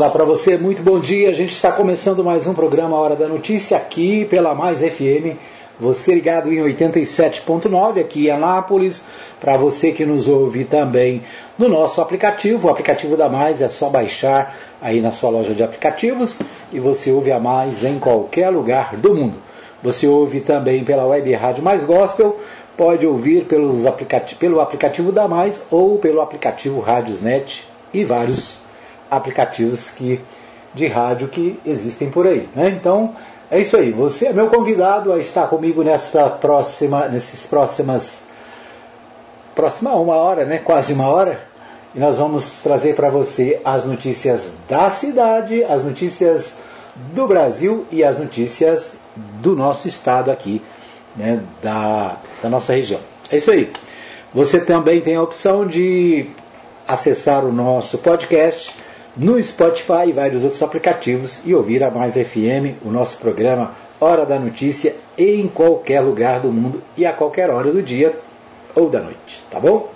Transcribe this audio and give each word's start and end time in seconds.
Olá 0.00 0.08
para 0.08 0.24
você, 0.24 0.56
muito 0.56 0.82
bom 0.82 0.98
dia. 0.98 1.28
A 1.28 1.32
gente 1.34 1.52
está 1.52 1.70
começando 1.70 2.24
mais 2.24 2.46
um 2.46 2.54
programa 2.54 2.96
Hora 2.96 3.14
da 3.14 3.28
Notícia 3.28 3.76
aqui 3.76 4.24
pela 4.24 4.54
Mais 4.54 4.80
FM. 4.80 5.36
Você 5.78 6.14
ligado 6.14 6.50
em 6.50 6.56
87.9 6.56 8.00
aqui 8.00 8.28
em 8.28 8.30
Anápolis. 8.30 9.04
Para 9.38 9.58
você 9.58 9.92
que 9.92 10.06
nos 10.06 10.26
ouve 10.26 10.64
também 10.64 11.20
no 11.58 11.68
nosso 11.68 12.00
aplicativo, 12.00 12.66
o 12.66 12.70
aplicativo 12.70 13.14
da 13.14 13.28
Mais 13.28 13.60
é 13.60 13.68
só 13.68 13.90
baixar 13.90 14.58
aí 14.80 15.02
na 15.02 15.10
sua 15.10 15.28
loja 15.28 15.52
de 15.52 15.62
aplicativos 15.62 16.40
e 16.72 16.80
você 16.80 17.12
ouve 17.12 17.30
a 17.30 17.38
Mais 17.38 17.84
em 17.84 17.98
qualquer 17.98 18.48
lugar 18.48 18.96
do 18.96 19.14
mundo. 19.14 19.34
Você 19.82 20.06
ouve 20.06 20.40
também 20.40 20.82
pela 20.82 21.04
web 21.04 21.30
Rádio 21.34 21.62
Mais 21.62 21.84
Gospel, 21.84 22.40
pode 22.74 23.06
ouvir 23.06 23.44
pelos 23.44 23.84
aplicati 23.84 24.34
pelo 24.34 24.62
aplicativo 24.62 25.12
da 25.12 25.28
Mais 25.28 25.60
ou 25.70 25.98
pelo 25.98 26.22
aplicativo 26.22 26.80
Rádiosnet 26.80 27.68
e 27.92 28.02
vários 28.02 28.69
aplicativos 29.10 29.90
que, 29.90 30.20
de 30.74 30.86
rádio 30.86 31.28
que 31.28 31.58
existem 31.66 32.10
por 32.10 32.26
aí. 32.26 32.48
Né? 32.54 32.68
Então, 32.68 33.14
é 33.50 33.60
isso 33.60 33.76
aí. 33.76 33.90
Você 33.90 34.26
é 34.26 34.32
meu 34.32 34.48
convidado 34.48 35.12
a 35.12 35.18
estar 35.18 35.48
comigo 35.48 35.82
nesta 35.82 36.30
próxima, 36.30 37.08
nesses 37.08 37.46
próximas 37.46 38.24
próxima 39.54 39.92
uma 39.94 40.14
hora, 40.14 40.44
né? 40.44 40.58
Quase 40.58 40.92
uma 40.92 41.08
hora. 41.08 41.40
E 41.94 41.98
nós 41.98 42.16
vamos 42.16 42.48
trazer 42.62 42.94
para 42.94 43.10
você 43.10 43.60
as 43.64 43.84
notícias 43.84 44.54
da 44.68 44.88
cidade, 44.90 45.64
as 45.64 45.84
notícias 45.84 46.58
do 47.12 47.26
Brasil 47.26 47.84
e 47.90 48.04
as 48.04 48.18
notícias 48.18 48.94
do 49.16 49.56
nosso 49.56 49.88
estado 49.88 50.30
aqui, 50.30 50.62
né? 51.16 51.42
Da, 51.60 52.16
da 52.42 52.48
nossa 52.48 52.72
região. 52.72 53.00
É 53.30 53.36
isso 53.36 53.50
aí. 53.50 53.72
Você 54.32 54.60
também 54.60 55.00
tem 55.00 55.16
a 55.16 55.22
opção 55.22 55.66
de 55.66 56.26
acessar 56.86 57.44
o 57.44 57.52
nosso 57.52 57.98
podcast 57.98 58.74
no 59.16 59.42
Spotify 59.42 60.08
e 60.08 60.12
vários 60.12 60.44
outros 60.44 60.62
aplicativos 60.62 61.42
e 61.44 61.54
ouvir 61.54 61.82
a 61.82 61.90
Mais 61.90 62.14
FM, 62.14 62.82
o 62.84 62.90
nosso 62.90 63.18
programa 63.18 63.72
Hora 64.00 64.24
da 64.24 64.38
Notícia, 64.38 64.94
em 65.18 65.46
qualquer 65.48 66.00
lugar 66.00 66.40
do 66.40 66.50
mundo 66.50 66.82
e 66.96 67.04
a 67.04 67.12
qualquer 67.12 67.50
hora 67.50 67.70
do 67.70 67.82
dia 67.82 68.18
ou 68.74 68.88
da 68.88 69.00
noite, 69.00 69.42
tá 69.50 69.60
bom? 69.60 69.90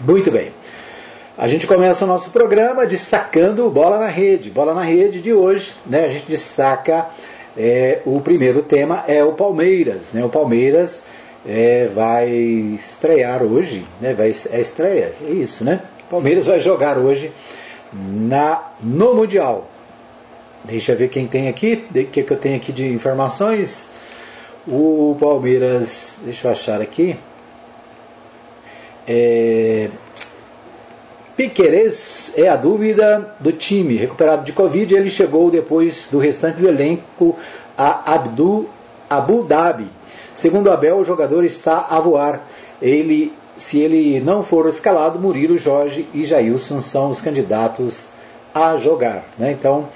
Muito 0.00 0.30
bem. 0.30 0.52
A 1.36 1.48
gente 1.48 1.66
começa 1.66 2.04
o 2.04 2.08
nosso 2.08 2.30
programa 2.30 2.86
destacando 2.86 3.68
Bola 3.70 3.98
na 3.98 4.06
Rede. 4.06 4.50
Bola 4.50 4.74
na 4.74 4.82
Rede 4.82 5.20
de 5.20 5.32
hoje, 5.32 5.72
né, 5.86 6.04
a 6.04 6.08
gente 6.08 6.26
destaca 6.26 7.08
é, 7.56 8.00
o 8.04 8.20
primeiro 8.20 8.62
tema 8.62 9.04
é 9.06 9.24
o 9.24 9.32
Palmeiras. 9.32 10.12
Né, 10.12 10.24
o 10.24 10.28
Palmeiras 10.28 11.02
é, 11.46 11.88
vai 11.94 12.28
estrear 12.28 13.42
hoje, 13.42 13.84
né, 14.00 14.14
vai, 14.14 14.32
é 14.50 14.60
estreia, 14.60 15.14
é 15.26 15.30
isso, 15.30 15.64
né? 15.64 15.80
O 16.06 16.10
Palmeiras 16.10 16.46
vai 16.46 16.60
jogar 16.60 16.98
hoje 16.98 17.32
na, 17.92 18.72
no 18.82 19.14
Mundial. 19.14 19.68
Deixa 20.64 20.92
eu 20.92 20.96
ver 20.96 21.08
quem 21.08 21.26
tem 21.26 21.48
aqui, 21.48 21.86
o 21.88 22.04
que, 22.04 22.22
que 22.22 22.30
eu 22.30 22.36
tenho 22.36 22.56
aqui 22.56 22.72
de 22.72 22.86
informações. 22.86 23.90
O 24.66 25.16
Palmeiras, 25.18 26.16
deixa 26.22 26.48
eu 26.48 26.52
achar 26.52 26.80
aqui. 26.82 27.16
É, 29.06 29.88
Piquerez 31.40 32.34
é 32.36 32.48
a 32.48 32.56
dúvida 32.56 33.34
do 33.40 33.50
time. 33.50 33.96
Recuperado 33.96 34.44
de 34.44 34.52
Covid, 34.52 34.94
ele 34.94 35.08
chegou 35.08 35.50
depois 35.50 36.08
do 36.12 36.18
restante 36.18 36.60
do 36.60 36.68
elenco 36.68 37.34
a 37.76 38.12
Abdu, 38.14 38.68
Abu 39.08 39.42
Dhabi. 39.44 39.88
Segundo 40.34 40.70
Abel, 40.70 40.98
o 40.98 41.04
jogador 41.04 41.42
está 41.44 41.86
a 41.88 41.98
voar. 41.98 42.46
Ele 42.80 43.32
se 43.60 43.78
ele 43.78 44.20
não 44.20 44.42
for 44.42 44.66
escalado, 44.66 45.18
Murilo, 45.18 45.56
Jorge 45.56 46.08
e 46.14 46.24
Jailson 46.24 46.80
são 46.80 47.10
os 47.10 47.20
candidatos 47.20 48.08
a 48.54 48.76
jogar. 48.76 49.24
Né? 49.38 49.52
Então, 49.52 49.86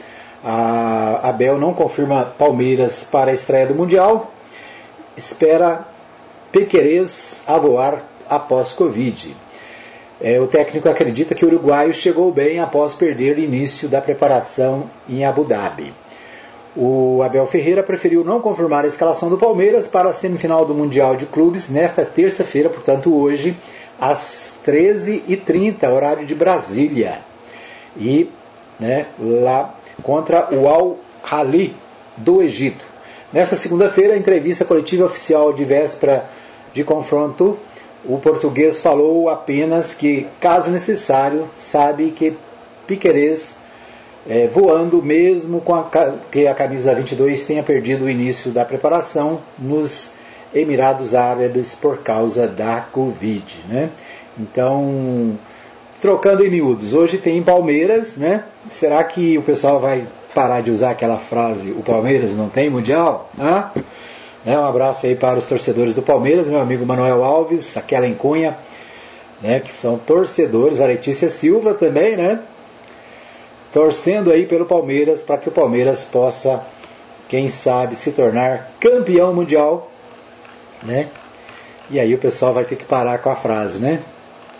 a 0.44 1.28
Abel 1.30 1.58
não 1.58 1.72
confirma 1.72 2.26
Palmeiras 2.38 3.02
para 3.04 3.30
a 3.30 3.34
estreia 3.34 3.66
do 3.66 3.74
Mundial, 3.74 4.30
espera 5.16 5.86
Pequerez 6.52 7.42
a 7.46 7.56
voar 7.56 8.04
após 8.28 8.74
Covid. 8.74 9.34
É, 10.20 10.38
o 10.38 10.46
técnico 10.46 10.88
acredita 10.88 11.34
que 11.34 11.44
o 11.44 11.48
uruguaio 11.48 11.92
chegou 11.92 12.30
bem 12.30 12.60
após 12.60 12.94
perder 12.94 13.36
o 13.36 13.40
início 13.40 13.88
da 13.88 14.00
preparação 14.00 14.88
em 15.08 15.24
Abu 15.24 15.42
Dhabi. 15.42 15.92
O 16.76 17.22
Abel 17.22 17.46
Ferreira 17.46 17.82
preferiu 17.84 18.24
não 18.24 18.40
confirmar 18.40 18.84
a 18.84 18.88
escalação 18.88 19.28
do 19.28 19.38
Palmeiras 19.38 19.86
para 19.86 20.08
a 20.08 20.12
semifinal 20.12 20.66
do 20.66 20.74
Mundial 20.74 21.14
de 21.14 21.24
Clubes 21.24 21.68
nesta 21.68 22.04
terça-feira, 22.04 22.68
portanto 22.68 23.14
hoje, 23.14 23.56
às 24.00 24.58
13h30, 24.66 25.88
horário 25.88 26.26
de 26.26 26.34
Brasília. 26.34 27.20
E 27.96 28.28
né, 28.80 29.06
lá 29.20 29.74
contra 30.02 30.48
o 30.52 30.68
Al-Hali 30.68 31.76
do 32.16 32.42
Egito. 32.42 32.84
Nesta 33.32 33.54
segunda-feira, 33.54 34.16
entrevista 34.16 34.64
coletiva 34.64 35.04
oficial 35.04 35.52
de 35.52 35.64
véspera 35.64 36.28
de 36.72 36.82
confronto, 36.82 37.56
o 38.04 38.18
português 38.18 38.80
falou 38.80 39.28
apenas 39.28 39.94
que, 39.94 40.26
caso 40.40 40.70
necessário, 40.70 41.48
sabe 41.54 42.10
que 42.10 42.36
Piquerez 42.86 43.56
é, 44.28 44.46
voando, 44.46 45.02
mesmo 45.02 45.60
com 45.60 45.74
a, 45.74 45.84
que 46.30 46.46
a 46.46 46.54
camisa 46.54 46.94
22 46.94 47.44
tenha 47.44 47.62
perdido 47.62 48.04
o 48.04 48.10
início 48.10 48.50
da 48.50 48.64
preparação 48.64 49.40
nos 49.58 50.12
Emirados 50.54 51.14
Árabes 51.14 51.74
por 51.74 51.98
causa 51.98 52.46
da 52.46 52.80
Covid. 52.80 53.64
Né? 53.68 53.90
Então, 54.38 55.36
trocando 56.00 56.44
em 56.44 56.50
miúdos, 56.50 56.94
hoje 56.94 57.18
tem 57.18 57.42
Palmeiras, 57.42 58.16
né? 58.16 58.44
Será 58.70 59.02
que 59.04 59.36
o 59.36 59.42
pessoal 59.42 59.78
vai 59.78 60.06
parar 60.34 60.62
de 60.62 60.70
usar 60.70 60.90
aquela 60.90 61.18
frase, 61.18 61.70
o 61.70 61.82
Palmeiras 61.82 62.32
não 62.32 62.48
tem 62.48 62.70
Mundial? 62.70 63.30
Hã? 63.38 63.70
Né? 64.44 64.58
Um 64.58 64.64
abraço 64.64 65.06
aí 65.06 65.14
para 65.14 65.38
os 65.38 65.46
torcedores 65.46 65.94
do 65.94 66.02
Palmeiras, 66.02 66.48
meu 66.48 66.60
amigo 66.60 66.84
Manuel 66.84 67.24
Alves, 67.24 67.76
aquela 67.76 68.06
em 68.06 68.14
Cunha, 68.14 68.56
né? 69.40 69.60
que 69.60 69.72
são 69.72 69.98
torcedores, 69.98 70.80
a 70.80 70.86
Letícia 70.86 71.30
Silva 71.30 71.74
também, 71.74 72.16
né? 72.16 72.40
Torcendo 73.74 74.30
aí 74.30 74.46
pelo 74.46 74.64
Palmeiras 74.64 75.20
para 75.20 75.36
que 75.36 75.48
o 75.48 75.52
Palmeiras 75.52 76.04
possa, 76.04 76.64
quem 77.28 77.48
sabe, 77.48 77.96
se 77.96 78.12
tornar 78.12 78.70
campeão 78.78 79.34
mundial, 79.34 79.90
né? 80.80 81.08
E 81.90 81.98
aí 81.98 82.14
o 82.14 82.18
pessoal 82.18 82.54
vai 82.54 82.64
ter 82.64 82.76
que 82.76 82.84
parar 82.84 83.18
com 83.18 83.30
a 83.30 83.34
frase, 83.34 83.80
né? 83.80 84.00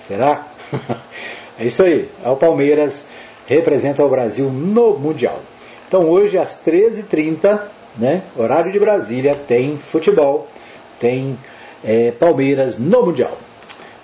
Será? 0.09 0.49
é 1.57 1.65
isso 1.65 1.85
aí. 1.85 2.11
É 2.25 2.29
o 2.29 2.35
Palmeiras 2.35 3.07
representa 3.47 4.05
o 4.05 4.09
Brasil 4.09 4.51
no 4.51 4.99
mundial. 4.99 5.39
Então 5.87 6.11
hoje 6.11 6.37
às 6.37 6.65
13h30, 6.67 7.61
né? 7.97 8.25
Horário 8.37 8.73
de 8.73 8.81
Brasília 8.81 9.39
tem 9.47 9.79
futebol, 9.79 10.49
tem 10.99 11.39
é, 11.85 12.11
Palmeiras 12.11 12.79
no 12.79 13.07
mundial. 13.07 13.39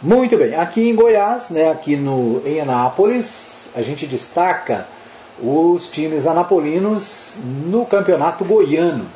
Muito 0.00 0.36
bem. 0.36 0.54
Aqui 0.54 0.88
em 0.88 0.94
Goiás, 0.94 1.50
né? 1.50 1.68
Aqui 1.68 1.96
no 1.96 2.40
em 2.46 2.60
Anápolis, 2.60 3.68
a 3.74 3.82
gente 3.82 4.06
destaca 4.06 4.86
os 5.42 5.88
times 5.88 6.26
anapolinos 6.26 7.36
no 7.66 7.86
campeonato 7.86 8.44
goiano. 8.44 9.06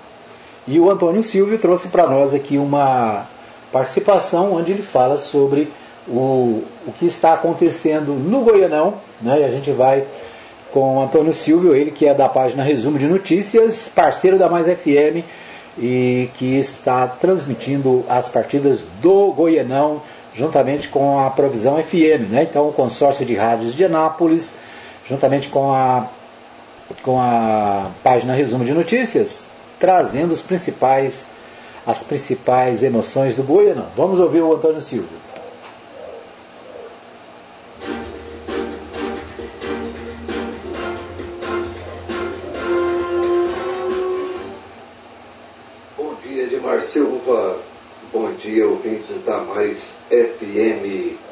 E 0.67 0.81
o 0.81 0.91
Antônio 0.91 1.23
Silvio 1.23 1.59
trouxe 1.59 1.89
para 1.89 2.07
nós 2.07 2.35
aqui 2.35 2.57
uma 2.57 3.27
participação 3.71 4.55
onde 4.55 4.73
ele 4.73 4.83
fala 4.83 5.19
sobre 5.19 5.71
o, 6.09 6.63
o 6.87 6.93
que 6.99 7.07
está 7.07 7.35
acontecendo 7.35 8.15
no 8.15 8.41
Goianão. 8.41 8.95
Né? 9.21 9.41
E 9.41 9.45
a 9.45 9.51
gente 9.51 9.71
vai 9.73 10.05
com 10.73 10.99
o 10.99 11.03
Antônio 11.03 11.35
Silvio, 11.35 11.75
ele 11.75 11.91
que 11.91 12.07
é 12.07 12.15
da 12.15 12.29
página 12.29 12.63
Resumo 12.63 12.99
de 12.99 13.07
Notícias, 13.07 13.89
parceiro 13.89 14.39
da 14.39 14.49
Mais 14.49 14.67
FM 14.67 15.25
e 15.79 16.31
que 16.35 16.57
está 16.57 17.07
transmitindo 17.07 18.05
as 18.09 18.29
partidas 18.29 18.85
do 19.03 19.33
Goianão 19.33 20.01
juntamente 20.35 20.89
com 20.89 21.19
a 21.19 21.31
Provisão 21.31 21.83
FM. 21.83 22.31
Né? 22.31 22.47
Então, 22.49 22.69
o 22.69 22.73
consórcio 22.73 23.25
de 23.25 23.35
rádios 23.35 23.75
de 23.75 23.85
Anápolis 23.85 24.55
juntamente 25.07 25.49
com 25.49 25.73
a, 25.73 26.09
com 27.03 27.21
a 27.21 27.91
página 28.03 28.35
Resumo 28.35 28.65
de 28.65 28.73
Notícias, 28.73 29.47
trazendo 29.79 30.33
os 30.33 30.43
principais, 30.43 31.27
as 31.87 32.03
principais 32.03 32.83
emoções 32.83 33.35
do 33.35 33.43
Goiânia. 33.43 33.87
Vamos 33.97 34.19
ouvir 34.19 34.41
o 34.43 34.55
Antônio 34.55 34.81
Silva. 34.81 35.35
Bom 48.13 48.31
dia, 48.35 48.69
ouvintes 48.69 49.25
da 49.25 49.39
Mais 49.39 49.77
FM. 50.09 51.24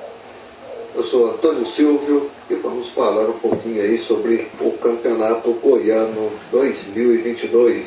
Sou 1.13 1.29
Antônio 1.29 1.67
Silvio 1.73 2.31
e 2.49 2.55
vamos 2.55 2.89
falar 2.95 3.29
um 3.29 3.39
pouquinho 3.39 3.83
aí 3.83 3.99
sobre 4.05 4.49
o 4.59 4.71
Campeonato 4.79 5.53
Goiano 5.63 6.33
2022. 6.51 7.87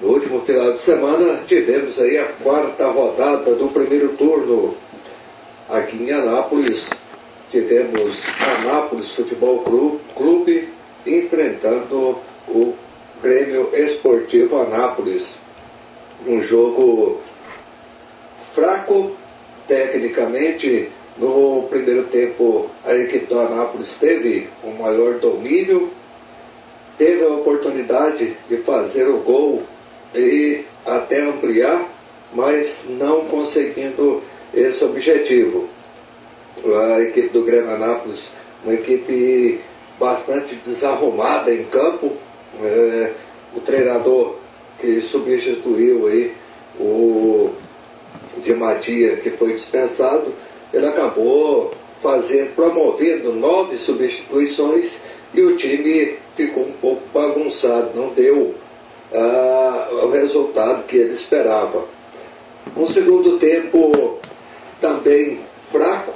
No 0.00 0.10
último 0.10 0.40
final 0.42 0.74
de 0.74 0.84
semana 0.84 1.42
tivemos 1.48 1.98
aí 1.98 2.18
a 2.18 2.26
quarta 2.40 2.86
rodada 2.86 3.56
do 3.56 3.66
primeiro 3.72 4.10
turno. 4.10 4.76
Aqui 5.68 5.96
em 5.96 6.12
Anápolis 6.12 6.88
tivemos 7.50 8.16
Anápolis 8.60 9.10
Futebol 9.16 9.64
Clube 10.14 10.68
enfrentando 11.04 12.18
o 12.46 12.72
Grêmio 13.20 13.68
Esportivo 13.72 14.60
Anápolis. 14.60 15.26
Um 16.24 16.40
jogo 16.40 17.20
fraco 18.54 19.10
tecnicamente. 19.66 21.01
No 21.16 21.66
primeiro 21.68 22.04
tempo, 22.04 22.70
a 22.84 22.94
equipe 22.94 23.26
do 23.26 23.38
Anápolis 23.38 23.96
teve 23.98 24.48
um 24.64 24.72
maior 24.82 25.18
domínio, 25.18 25.90
teve 26.96 27.24
a 27.24 27.28
oportunidade 27.28 28.36
de 28.48 28.56
fazer 28.58 29.08
o 29.08 29.18
gol 29.18 29.62
e 30.14 30.64
até 30.86 31.22
ampliar, 31.22 31.86
mas 32.32 32.88
não 32.88 33.26
conseguindo 33.26 34.22
esse 34.54 34.82
objetivo. 34.84 35.68
A 36.64 37.00
equipe 37.00 37.28
do 37.28 37.44
Grêmio 37.44 37.74
Anápolis, 37.74 38.24
uma 38.64 38.74
equipe 38.74 39.60
bastante 39.98 40.54
desarrumada 40.64 41.52
em 41.52 41.64
campo, 41.64 42.12
é, 42.62 43.12
o 43.54 43.60
treinador 43.60 44.36
que 44.78 45.02
substituiu 45.02 46.06
aí 46.06 46.32
o 46.78 47.50
de 48.42 48.54
Madia, 48.54 49.16
que 49.16 49.30
foi 49.30 49.54
dispensado, 49.54 50.32
ele 50.72 50.86
acabou 50.86 51.70
fazendo, 52.02 52.54
promovendo 52.54 53.32
nove 53.32 53.78
substituições 53.78 54.92
e 55.34 55.40
o 55.40 55.56
time 55.56 56.16
ficou 56.36 56.64
um 56.64 56.72
pouco 56.72 57.02
bagunçado, 57.12 57.90
não 57.94 58.08
deu 58.10 58.54
ah, 59.12 59.88
o 60.04 60.10
resultado 60.10 60.84
que 60.84 60.96
ele 60.96 61.14
esperava. 61.14 61.84
Um 62.76 62.88
segundo 62.88 63.38
tempo 63.38 64.18
também 64.80 65.40
fraco, 65.70 66.12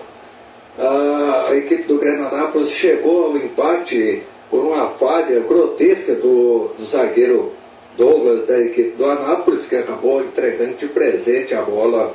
ah, 0.79 1.47
a 1.50 1.56
equipe 1.56 1.85
do 1.85 1.99
Grêmio 1.99 2.26
Anápolis 2.26 2.70
chegou 2.73 3.26
ao 3.26 3.37
empate 3.37 4.23
por 4.50 4.64
uma 4.64 4.91
falha 4.91 5.41
grotesca 5.41 6.14
do, 6.14 6.70
do 6.79 6.85
zagueiro 6.87 7.53
Douglas 7.97 8.47
da 8.47 8.61
equipe 8.61 8.91
do 8.91 9.06
Anápolis, 9.06 9.67
que 9.67 9.76
acabou 9.76 10.20
entregando 10.20 10.75
de 10.75 10.87
presente 10.87 11.55
a 11.55 11.62
bola 11.62 12.14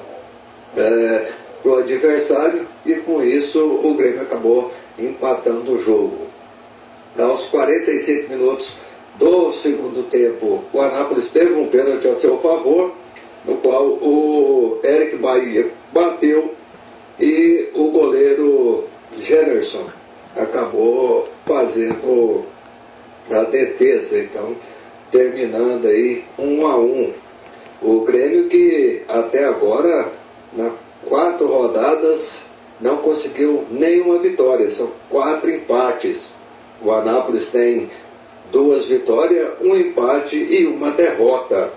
é, 0.77 1.31
para 1.61 1.71
o 1.71 1.77
adversário 1.77 2.67
e 2.85 2.95
com 2.95 3.23
isso 3.23 3.59
o 3.59 3.93
Grêmio 3.95 4.21
acabou 4.21 4.71
empatando 4.97 5.73
o 5.73 5.83
jogo. 5.83 6.27
Aos 7.17 7.45
45 7.49 8.29
minutos 8.29 8.67
do 9.17 9.53
segundo 9.61 10.09
tempo, 10.09 10.63
o 10.71 10.81
Anápolis 10.81 11.29
teve 11.29 11.53
um 11.53 11.67
pênalti 11.67 12.07
a 12.07 12.15
seu 12.15 12.37
favor, 12.39 12.93
no 13.45 13.57
qual 13.57 13.85
o 13.85 14.79
Eric 14.83 15.17
Bahia 15.17 15.69
bateu 15.91 16.53
e 17.19 17.69
o 17.73 17.91
goleiro 17.91 18.85
Generson 19.19 19.85
acabou 20.35 21.27
fazendo 21.45 22.45
a 23.29 23.43
defesa. 23.43 24.19
Então, 24.19 24.55
terminando 25.11 25.87
aí 25.87 26.23
um 26.39 26.65
a 26.65 26.77
um. 26.77 27.11
O 27.81 28.01
Grêmio 28.01 28.47
que 28.47 29.03
até 29.07 29.45
agora, 29.45 30.11
nas 30.53 30.73
quatro 31.07 31.47
rodadas, 31.47 32.21
não 32.79 32.97
conseguiu 32.97 33.65
nenhuma 33.69 34.19
vitória, 34.19 34.73
são 34.75 34.91
quatro 35.09 35.49
empates. 35.49 36.21
O 36.81 36.91
Anápolis 36.91 37.49
tem 37.51 37.89
duas 38.51 38.87
vitórias, 38.87 39.53
um 39.61 39.75
empate 39.75 40.35
e 40.35 40.65
uma 40.65 40.91
derrota. 40.91 41.71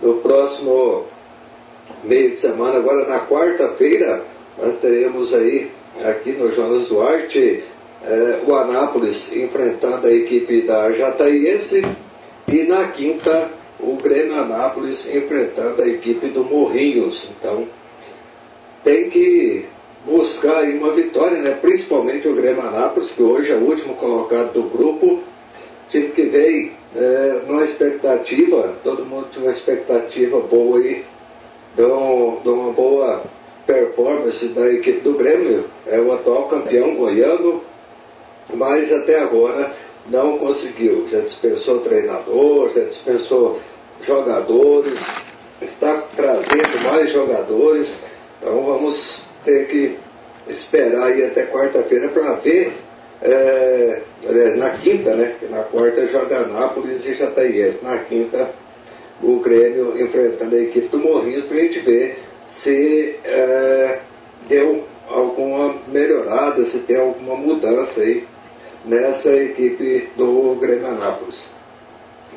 No 0.00 0.14
próximo 0.18 1.06
meio 2.04 2.30
de 2.30 2.36
semana, 2.36 2.78
agora 2.78 3.06
na 3.06 3.26
quarta-feira, 3.26 4.22
nós 4.56 4.78
teremos 4.80 5.34
aí, 5.34 5.70
aqui 6.04 6.32
no 6.32 6.52
Jonas 6.52 6.88
Duarte, 6.88 7.64
eh, 8.04 8.40
o 8.46 8.54
Anápolis 8.54 9.16
enfrentando 9.32 10.06
a 10.06 10.12
equipe 10.12 10.62
da 10.62 10.92
Jataiense 10.92 11.82
e 12.46 12.62
na 12.62 12.88
quinta, 12.88 13.50
o 13.80 13.96
Grêmio 13.96 14.34
Anápolis 14.34 15.04
enfrentando 15.06 15.82
a 15.82 15.88
equipe 15.88 16.28
do 16.28 16.44
Morrinhos. 16.44 17.28
Então, 17.38 17.66
tem 18.84 19.10
que 19.10 19.66
buscar 20.04 20.58
aí 20.58 20.78
uma 20.78 20.92
vitória, 20.92 21.38
né? 21.38 21.58
principalmente 21.60 22.28
o 22.28 22.34
Grêmio 22.34 22.62
Anápolis, 22.62 23.10
que 23.10 23.22
hoje 23.22 23.52
é 23.52 23.56
o 23.56 23.64
último 23.64 23.94
colocado 23.94 24.52
do 24.52 24.62
grupo. 24.62 25.20
Time 25.90 26.08
que 26.08 26.22
veio 26.22 26.72
é, 26.94 27.40
numa 27.46 27.64
expectativa, 27.64 28.74
todo 28.84 29.04
mundo 29.04 29.28
tinha 29.30 29.46
uma 29.46 29.52
expectativa 29.52 30.40
boa 30.40 30.78
aí, 30.78 31.04
de, 31.74 31.82
um, 31.82 32.40
de 32.42 32.48
uma 32.48 32.72
boa 32.72 33.22
performance 33.66 34.46
da 34.48 34.72
equipe 34.72 35.00
do 35.00 35.12
Grêmio, 35.14 35.64
é 35.86 36.00
o 36.00 36.12
atual 36.12 36.48
campeão 36.48 36.94
goiano, 36.94 37.62
mas 38.54 38.90
até 38.92 39.20
agora 39.20 39.74
não 40.10 40.38
conseguiu. 40.38 41.06
Já 41.10 41.20
dispensou 41.20 41.80
treinador, 41.80 42.70
já 42.74 42.84
dispensou 42.84 43.60
jogadores, 44.02 44.98
está 45.60 46.02
trazendo 46.16 46.84
mais 46.90 47.12
jogadores. 47.12 47.88
Então 48.40 48.62
vamos 48.62 49.24
ter 49.44 49.66
que 49.68 49.98
esperar 50.48 51.08
aí 51.08 51.24
até 51.24 51.46
quarta-feira 51.46 52.08
para 52.08 52.34
ver. 52.34 52.72
É, 53.20 54.02
na 54.56 54.70
quinta, 54.70 55.14
né? 55.14 55.34
Na 55.50 55.64
quarta 55.64 56.06
joga 56.06 56.46
Nápoles 56.46 57.04
e 57.04 57.14
Jataiense. 57.14 57.78
Na 57.82 57.98
quinta, 57.98 58.50
o 59.22 59.40
Grêmio 59.40 60.00
enfrentando 60.00 60.54
a 60.54 60.60
equipe 60.60 60.88
do 60.88 60.98
Morrinhos 60.98 61.46
para 61.46 61.56
a 61.56 61.60
gente 61.60 61.80
ver 61.80 62.18
se 62.62 63.16
é, 63.24 63.98
deu 64.48 64.84
alguma 65.08 65.74
melhorada, 65.88 66.64
se 66.66 66.78
tem 66.80 66.96
alguma 66.96 67.36
mudança 67.36 68.00
aí 68.00 68.24
nessa 68.84 69.30
equipe 69.30 70.10
do 70.16 70.54
Grêmio 70.60 70.86
Anápolis. 70.86 71.42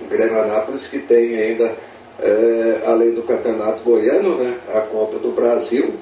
O 0.01 0.05
Grêmio 0.05 0.39
Anápolis 0.39 0.87
que 0.87 0.99
tem 0.99 1.35
ainda, 1.35 1.75
é, 2.19 2.83
além 2.85 3.13
do 3.13 3.23
Campeonato 3.23 3.83
Goiano, 3.83 4.37
né, 4.37 4.57
a 4.73 4.81
Copa 4.81 5.17
do 5.17 5.31
Brasil 5.31 5.93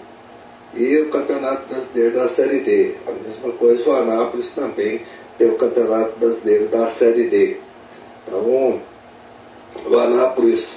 e 0.74 0.98
o 0.98 1.10
Campeonato 1.10 1.68
Brasileiro 1.68 2.16
da 2.16 2.30
Série 2.30 2.60
D. 2.60 2.96
A 3.08 3.12
mesma 3.12 3.58
coisa 3.58 3.90
o 3.90 3.94
Anápolis 3.94 4.50
também 4.52 5.02
tem 5.38 5.48
o 5.50 5.56
Campeonato 5.56 6.20
Brasileiro 6.20 6.68
da 6.68 6.92
Série 6.92 7.30
D. 7.30 7.58
Então, 8.28 8.80
o 9.86 9.98
Anápolis 9.98 10.68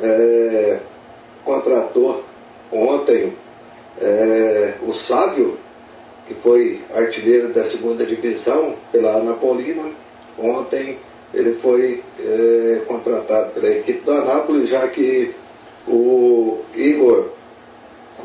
é, 0.00 0.78
contratou 1.44 2.24
ontem 2.72 3.32
é, 4.00 4.74
o 4.82 4.94
Sábio, 4.94 5.58
que 6.26 6.34
foi 6.34 6.80
artilheiro 6.94 7.52
da 7.52 7.70
segunda 7.70 8.04
divisão 8.04 8.74
pela 8.92 9.16
Anapolina. 9.16 9.90
Ontem 10.38 10.98
ele 11.34 11.54
foi 11.54 12.02
é, 12.20 12.80
contratado 12.86 13.52
pela 13.52 13.68
equipe 13.68 14.04
do 14.04 14.12
Anápolis, 14.12 14.70
já 14.70 14.86
que 14.88 15.34
o 15.86 16.60
Igor, 16.74 17.28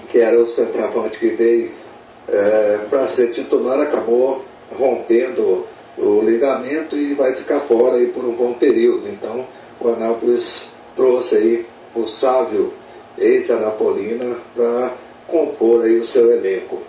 que 0.10 0.20
era 0.20 0.39
o 0.39 0.48
centroavante 0.48 1.17
que 1.17 1.29
veio 1.29 1.72
é, 2.27 2.79
para 2.89 3.15
ser 3.15 3.34
titular, 3.34 3.79
acabou 3.79 4.43
rompendo 4.77 5.65
o 5.98 6.22
ligamento 6.22 6.96
e 6.96 7.13
vai 7.13 7.34
ficar 7.36 7.62
fora 7.62 7.98
aí 7.98 8.08
por 8.08 8.24
um 8.24 8.34
bom 8.34 8.53
período. 8.53 9.08
Então 9.10 9.46
o 9.79 9.89
Anápolis 9.89 10.43
trouxe 10.96 11.36
aí 11.36 11.65
o 11.93 12.08
Sávio, 12.08 12.74
ex-Anapolina, 13.17 14.38
para 14.55 14.93
compor 15.27 15.84
aí 15.84 16.00
o 16.00 16.08
seu 16.08 16.31
elenco. 16.31 16.81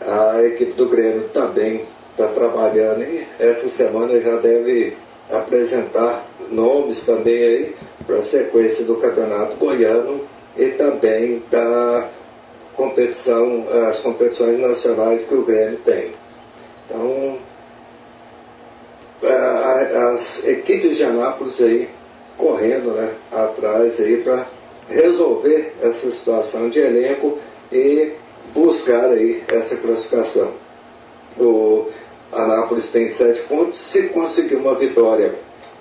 A 0.00 0.42
equipe 0.44 0.72
do 0.72 0.88
Grêmio 0.88 1.28
também 1.28 1.82
está 2.12 2.28
trabalhando 2.28 3.02
e 3.02 3.26
essa 3.38 3.68
semana 3.70 4.18
já 4.20 4.36
deve 4.36 4.96
apresentar 5.30 6.26
nomes 6.50 7.04
também 7.04 7.42
aí 7.42 7.74
para 8.06 8.16
a 8.16 8.24
sequência 8.24 8.84
do 8.84 8.96
Campeonato 8.96 9.56
Goiano 9.56 10.20
e 10.56 10.66
também 10.70 11.42
da 11.50 12.08
competição, 12.74 13.66
as 13.88 14.00
competições 14.00 14.58
nacionais 14.58 15.26
que 15.26 15.34
o 15.34 15.44
Grêmio 15.44 15.78
tem. 15.84 16.12
Então, 16.86 17.38
as 19.22 20.44
equipes 20.44 20.96
de 20.96 21.04
Anápolis 21.04 21.60
aí 21.60 21.88
correndo 22.36 22.92
né, 22.92 23.12
atrás 23.30 24.00
aí 24.00 24.22
para 24.22 24.46
resolver 24.88 25.74
essa 25.80 26.10
situação 26.10 26.70
de 26.70 26.78
elenco 26.78 27.38
e 27.70 28.12
buscar 28.54 29.10
aí 29.10 29.42
essa 29.48 29.76
classificação. 29.76 30.52
O 31.38 31.88
Anápolis 32.32 32.90
tem 32.90 33.14
sete 33.14 33.42
pontos, 33.42 33.78
se 33.90 34.08
conseguir 34.08 34.56
uma 34.56 34.76
vitória 34.76 35.34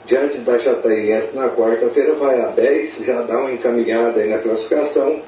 diante 0.06 0.40
da 0.40 0.58
Jataiense 0.58 1.36
na 1.36 1.50
quarta-feira 1.50 2.16
vai 2.16 2.42
a 2.42 2.48
10, 2.48 3.06
já 3.06 3.22
dá 3.22 3.40
uma 3.40 3.52
encaminhada 3.52 4.20
aí 4.20 4.30
na 4.30 4.40
classificação. 4.40 5.22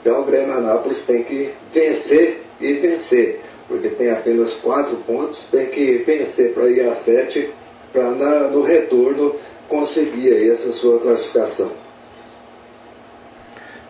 Então 0.00 0.22
o 0.22 0.24
Grêmio 0.24 0.52
Anápolis 0.52 1.04
tem 1.06 1.22
que 1.22 1.52
vencer 1.72 2.42
e 2.60 2.72
vencer, 2.74 3.40
porque 3.68 3.88
tem 3.88 4.10
apenas 4.10 4.54
quatro 4.56 4.96
pontos, 5.06 5.38
tem 5.50 5.66
que 5.66 5.98
vencer 6.06 6.54
para 6.54 6.68
ir 6.68 6.80
a 6.88 6.96
sete, 6.96 7.52
para 7.92 8.10
no 8.50 8.62
retorno 8.62 9.36
conseguir 9.68 10.32
aí 10.32 10.50
essa 10.50 10.72
sua 10.72 10.98
classificação. 11.00 11.70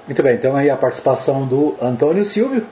Muito 0.07 0.23
bem, 0.23 0.35
então 0.35 0.55
aí 0.55 0.69
a 0.69 0.77
participação 0.77 1.47
do 1.47 1.77
Antônio 1.81 2.25
Silvio. 2.25 2.67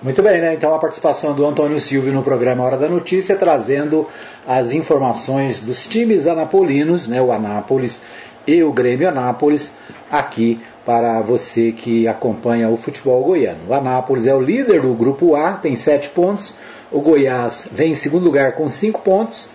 Muito 0.00 0.22
bem, 0.22 0.40
né? 0.40 0.54
Então 0.54 0.72
a 0.72 0.78
participação 0.78 1.34
do 1.34 1.44
Antônio 1.44 1.80
Silvio 1.80 2.12
no 2.12 2.22
programa 2.22 2.62
Hora 2.62 2.76
da 2.76 2.88
Notícia, 2.88 3.34
trazendo 3.34 4.06
as 4.46 4.72
informações 4.72 5.58
dos 5.58 5.88
times 5.88 6.28
anapolinos, 6.28 7.08
né? 7.08 7.20
O 7.20 7.32
Anápolis 7.32 8.00
e 8.46 8.62
o 8.62 8.72
Grêmio 8.72 9.08
Anápolis, 9.08 9.72
aqui 10.08 10.60
para 10.84 11.20
você 11.20 11.72
que 11.72 12.06
acompanha 12.06 12.68
o 12.68 12.76
futebol 12.76 13.24
goiano. 13.24 13.58
O 13.68 13.74
Anápolis 13.74 14.28
é 14.28 14.34
o 14.34 14.40
líder 14.40 14.82
do 14.82 14.94
grupo 14.94 15.34
A, 15.34 15.54
tem 15.54 15.74
7 15.74 16.10
pontos. 16.10 16.54
O 16.92 17.00
Goiás 17.00 17.68
vem 17.70 17.90
em 17.90 17.96
segundo 17.96 18.24
lugar 18.24 18.52
com 18.52 18.68
5 18.68 19.00
pontos. 19.00 19.50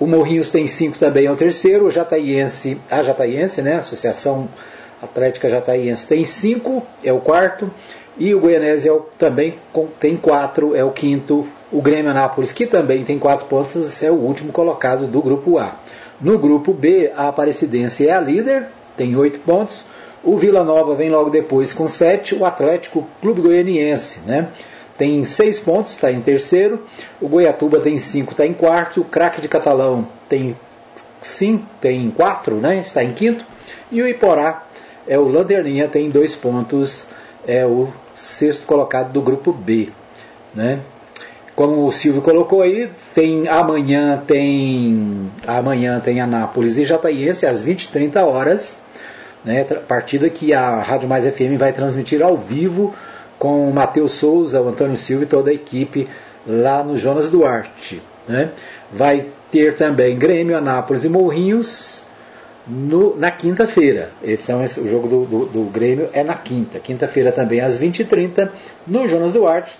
O 0.00 0.06
Morrinhos 0.06 0.48
tem 0.48 0.66
5 0.66 0.98
também, 0.98 1.26
é 1.26 1.30
o 1.30 1.36
terceiro. 1.36 1.84
O 1.84 1.90
Jataiense, 1.90 2.78
a 2.90 3.02
Jataiense, 3.02 3.60
né? 3.60 3.76
Associação 3.76 4.48
Atlética 5.02 5.50
Jataiense 5.50 6.06
tem 6.06 6.24
5, 6.24 6.82
é 7.04 7.12
o 7.12 7.20
quarto. 7.20 7.70
E 8.16 8.34
o 8.34 8.40
Goianese 8.40 8.88
é 8.88 8.98
também 9.18 9.54
tem 9.98 10.16
quatro, 10.16 10.74
é 10.74 10.84
o 10.84 10.90
quinto. 10.90 11.46
O 11.72 11.82
Grêmio 11.82 12.10
Anápolis, 12.10 12.52
que 12.52 12.66
também 12.66 13.04
tem 13.04 13.18
quatro 13.18 13.46
pontos, 13.46 14.02
é 14.02 14.10
o 14.10 14.14
último 14.14 14.52
colocado 14.52 15.06
do 15.06 15.20
grupo 15.20 15.58
A. 15.58 15.76
No 16.20 16.38
grupo 16.38 16.72
B, 16.72 17.10
a 17.16 17.28
Aparecidense 17.28 18.06
é 18.06 18.12
a 18.12 18.20
líder, 18.20 18.68
tem 18.96 19.16
oito 19.16 19.40
pontos. 19.40 19.84
O 20.22 20.36
Vila 20.36 20.62
Nova 20.62 20.94
vem 20.94 21.10
logo 21.10 21.28
depois 21.28 21.72
com 21.72 21.88
sete. 21.88 22.34
O 22.34 22.44
Atlético 22.44 23.06
Clube 23.20 23.42
Goianiense, 23.42 24.20
né? 24.20 24.48
Tem 24.96 25.24
seis 25.24 25.58
pontos, 25.58 25.92
está 25.92 26.12
em 26.12 26.20
terceiro. 26.20 26.82
O 27.20 27.28
Goiatuba 27.28 27.80
tem 27.80 27.98
cinco, 27.98 28.30
está 28.30 28.46
em 28.46 28.54
quarto. 28.54 29.00
O 29.00 29.04
Craque 29.04 29.40
de 29.40 29.48
Catalão 29.48 30.06
tem 30.28 30.56
cinco, 31.20 31.64
tem 31.80 32.10
quatro, 32.10 32.56
né? 32.56 32.78
Está 32.78 33.02
em 33.02 33.12
quinto. 33.12 33.44
E 33.90 34.00
o 34.00 34.08
Iporá 34.08 34.64
é 35.06 35.18
o 35.18 35.26
Lanterninha, 35.26 35.88
tem 35.88 36.08
dois 36.08 36.36
pontos, 36.36 37.08
é 37.46 37.64
o 37.64 37.88
sexto 38.14 38.66
colocado 38.66 39.12
do 39.12 39.20
grupo 39.20 39.52
B. 39.52 39.88
Né? 40.54 40.80
Como 41.54 41.86
o 41.86 41.92
Silvio 41.92 42.20
colocou 42.20 42.62
aí, 42.62 42.90
tem 43.14 43.46
amanhã 43.46 44.22
tem 44.26 45.30
amanhã 45.46 46.00
tem 46.00 46.20
Anápolis 46.20 46.78
e 46.78 46.84
Jataiense 46.84 47.46
às 47.46 47.62
20 47.62 47.84
h 47.84 47.92
30 47.92 48.24
horas, 48.24 48.80
né? 49.44 49.62
Partida 49.86 50.28
que 50.28 50.52
a 50.52 50.80
Rádio 50.80 51.08
Mais 51.08 51.24
FM 51.24 51.56
vai 51.56 51.72
transmitir 51.72 52.22
ao 52.22 52.36
vivo 52.36 52.92
com 53.38 53.68
o 53.68 53.72
Matheus 53.72 54.12
Souza, 54.12 54.60
o 54.60 54.68
Antônio 54.68 54.96
Silva 54.96 55.22
e 55.22 55.26
toda 55.26 55.50
a 55.50 55.54
equipe 55.54 56.08
lá 56.44 56.82
no 56.82 56.98
Jonas 56.98 57.30
Duarte, 57.30 58.02
né? 58.26 58.50
Vai 58.92 59.26
ter 59.52 59.76
também 59.76 60.18
Grêmio, 60.18 60.56
Anápolis 60.56 61.04
e 61.04 61.08
Morrinhos 61.08 62.03
no, 62.66 63.16
na 63.16 63.30
quinta-feira. 63.30 64.10
Então, 64.22 64.62
o 64.62 64.88
jogo 64.88 65.08
do, 65.08 65.24
do, 65.24 65.46
do, 65.46 65.64
Grêmio 65.64 66.08
é 66.12 66.22
na 66.22 66.34
quinta. 66.34 66.78
Quinta-feira 66.78 67.30
também 67.30 67.60
às 67.60 67.78
20h30, 67.78 68.48
no 68.86 69.06
Jonas 69.06 69.32
Duarte. 69.32 69.76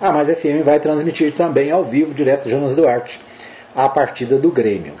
A 0.00 0.12
Mais 0.12 0.28
FM 0.28 0.64
vai 0.64 0.78
transmitir 0.78 1.32
também 1.32 1.70
ao 1.70 1.82
vivo, 1.82 2.14
direto 2.14 2.44
do 2.44 2.50
Jonas 2.50 2.74
Duarte, 2.74 3.20
a 3.74 3.88
partida 3.88 4.38
do 4.38 4.50
Grêmio. 4.50 4.94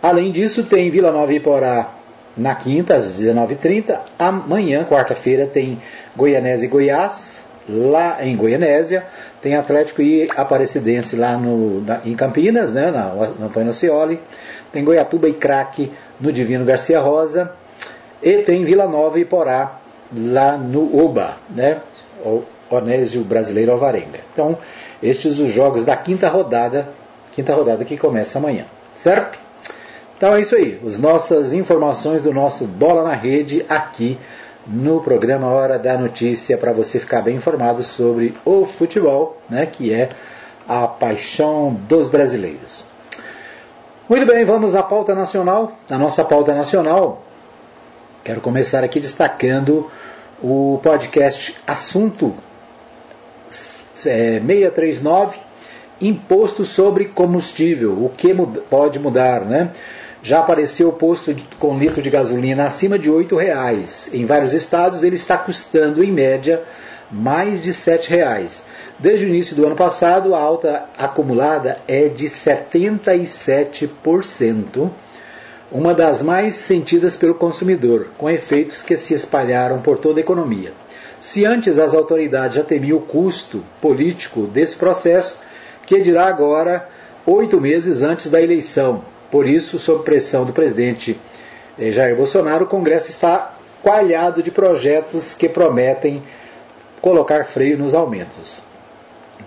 Além 0.00 0.30
disso, 0.30 0.62
tem 0.62 0.90
Vila 0.90 1.10
Nova 1.10 1.32
e 1.32 1.36
Iporá 1.36 1.90
na 2.36 2.54
quinta, 2.54 2.94
às 2.94 3.20
19h30. 3.20 3.98
Amanhã, 4.18 4.84
quarta-feira, 4.84 5.46
tem 5.46 5.80
Goianese 6.14 6.66
e 6.66 6.68
Goiás, 6.68 7.32
lá 7.68 8.24
em 8.24 8.36
Goianésia. 8.36 9.04
Tem 9.42 9.56
Atlético 9.56 10.02
e 10.02 10.28
Aparecidense 10.36 11.16
lá 11.16 11.36
no, 11.36 11.80
na, 11.80 12.00
em 12.04 12.14
Campinas, 12.14 12.72
né, 12.72 12.90
na, 12.92 13.14
na 13.38 13.46
Antônio 13.46 13.72
Cioli. 13.72 14.20
Tem 14.72 14.84
Goiatuba 14.84 15.28
e 15.28 15.32
Craque 15.32 15.90
no 16.20 16.32
Divino 16.32 16.64
Garcia 16.64 17.00
Rosa, 17.00 17.52
e 18.22 18.38
tem 18.38 18.64
Vila 18.64 18.86
Nova 18.86 19.18
e 19.18 19.24
Porá, 19.24 19.78
lá 20.16 20.56
no 20.56 20.98
Oba, 20.98 21.36
né? 21.50 21.78
O 22.24 22.42
Onésio 22.70 23.22
Brasileiro 23.22 23.72
Alvarenga. 23.72 24.20
Então, 24.32 24.56
estes 25.02 25.38
os 25.38 25.52
jogos 25.52 25.84
da 25.84 25.96
quinta 25.96 26.28
rodada, 26.28 26.88
quinta 27.32 27.54
rodada 27.54 27.84
que 27.84 27.96
começa 27.96 28.38
amanhã, 28.38 28.64
certo? 28.94 29.38
Então 30.16 30.34
é 30.34 30.40
isso 30.40 30.56
aí, 30.56 30.80
as 30.86 30.98
nossas 30.98 31.52
informações 31.52 32.22
do 32.22 32.32
nosso 32.32 32.64
Bola 32.64 33.02
na 33.02 33.14
Rede 33.14 33.66
aqui 33.68 34.18
no 34.66 35.00
programa 35.00 35.48
Hora 35.48 35.78
da 35.78 35.98
Notícia 35.98 36.56
para 36.56 36.72
você 36.72 36.98
ficar 36.98 37.20
bem 37.20 37.36
informado 37.36 37.82
sobre 37.82 38.34
o 38.44 38.64
futebol, 38.64 39.36
né, 39.50 39.66
que 39.66 39.92
é 39.92 40.08
a 40.66 40.86
paixão 40.86 41.74
dos 41.88 42.08
brasileiros. 42.08 42.84
Muito 44.06 44.26
bem, 44.26 44.44
vamos 44.44 44.74
à 44.74 44.82
pauta 44.82 45.14
nacional. 45.14 45.78
A 45.88 45.96
nossa 45.96 46.22
pauta 46.22 46.54
nacional, 46.54 47.24
quero 48.22 48.38
começar 48.38 48.84
aqui 48.84 49.00
destacando 49.00 49.90
o 50.42 50.78
podcast 50.82 51.56
Assunto 51.66 52.34
639, 53.94 55.38
Imposto 56.02 56.66
sobre 56.66 57.06
Combustível, 57.06 57.92
o 57.92 58.10
que 58.10 58.34
pode 58.68 58.98
mudar, 58.98 59.40
né? 59.40 59.70
Já 60.22 60.40
apareceu 60.40 60.90
o 60.90 60.92
posto 60.92 61.34
com 61.58 61.78
litro 61.78 62.02
de 62.02 62.10
gasolina 62.10 62.66
acima 62.66 62.98
de 62.98 63.08
R$ 63.08 63.26
reais. 63.34 64.10
Em 64.12 64.26
vários 64.26 64.52
estados 64.52 65.02
ele 65.02 65.16
está 65.16 65.38
custando, 65.38 66.04
em 66.04 66.12
média, 66.12 66.62
mais 67.14 67.62
de 67.62 67.70
R$ 67.70 68.00
reais. 68.08 68.64
Desde 68.98 69.24
o 69.24 69.28
início 69.28 69.54
do 69.54 69.64
ano 69.64 69.76
passado, 69.76 70.34
a 70.34 70.40
alta 70.40 70.86
acumulada 70.98 71.78
é 71.86 72.08
de 72.08 72.26
77%, 72.26 74.90
uma 75.70 75.94
das 75.94 76.20
mais 76.22 76.56
sentidas 76.56 77.14
pelo 77.16 77.34
consumidor, 77.34 78.08
com 78.18 78.28
efeitos 78.28 78.82
que 78.82 78.96
se 78.96 79.14
espalharam 79.14 79.80
por 79.80 79.98
toda 79.98 80.18
a 80.18 80.22
economia. 80.22 80.72
Se 81.20 81.44
antes 81.44 81.78
as 81.78 81.94
autoridades 81.94 82.56
já 82.56 82.64
temiam 82.64 82.98
o 82.98 83.02
custo 83.02 83.64
político 83.80 84.42
desse 84.42 84.74
processo, 84.76 85.40
que 85.86 86.00
dirá 86.00 86.26
agora 86.26 86.88
oito 87.24 87.60
meses 87.60 88.02
antes 88.02 88.28
da 88.30 88.42
eleição. 88.42 89.04
Por 89.30 89.46
isso, 89.46 89.78
sob 89.78 90.02
pressão 90.04 90.44
do 90.44 90.52
presidente 90.52 91.18
eh, 91.78 91.90
Jair 91.90 92.16
Bolsonaro, 92.16 92.64
o 92.64 92.68
Congresso 92.68 93.10
está 93.10 93.54
coalhado 93.82 94.42
de 94.42 94.50
projetos 94.50 95.34
que 95.34 95.48
prometem 95.48 96.22
colocar 97.04 97.44
freio 97.44 97.76
nos 97.76 97.94
aumentos. 97.94 98.54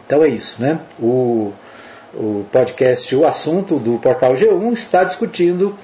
Então 0.06 0.24
é 0.24 0.28
isso, 0.28 0.62
né? 0.62 0.80
O, 1.00 1.52
o 2.14 2.46
podcast, 2.52 3.16
o 3.16 3.26
assunto 3.26 3.80
do 3.80 3.98
portal 3.98 4.36
G1 4.36 4.74
está 4.74 5.04
discutindo 5.04 5.76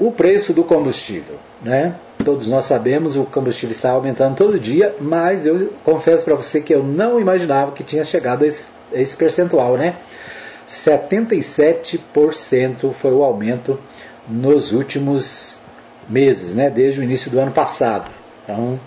o 0.00 0.10
preço 0.10 0.52
do 0.52 0.64
combustível, 0.64 1.36
né? 1.62 1.94
Todos 2.24 2.48
nós 2.48 2.64
sabemos 2.64 3.14
o 3.14 3.22
combustível 3.22 3.70
está 3.70 3.92
aumentando 3.92 4.34
todo 4.34 4.58
dia, 4.58 4.96
mas 5.00 5.46
eu 5.46 5.72
confesso 5.84 6.24
para 6.24 6.34
você 6.34 6.60
que 6.60 6.74
eu 6.74 6.82
não 6.82 7.20
imaginava 7.20 7.70
que 7.70 7.84
tinha 7.84 8.02
chegado 8.02 8.42
a 8.42 8.48
esse, 8.48 8.64
a 8.92 9.00
esse 9.00 9.16
percentual, 9.16 9.76
né? 9.76 9.94
77% 10.66 12.92
foi 12.92 13.12
o 13.12 13.22
aumento 13.22 13.78
nos 14.28 14.72
últimos 14.72 15.56
meses, 16.08 16.56
né? 16.56 16.68
Desde 16.68 16.98
o 16.98 17.04
início 17.04 17.30
do 17.30 17.38
ano 17.38 17.52
passado. 17.52 18.10
Então, 18.42 18.80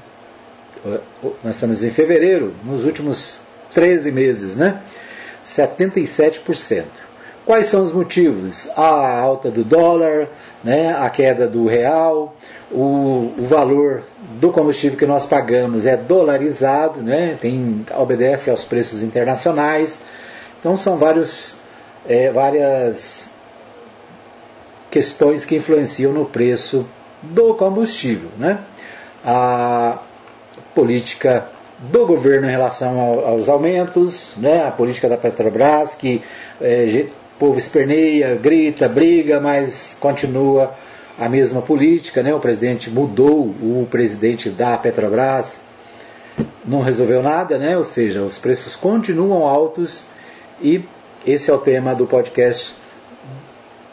nós 1.44 1.56
estamos 1.56 1.84
em 1.84 1.90
fevereiro, 1.92 2.54
nos 2.64 2.84
últimos 2.86 3.40
13 3.74 4.12
meses, 4.12 4.56
né? 4.56 4.82
77%. 5.46 6.84
Quais 7.46 7.68
são 7.68 7.84
os 7.84 7.92
motivos? 7.92 8.70
A 8.76 9.20
alta 9.20 9.52
do 9.52 9.64
dólar, 9.64 10.30
né? 10.64 10.96
a 10.98 11.10
queda 11.10 11.46
do 11.48 11.68
real, 11.68 12.36
o, 12.72 13.34
o 13.38 13.44
valor 13.44 14.04
do 14.40 14.50
combustível 14.50 14.98
que 14.98 15.06
nós 15.06 15.26
pagamos 15.26 15.86
é 15.86 15.98
dolarizado, 15.98 17.02
né? 17.02 17.38
Tem, 17.40 17.86
obedece 17.98 18.50
aos 18.50 18.64
preços 18.64 19.04
internacionais. 19.04 20.00
Então 20.60 20.78
são 20.78 20.96
vários, 20.96 21.58
é, 22.08 22.32
várias 22.32 23.32
questões 24.90 25.44
que 25.44 25.56
influenciam 25.56 26.14
no 26.14 26.24
preço 26.24 26.88
do 27.22 27.56
combustível. 27.56 28.30
Né? 28.38 28.60
A 29.26 30.00
política 30.74 31.48
do 31.80 32.06
governo 32.06 32.48
em 32.48 32.52
relação 32.52 33.00
ao, 33.00 33.28
aos 33.28 33.50
aumentos, 33.50 34.34
né, 34.38 34.66
a 34.66 34.72
política 34.72 35.10
da 35.10 35.18
Petrobras, 35.18 35.96
que 35.96 36.22
é, 36.62 37.06
o 37.08 37.40
povo 37.40 37.58
esperneia, 37.58 38.36
grita, 38.36 38.88
briga, 38.88 39.40
mas 39.40 39.98
continua 40.00 40.74
a 41.20 41.28
mesma 41.28 41.62
política. 41.62 42.24
Né, 42.24 42.34
o 42.34 42.40
presidente 42.40 42.90
mudou 42.90 43.48
o 43.48 43.88
presidente 43.90 44.50
da 44.50 44.78
Petrobras, 44.78 45.62
não 46.66 46.82
resolveu 46.82 47.22
nada, 47.22 47.58
né, 47.58 47.78
ou 47.78 47.84
seja, 47.84 48.22
os 48.22 48.38
preços 48.38 48.76
continuam 48.76 49.48
altos 49.48 50.06
e 50.62 50.84
esse 51.26 51.50
é 51.50 51.54
o 51.54 51.58
tema 51.58 51.94
do 51.94 52.06
podcast, 52.06 52.76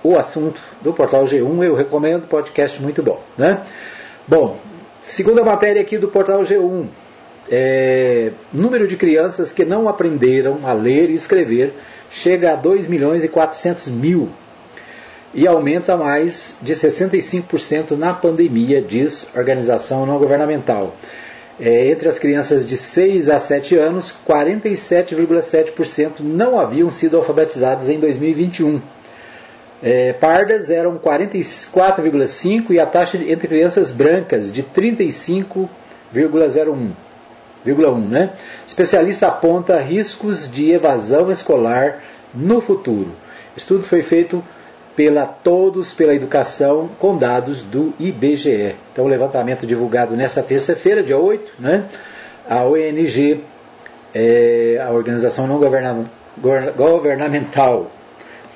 o 0.02 0.17
assunto 0.17 0.61
do 0.81 0.93
portal 0.93 1.25
G1. 1.25 1.64
Eu 1.64 1.75
recomendo, 1.75 2.26
podcast 2.26 2.81
muito 2.83 3.02
bom. 3.02 3.21
Né? 3.37 3.61
Bom, 4.26 4.57
segunda 5.02 5.42
matéria 5.42 5.83
aqui 5.83 5.99
do 5.99 6.09
portal 6.09 6.42
G1 6.42 6.87
é, 7.50 8.30
número 8.52 8.87
de 8.87 8.97
crianças 8.97 9.50
que 9.52 9.64
não 9.64 9.88
aprenderam 9.88 10.61
a 10.64 10.73
ler 10.73 11.11
e 11.11 11.14
escrever 11.14 11.75
chega 12.11 12.52
a 12.52 12.57
2 12.57 12.87
milhões 12.87 13.25
e 13.25 13.28
400 13.28 13.88
mil 13.88 14.28
e 15.33 15.47
aumenta 15.47 15.97
mais 15.97 16.57
de 16.61 16.75
65% 16.75 17.92
na 17.92 18.12
pandemia, 18.12 18.83
diz 18.83 19.28
organização 19.35 20.04
não 20.04 20.19
governamental. 20.19 20.97
É, 21.59 21.88
entre 21.90 22.09
as 22.09 22.19
crianças 22.19 22.66
de 22.66 22.76
6 22.76 23.28
a 23.28 23.38
7 23.38 23.76
anos, 23.76 24.14
47,7% 24.26 26.21
não 26.21 26.59
haviam 26.59 26.90
sido 26.90 27.16
alfabetizadas 27.16 27.88
em 27.88 28.00
2021. 28.00 28.80
É, 29.82 30.12
pardas 30.12 30.70
eram 30.70 30.99
44,5% 30.99 32.66
e 32.70 32.78
a 32.78 32.84
taxa 32.84 33.16
entre 33.16 33.49
crianças 33.49 33.90
brancas 33.90 34.52
de 34.52 34.62
35,01%. 34.62 36.90
Né? 38.08 38.34
Especialista 38.66 39.28
aponta 39.28 39.80
riscos 39.80 40.50
de 40.50 40.72
evasão 40.72 41.30
escolar 41.30 42.02
no 42.34 42.60
futuro. 42.60 43.12
Estudo 43.56 43.82
foi 43.82 44.02
feito 44.02 44.44
pela 44.94 45.25
Todos 45.25 45.94
pela 45.94 46.14
Educação 46.14 46.90
com 46.99 47.16
dados 47.16 47.62
do 47.62 47.94
IBGE. 47.99 48.75
Então, 48.92 49.06
o 49.06 49.08
levantamento 49.08 49.66
divulgado 49.66 50.14
nesta 50.14 50.42
terça-feira, 50.42 51.02
dia 51.02 51.16
8, 51.16 51.54
né? 51.58 51.87
a 52.49 52.64
ONG, 52.64 53.42
é, 54.14 54.78
a 54.84 54.90
Organização 54.90 55.46
Não 55.46 55.58
Governamental 56.76 57.90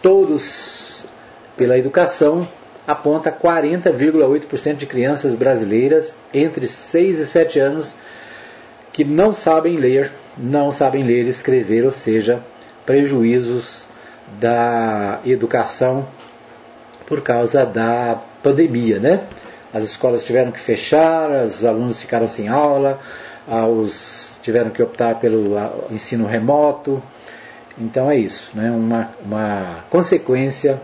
Todos 0.02 0.83
pela 1.56 1.78
Educação, 1.78 2.46
aponta 2.86 3.32
40,8% 3.32 4.76
de 4.76 4.86
crianças 4.86 5.34
brasileiras 5.34 6.16
entre 6.32 6.66
6 6.66 7.18
e 7.20 7.26
7 7.26 7.58
anos 7.58 7.96
que 8.92 9.04
não 9.04 9.34
sabem 9.34 9.76
ler, 9.76 10.12
não 10.36 10.70
sabem 10.70 11.02
ler 11.02 11.24
e 11.24 11.28
escrever, 11.28 11.84
ou 11.84 11.90
seja, 11.90 12.40
prejuízos 12.86 13.86
da 14.38 15.20
educação 15.24 16.06
por 17.06 17.20
causa 17.20 17.64
da 17.66 18.20
pandemia, 18.42 18.98
né? 18.98 19.24
As 19.72 19.82
escolas 19.82 20.22
tiveram 20.22 20.52
que 20.52 20.60
fechar, 20.60 21.44
os 21.44 21.64
alunos 21.64 22.00
ficaram 22.00 22.28
sem 22.28 22.48
aula, 22.48 23.00
os 23.68 24.38
tiveram 24.42 24.70
que 24.70 24.82
optar 24.82 25.18
pelo 25.18 25.56
ensino 25.90 26.26
remoto. 26.26 27.02
Então 27.76 28.08
é 28.08 28.16
isso, 28.16 28.50
né? 28.54 28.70
uma, 28.70 29.10
uma 29.24 29.84
consequência 29.90 30.80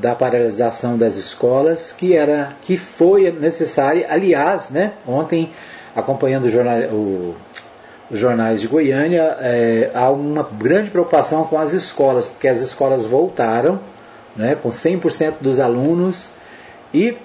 da 0.00 0.14
paralisação 0.14 0.96
das 0.96 1.16
escolas 1.16 1.92
que 1.92 2.14
era 2.14 2.52
que 2.62 2.76
foi 2.76 3.30
necessária. 3.30 4.06
Aliás, 4.08 4.70
né? 4.70 4.92
Ontem 5.06 5.50
acompanhando 5.94 6.44
o 6.44 6.48
jornal, 6.48 6.78
o, 6.90 7.34
os 8.10 8.18
jornais 8.18 8.60
de 8.60 8.68
Goiânia, 8.68 9.36
é, 9.40 9.90
há 9.94 10.10
uma 10.10 10.42
grande 10.42 10.90
preocupação 10.90 11.44
com 11.44 11.58
as 11.58 11.72
escolas, 11.72 12.26
porque 12.26 12.48
as 12.48 12.60
escolas 12.60 13.06
voltaram 13.06 13.80
né, 14.36 14.54
com 14.54 14.68
100% 14.68 15.34
dos 15.40 15.58
alunos 15.58 16.30
e 16.94 17.16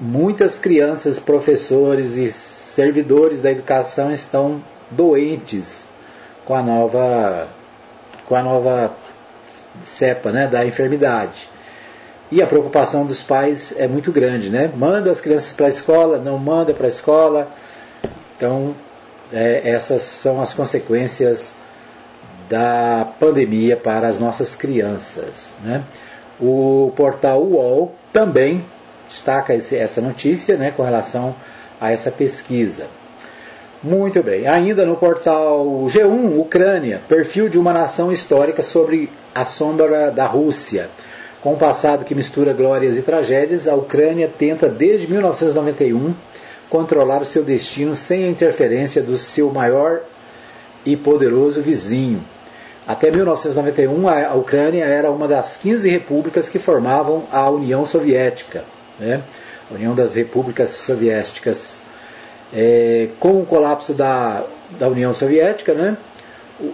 muitas 0.00 0.58
crianças, 0.58 1.18
professores 1.18 2.16
e 2.16 2.32
servidores 2.32 3.40
da 3.40 3.50
educação 3.50 4.12
estão 4.12 4.62
doentes 4.90 5.86
com 6.44 6.54
a 6.54 6.62
nova 6.62 7.48
com 8.26 8.34
a 8.34 8.42
nova 8.42 8.92
cepa 9.82 10.32
né, 10.32 10.46
da 10.46 10.64
enfermidade. 10.64 11.48
E 12.32 12.40
a 12.40 12.46
preocupação 12.46 13.04
dos 13.04 13.22
pais 13.22 13.74
é 13.76 13.86
muito 13.86 14.10
grande, 14.10 14.48
né? 14.48 14.72
Manda 14.74 15.10
as 15.10 15.20
crianças 15.20 15.52
para 15.52 15.66
a 15.66 15.68
escola, 15.68 16.16
não 16.16 16.38
manda 16.38 16.72
para 16.72 16.86
a 16.86 16.88
escola. 16.88 17.46
Então, 18.34 18.74
é, 19.30 19.60
essas 19.62 20.00
são 20.00 20.40
as 20.40 20.54
consequências 20.54 21.52
da 22.48 23.06
pandemia 23.20 23.76
para 23.76 24.08
as 24.08 24.18
nossas 24.18 24.54
crianças. 24.54 25.52
Né? 25.62 25.84
O 26.40 26.90
portal 26.96 27.42
UOL 27.42 27.94
também 28.10 28.64
destaca 29.06 29.54
esse, 29.54 29.76
essa 29.76 30.00
notícia 30.00 30.56
né, 30.56 30.72
com 30.74 30.82
relação 30.82 31.36
a 31.78 31.92
essa 31.92 32.10
pesquisa. 32.10 32.86
Muito 33.82 34.22
bem. 34.22 34.46
Ainda 34.46 34.86
no 34.86 34.96
portal 34.96 35.66
G1, 35.86 36.38
Ucrânia, 36.40 37.02
perfil 37.06 37.50
de 37.50 37.58
uma 37.58 37.74
nação 37.74 38.10
histórica 38.10 38.62
sobre 38.62 39.10
a 39.34 39.44
sombra 39.44 40.10
da 40.10 40.24
Rússia. 40.24 40.88
Com 41.42 41.54
um 41.54 41.58
passado 41.58 42.04
que 42.04 42.14
mistura 42.14 42.52
glórias 42.52 42.96
e 42.96 43.02
tragédias, 43.02 43.68
a 43.68 43.74
Ucrânia 43.74 44.30
tenta 44.38 44.68
desde 44.68 45.08
1991 45.08 46.14
controlar 46.70 47.20
o 47.20 47.26
seu 47.26 47.42
destino 47.42 47.94
sem 47.94 48.24
a 48.24 48.28
interferência 48.28 49.02
do 49.02 49.16
seu 49.16 49.50
maior 49.50 50.00
e 50.86 50.96
poderoso 50.96 51.60
vizinho, 51.60 52.22
até 52.86 53.12
1991, 53.12 54.08
a 54.08 54.34
Ucrânia 54.34 54.84
era 54.84 55.10
uma 55.10 55.28
das 55.28 55.56
15 55.56 55.88
repúblicas 55.88 56.48
que 56.48 56.58
formavam 56.58 57.24
a 57.30 57.48
União 57.48 57.86
Soviética, 57.86 58.64
né? 58.98 59.22
a 59.70 59.74
União 59.74 59.94
das 59.94 60.16
Repúblicas 60.16 60.70
Soviéticas. 60.70 61.82
É, 62.52 63.08
com 63.18 63.40
o 63.40 63.46
colapso 63.46 63.94
da, 63.94 64.44
da 64.78 64.86
União 64.88 65.14
Soviética, 65.14 65.72
né? 65.72 65.96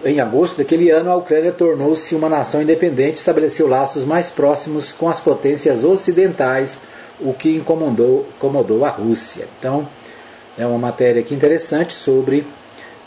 Em 0.05 0.19
agosto 0.19 0.57
daquele 0.57 0.89
ano, 0.89 1.09
a 1.09 1.15
Ucrânia 1.15 1.51
tornou-se 1.51 2.13
uma 2.15 2.29
nação 2.29 2.61
independente 2.61 3.17
e 3.17 3.19
estabeleceu 3.19 3.67
laços 3.67 4.05
mais 4.05 4.29
próximos 4.29 4.91
com 4.91 5.09
as 5.09 5.19
potências 5.19 5.83
ocidentais, 5.83 6.79
o 7.19 7.33
que 7.33 7.55
incomodou, 7.55 8.27
incomodou 8.37 8.85
a 8.85 8.89
Rússia. 8.89 9.47
Então, 9.59 9.87
é 10.57 10.65
uma 10.65 10.77
matéria 10.77 11.21
aqui 11.21 11.33
interessante 11.33 11.93
sobre 11.93 12.45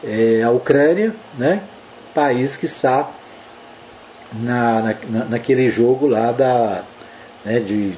é, 0.03 0.43
a 0.43 0.51
Ucrânia, 0.51 1.15
né? 1.39 1.63
país 2.15 2.57
que 2.57 2.67
está 2.67 3.11
na, 4.33 4.97
na, 5.09 5.25
naquele 5.27 5.71
jogo 5.71 6.07
lá 6.07 6.33
da, 6.33 6.83
né, 7.45 7.59
de 7.61 7.93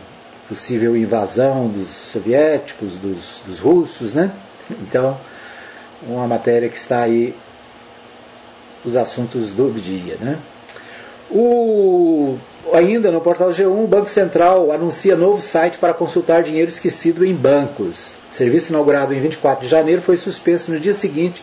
possível 0.48 0.96
invasão 0.96 1.68
dos 1.68 1.88
soviéticos, 1.88 2.96
dos, 2.98 3.40
dos 3.46 3.60
russos, 3.60 4.14
né? 4.14 4.30
Então, 4.70 5.16
uma 6.02 6.26
matéria 6.26 6.68
que 6.68 6.76
está 6.76 7.02
aí 7.02 7.34
os 8.84 8.96
assuntos 8.96 9.52
do 9.52 9.70
dia, 9.72 10.16
né? 10.20 10.38
O, 11.30 12.36
ainda 12.72 13.10
no 13.10 13.20
portal 13.20 13.48
G1, 13.48 13.84
o 13.84 13.86
Banco 13.86 14.10
Central 14.10 14.70
anuncia 14.70 15.16
novo 15.16 15.40
site 15.40 15.78
para 15.78 15.94
consultar 15.94 16.42
dinheiro 16.42 16.68
esquecido 16.68 17.24
em 17.24 17.34
bancos. 17.34 18.14
Serviço 18.30 18.72
inaugurado 18.72 19.14
em 19.14 19.20
24 19.20 19.64
de 19.64 19.70
janeiro 19.70 20.02
foi 20.02 20.16
suspenso 20.16 20.70
no 20.70 20.78
dia 20.78 20.94
seguinte 20.94 21.42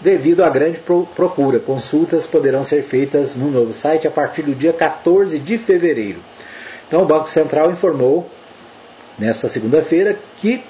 devido 0.00 0.42
à 0.42 0.50
grande 0.50 0.80
procura. 1.14 1.58
Consultas 1.58 2.26
poderão 2.26 2.62
ser 2.62 2.82
feitas 2.82 3.36
no 3.36 3.50
novo 3.50 3.72
site 3.72 4.06
a 4.06 4.10
partir 4.10 4.42
do 4.42 4.54
dia 4.54 4.72
14 4.72 5.38
de 5.38 5.56
fevereiro. 5.56 6.20
Então, 6.86 7.02
o 7.02 7.06
Banco 7.06 7.30
Central 7.30 7.70
informou 7.70 8.28
nesta 9.18 9.48
segunda-feira 9.48 10.18
que 10.36 10.62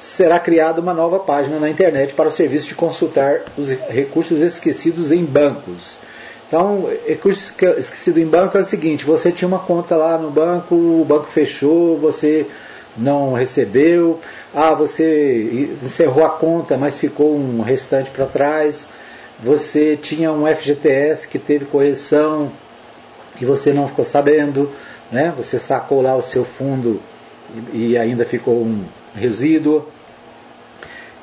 será 0.00 0.38
criada 0.38 0.80
uma 0.80 0.94
nova 0.94 1.18
página 1.18 1.58
na 1.58 1.68
internet 1.68 2.14
para 2.14 2.28
o 2.28 2.30
serviço 2.30 2.68
de 2.68 2.74
consultar 2.74 3.42
os 3.56 3.70
recursos 3.70 4.40
esquecidos 4.40 5.12
em 5.12 5.24
bancos. 5.24 5.98
Então, 6.46 6.88
recurso 7.06 7.54
esquecido 7.76 8.18
em 8.18 8.26
banco 8.26 8.56
é 8.56 8.60
o 8.60 8.64
seguinte: 8.64 9.04
você 9.04 9.30
tinha 9.30 9.48
uma 9.48 9.58
conta 9.58 9.96
lá 9.96 10.16
no 10.16 10.30
banco, 10.30 10.74
o 10.74 11.04
banco 11.04 11.26
fechou, 11.26 11.98
você 11.98 12.46
não 12.96 13.34
recebeu, 13.34 14.18
ah, 14.54 14.72
você 14.72 15.68
encerrou 15.82 16.24
a 16.24 16.30
conta, 16.30 16.76
mas 16.76 16.98
ficou 16.98 17.36
um 17.36 17.60
restante 17.60 18.10
para 18.10 18.26
trás, 18.26 18.88
você 19.38 19.96
tinha 19.96 20.32
um 20.32 20.46
FGTS 20.46 21.28
que 21.28 21.38
teve 21.38 21.66
correção 21.66 22.50
e 23.40 23.44
você 23.44 23.72
não 23.72 23.86
ficou 23.86 24.04
sabendo, 24.04 24.70
né? 25.12 25.32
você 25.36 25.58
sacou 25.58 26.02
lá 26.02 26.16
o 26.16 26.22
seu 26.22 26.44
fundo 26.44 27.00
e, 27.72 27.90
e 27.90 27.98
ainda 27.98 28.24
ficou 28.24 28.62
um 28.62 28.84
resíduo. 29.18 29.86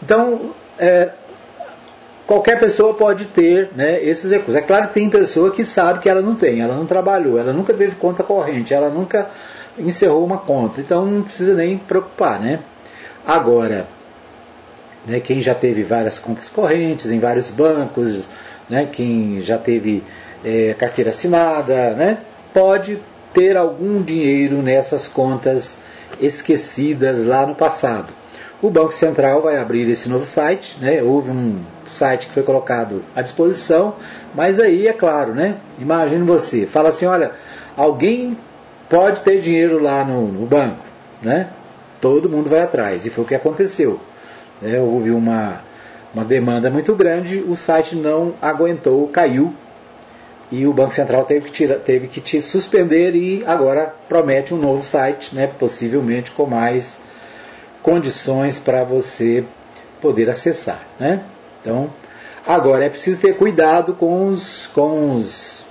Então, 0.04 0.54
é, 0.78 1.10
qualquer 2.28 2.60
pessoa 2.60 2.94
pode 2.94 3.26
ter 3.26 3.70
né, 3.76 4.04
esses 4.04 4.30
recursos. 4.32 4.56
É 4.56 4.62
claro 4.62 4.88
que 4.88 4.96
tem 4.96 5.10
pessoa 5.10 5.52
que 5.52 5.66
sabe 5.66 6.00
que 6.00 6.10
ela 6.10 6.22
não 6.22 6.36
tem, 6.36 6.62
ela 6.62 6.76
não 6.76 6.86
trabalhou, 6.86 7.40
ela 7.40 7.54
nunca 7.54 7.74
teve 7.74 7.96
conta 7.96 8.24
corrente, 8.24 8.74
ela 8.74 8.90
nunca 8.90 9.30
encerrou 9.78 10.24
uma 10.24 10.38
conta, 10.38 10.82
então 10.82 11.06
não 11.06 11.22
precisa 11.22 11.54
nem 11.54 11.78
preocupar, 11.78 12.40
né? 12.40 12.60
Agora, 13.26 13.88
né, 15.06 15.20
quem 15.20 15.42
já 15.42 15.54
teve 15.54 15.84
várias 15.84 16.20
contas 16.20 16.50
correntes 16.50 17.12
em 17.12 17.20
vários 17.20 17.50
bancos, 17.50 18.30
né, 18.70 18.88
quem 18.92 19.42
já 19.42 19.58
teve 19.58 20.04
é, 20.44 20.74
carteira 20.78 21.10
assinada, 21.10 21.92
né, 21.92 22.20
pode 22.54 23.00
ter 23.34 23.58
algum 23.58 24.02
dinheiro 24.02 24.62
nessas 24.62 25.08
contas 25.08 25.78
esquecidas 26.20 27.26
lá 27.26 27.46
no 27.46 27.56
passado. 27.56 28.14
O 28.62 28.70
Banco 28.70 28.94
Central 28.94 29.42
vai 29.42 29.58
abrir 29.58 29.90
esse 29.90 30.10
novo 30.10 30.26
site, 30.26 30.78
né? 30.80 31.04
houve 31.04 31.30
um 31.30 31.60
site 31.86 32.28
que 32.28 32.34
foi 32.34 32.44
colocado 32.44 33.04
à 33.16 33.22
disposição, 33.22 33.96
mas 34.34 34.60
aí 34.60 34.88
é 34.88 34.94
claro, 34.94 35.36
né? 35.36 35.58
imagine 35.78 36.24
você, 36.24 36.66
fala 36.66 36.90
assim, 36.90 37.06
olha, 37.06 37.32
alguém 37.76 38.38
pode 38.90 39.22
ter 39.22 39.42
dinheiro 39.42 39.82
lá 39.82 40.04
no, 40.04 40.28
no 40.28 40.46
banco, 40.46 40.84
né? 41.22 41.50
todo 42.06 42.30
mundo 42.30 42.50
vai 42.50 42.62
atrás. 42.62 43.06
E 43.06 43.10
foi 43.10 43.24
o 43.24 43.28
que 43.28 43.36
aconteceu. 43.36 44.00
É, 44.62 44.80
houve 44.80 45.12
uma, 45.12 45.62
uma 46.14 46.24
demanda 46.24 46.70
muito 46.70 46.94
grande, 46.96 47.44
o 47.48 47.56
site 47.56 47.96
não 47.96 48.34
aguentou, 48.42 49.08
caiu. 49.08 49.54
E 50.52 50.68
o 50.68 50.74
Banco 50.74 50.94
Central 50.94 51.26
teve 51.26 51.46
que, 51.48 51.52
tira, 51.52 51.80
teve 51.80 52.08
que 52.08 52.22
te 52.22 52.42
suspender 52.42 53.16
e 53.16 53.44
agora 53.46 53.94
promete 54.08 54.54
um 54.54 54.58
novo 54.58 54.84
site, 54.84 55.34
né, 55.34 55.48
possivelmente 55.48 56.32
com 56.32 56.46
mais 56.46 57.00
condições 57.82 58.60
para 58.60 58.84
você 58.84 59.44
poder 60.02 60.30
acessar. 60.30 60.82
Né? 61.00 61.22
Então, 61.62 61.90
agora 62.46 62.86
é 62.86 62.90
preciso 62.90 63.20
ter 63.20 63.36
cuidado 63.36 63.94
com 63.94 64.28
os, 64.28 64.68
com 64.68 65.16
os, 65.16 65.66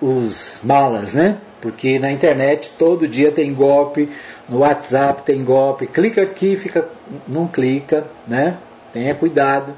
os 0.00 0.60
malas, 0.62 1.12
né? 1.12 1.38
Porque 1.60 1.98
na 1.98 2.12
internet 2.12 2.70
todo 2.78 3.08
dia 3.08 3.32
tem 3.32 3.52
golpe, 3.52 4.08
no 4.48 4.58
WhatsApp 4.58 5.22
tem 5.22 5.42
golpe, 5.42 5.86
clica 5.86 6.22
aqui, 6.22 6.56
fica, 6.56 6.88
não 7.26 7.48
clica, 7.48 8.04
né? 8.28 8.56
Tenha 8.92 9.14
cuidado. 9.14 9.74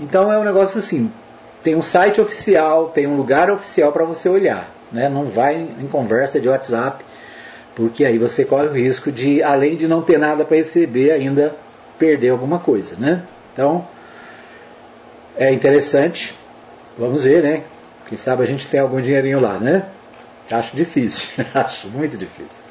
Então 0.00 0.32
é 0.32 0.38
um 0.38 0.44
negócio 0.44 0.78
assim, 0.78 1.12
tem 1.62 1.74
um 1.74 1.82
site 1.82 2.20
oficial, 2.20 2.88
tem 2.88 3.06
um 3.06 3.16
lugar 3.16 3.50
oficial 3.50 3.92
para 3.92 4.04
você 4.04 4.28
olhar, 4.28 4.70
né? 4.90 5.08
Não 5.08 5.26
vai 5.26 5.56
em 5.56 5.86
conversa 5.86 6.40
de 6.40 6.48
WhatsApp, 6.48 7.04
porque 7.74 8.04
aí 8.04 8.18
você 8.18 8.44
corre 8.44 8.66
o 8.66 8.72
risco 8.72 9.12
de, 9.12 9.42
além 9.42 9.76
de 9.76 9.86
não 9.86 10.02
ter 10.02 10.18
nada 10.18 10.44
para 10.44 10.56
receber, 10.56 11.12
ainda 11.12 11.54
perder 11.98 12.30
alguma 12.30 12.58
coisa, 12.58 12.96
né? 12.98 13.22
Então 13.52 13.86
é 15.36 15.52
interessante, 15.52 16.34
vamos 16.98 17.24
ver, 17.24 17.42
né? 17.42 17.62
Quem 18.08 18.16
sabe 18.16 18.42
a 18.42 18.46
gente 18.46 18.66
tem 18.66 18.80
algum 18.80 19.00
dinheirinho 19.00 19.40
lá, 19.40 19.58
né? 19.58 19.84
Acho 20.50 20.76
difícil, 20.76 21.44
acho 21.54 21.88
muito 21.88 22.16
difícil. 22.16 22.64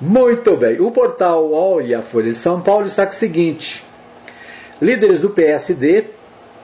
Muito 0.00 0.56
bem, 0.56 0.80
o 0.80 0.90
portal 0.90 1.80
e 1.82 1.94
a 1.94 2.02
Folha 2.02 2.28
de 2.28 2.34
São 2.34 2.60
Paulo 2.60 2.86
está 2.86 3.04
com 3.04 3.12
o 3.12 3.16
seguinte: 3.16 3.82
líderes 4.80 5.20
do 5.20 5.30
PSD 5.30 6.04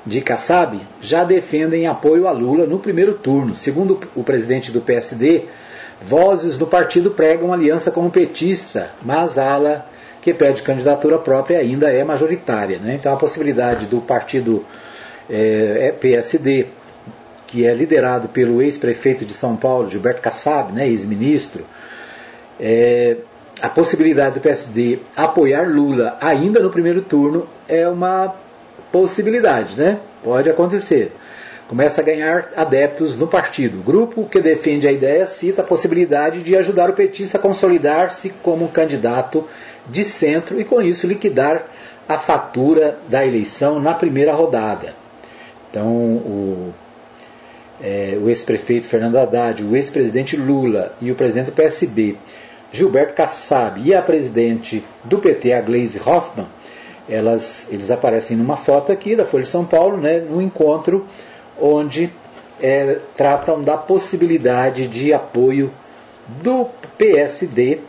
de 0.04 0.20
Kassab 0.20 0.80
já 1.00 1.24
defendem 1.24 1.86
apoio 1.86 2.26
a 2.26 2.32
Lula 2.32 2.66
no 2.66 2.78
primeiro 2.78 3.14
turno. 3.14 3.54
Segundo 3.54 4.00
o 4.14 4.22
presidente 4.22 4.70
do 4.72 4.80
PSD, 4.80 5.44
vozes 6.00 6.56
do 6.56 6.66
partido 6.66 7.10
pregam 7.10 7.52
aliança 7.52 7.90
com 7.90 8.06
o 8.06 8.10
petista, 8.10 8.90
mas 9.02 9.38
a 9.38 9.52
ala 9.52 9.86
que 10.20 10.32
pede 10.32 10.62
candidatura 10.62 11.18
própria 11.18 11.58
ainda 11.58 11.90
é 11.90 12.02
majoritária. 12.04 12.78
Né? 12.78 12.96
Então 12.98 13.12
a 13.12 13.16
possibilidade 13.16 13.86
do 13.86 14.00
partido 14.00 14.64
é, 15.28 15.88
é 15.88 15.92
PSD 15.92 16.66
que 17.46 17.66
é 17.66 17.74
liderado 17.74 18.28
pelo 18.28 18.62
ex-prefeito 18.62 19.26
de 19.26 19.34
São 19.34 19.56
Paulo, 19.56 19.90
Gilberto 19.90 20.22
Kassab, 20.22 20.72
né, 20.72 20.88
ex-ministro, 20.88 21.66
é, 22.58 23.18
a 23.60 23.68
possibilidade 23.68 24.36
do 24.36 24.40
PSD 24.40 25.00
apoiar 25.14 25.68
Lula 25.68 26.16
ainda 26.18 26.60
no 26.60 26.70
primeiro 26.70 27.02
turno 27.02 27.46
é 27.68 27.86
uma 27.86 28.34
possibilidade, 28.92 29.74
né? 29.76 29.98
Pode 30.22 30.48
acontecer. 30.48 31.12
Começa 31.66 32.02
a 32.02 32.04
ganhar 32.04 32.48
adeptos 32.54 33.16
no 33.16 33.26
partido. 33.26 33.80
O 33.80 33.82
grupo 33.82 34.28
que 34.28 34.40
defende 34.40 34.86
a 34.86 34.92
ideia 34.92 35.26
cita 35.26 35.62
a 35.62 35.64
possibilidade 35.64 36.42
de 36.42 36.54
ajudar 36.54 36.90
o 36.90 36.92
petista 36.92 37.38
a 37.38 37.40
consolidar-se 37.40 38.28
como 38.42 38.68
candidato 38.68 39.48
de 39.88 40.04
centro 40.04 40.60
e, 40.60 40.64
com 40.64 40.82
isso, 40.82 41.06
liquidar 41.06 41.66
a 42.08 42.18
fatura 42.18 42.98
da 43.08 43.26
eleição 43.26 43.80
na 43.80 43.94
primeira 43.94 44.32
rodada. 44.32 44.94
Então, 45.70 45.88
o 45.88 46.74
é, 47.82 48.16
o 48.22 48.28
ex-prefeito 48.28 48.86
Fernando 48.86 49.16
Haddad, 49.16 49.64
o 49.64 49.74
ex-presidente 49.74 50.36
Lula 50.36 50.94
e 51.00 51.10
o 51.10 51.16
presidente 51.16 51.46
do 51.46 51.52
PSB, 51.52 52.16
Gilberto 52.70 53.14
Kassab, 53.14 53.80
e 53.84 53.92
a 53.92 54.00
presidente 54.00 54.84
do 55.02 55.18
PT, 55.18 55.52
a 55.52 55.60
Gleisi 55.60 55.98
Hoffmann, 55.98 56.46
elas, 57.12 57.68
eles 57.70 57.90
aparecem 57.90 58.36
numa 58.36 58.56
foto 58.56 58.90
aqui 58.90 59.14
da 59.14 59.24
Folha 59.24 59.42
de 59.42 59.48
São 59.48 59.64
Paulo, 59.64 59.96
né, 59.98 60.18
num 60.18 60.40
encontro 60.40 61.06
onde 61.60 62.10
é, 62.60 62.98
tratam 63.16 63.62
da 63.62 63.76
possibilidade 63.76 64.86
de 64.88 65.12
apoio 65.12 65.70
do 66.42 66.66
PSD 66.96 67.80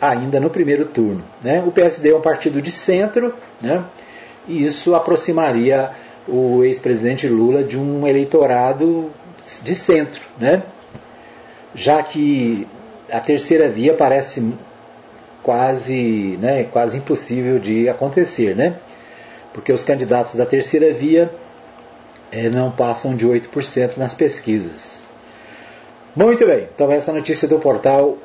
ainda 0.00 0.38
no 0.38 0.50
primeiro 0.50 0.86
turno. 0.86 1.24
Né? 1.42 1.62
O 1.66 1.72
PSD 1.72 2.10
é 2.10 2.16
um 2.16 2.20
partido 2.20 2.60
de 2.60 2.70
centro, 2.70 3.34
né? 3.60 3.84
e 4.46 4.64
isso 4.64 4.94
aproximaria 4.94 5.90
o 6.26 6.62
ex-presidente 6.64 7.26
Lula 7.26 7.64
de 7.64 7.78
um 7.78 8.06
eleitorado 8.06 9.10
de 9.62 9.74
centro, 9.74 10.20
né? 10.38 10.62
já 11.74 12.02
que 12.02 12.66
a 13.10 13.20
terceira 13.20 13.68
via 13.68 13.94
parece 13.94 14.52
quase, 15.42 16.36
né, 16.40 16.64
quase 16.64 16.98
impossível 16.98 17.58
de 17.58 17.88
acontecer, 17.88 18.54
né? 18.56 18.76
porque 19.58 19.72
os 19.72 19.82
candidatos 19.82 20.36
da 20.36 20.46
terceira 20.46 20.92
via 20.92 21.30
é, 22.30 22.48
não 22.48 22.70
passam 22.70 23.16
de 23.16 23.26
8% 23.26 23.96
nas 23.96 24.14
pesquisas. 24.14 25.02
Muito 26.14 26.46
bem, 26.46 26.68
então 26.72 26.90
essa 26.92 27.12
notícia 27.12 27.48
do 27.48 27.58
portal 27.58 28.18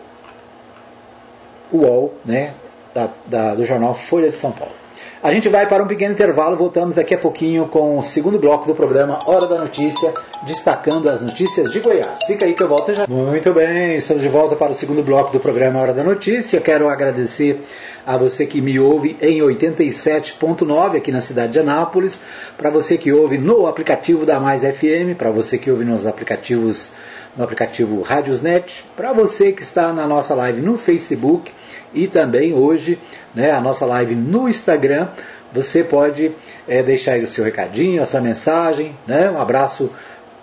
UOL, 1.71 2.13
né, 2.23 2.53
da, 2.93 3.09
da, 3.25 3.55
do 3.55 3.65
jornal 3.65 3.95
Folha 3.95 4.29
de 4.29 4.35
São 4.35 4.51
Paulo. 4.51 4.75
A 5.23 5.31
gente 5.31 5.47
vai 5.47 5.65
para 5.65 5.81
um 5.81 5.87
pequeno 5.87 6.11
intervalo, 6.11 6.57
voltamos 6.57 6.95
daqui 6.95 7.15
a 7.15 7.17
pouquinho 7.17 7.65
com 7.65 7.97
o 7.97 8.03
segundo 8.03 8.37
bloco 8.37 8.67
do 8.67 8.75
programa 8.75 9.17
Hora 9.25 9.47
da 9.47 9.57
Notícia, 9.57 10.13
destacando 10.45 11.07
as 11.09 11.21
notícias 11.21 11.71
de 11.71 11.79
Goiás. 11.79 12.25
Fica 12.27 12.45
aí 12.45 12.53
que 12.53 12.61
eu 12.61 12.67
volto 12.67 12.93
já. 12.93 13.07
Muito 13.07 13.53
bem, 13.53 13.95
estamos 13.95 14.21
de 14.21 14.27
volta 14.27 14.57
para 14.57 14.73
o 14.73 14.73
segundo 14.73 15.01
bloco 15.01 15.31
do 15.31 15.39
programa 15.39 15.79
Hora 15.79 15.93
da 15.93 16.03
Notícia. 16.03 16.59
Quero 16.59 16.89
agradecer 16.89 17.63
a 18.05 18.17
você 18.17 18.45
que 18.45 18.59
me 18.59 18.77
ouve 18.77 19.15
em 19.21 19.39
87.9 19.39 20.97
aqui 20.97 21.09
na 21.09 21.21
cidade 21.21 21.53
de 21.53 21.59
Anápolis, 21.59 22.19
para 22.57 22.69
você 22.69 22.97
que 22.97 23.13
ouve 23.13 23.37
no 23.37 23.65
aplicativo 23.65 24.25
da 24.25 24.41
Mais 24.41 24.63
FM, 24.63 25.15
para 25.17 25.31
você 25.31 25.57
que 25.57 25.71
ouve 25.71 25.85
nos 25.85 26.05
aplicativos 26.05 26.91
no 27.37 27.45
aplicativo 27.45 28.01
Radiosnet, 28.01 28.83
para 28.93 29.13
você 29.13 29.53
que 29.53 29.63
está 29.63 29.93
na 29.93 30.05
nossa 30.05 30.35
live 30.35 30.61
no 30.61 30.77
Facebook 30.77 31.49
e 31.93 32.07
também 32.07 32.53
hoje 32.53 32.99
né, 33.33 33.51
a 33.51 33.61
nossa 33.61 33.85
live 33.85 34.15
no 34.15 34.47
Instagram. 34.47 35.09
Você 35.51 35.83
pode 35.83 36.31
é, 36.67 36.81
deixar 36.81 37.13
aí 37.13 37.23
o 37.23 37.29
seu 37.29 37.43
recadinho, 37.43 38.01
a 38.01 38.05
sua 38.05 38.21
mensagem. 38.21 38.95
Né? 39.05 39.29
Um 39.29 39.39
abraço 39.39 39.91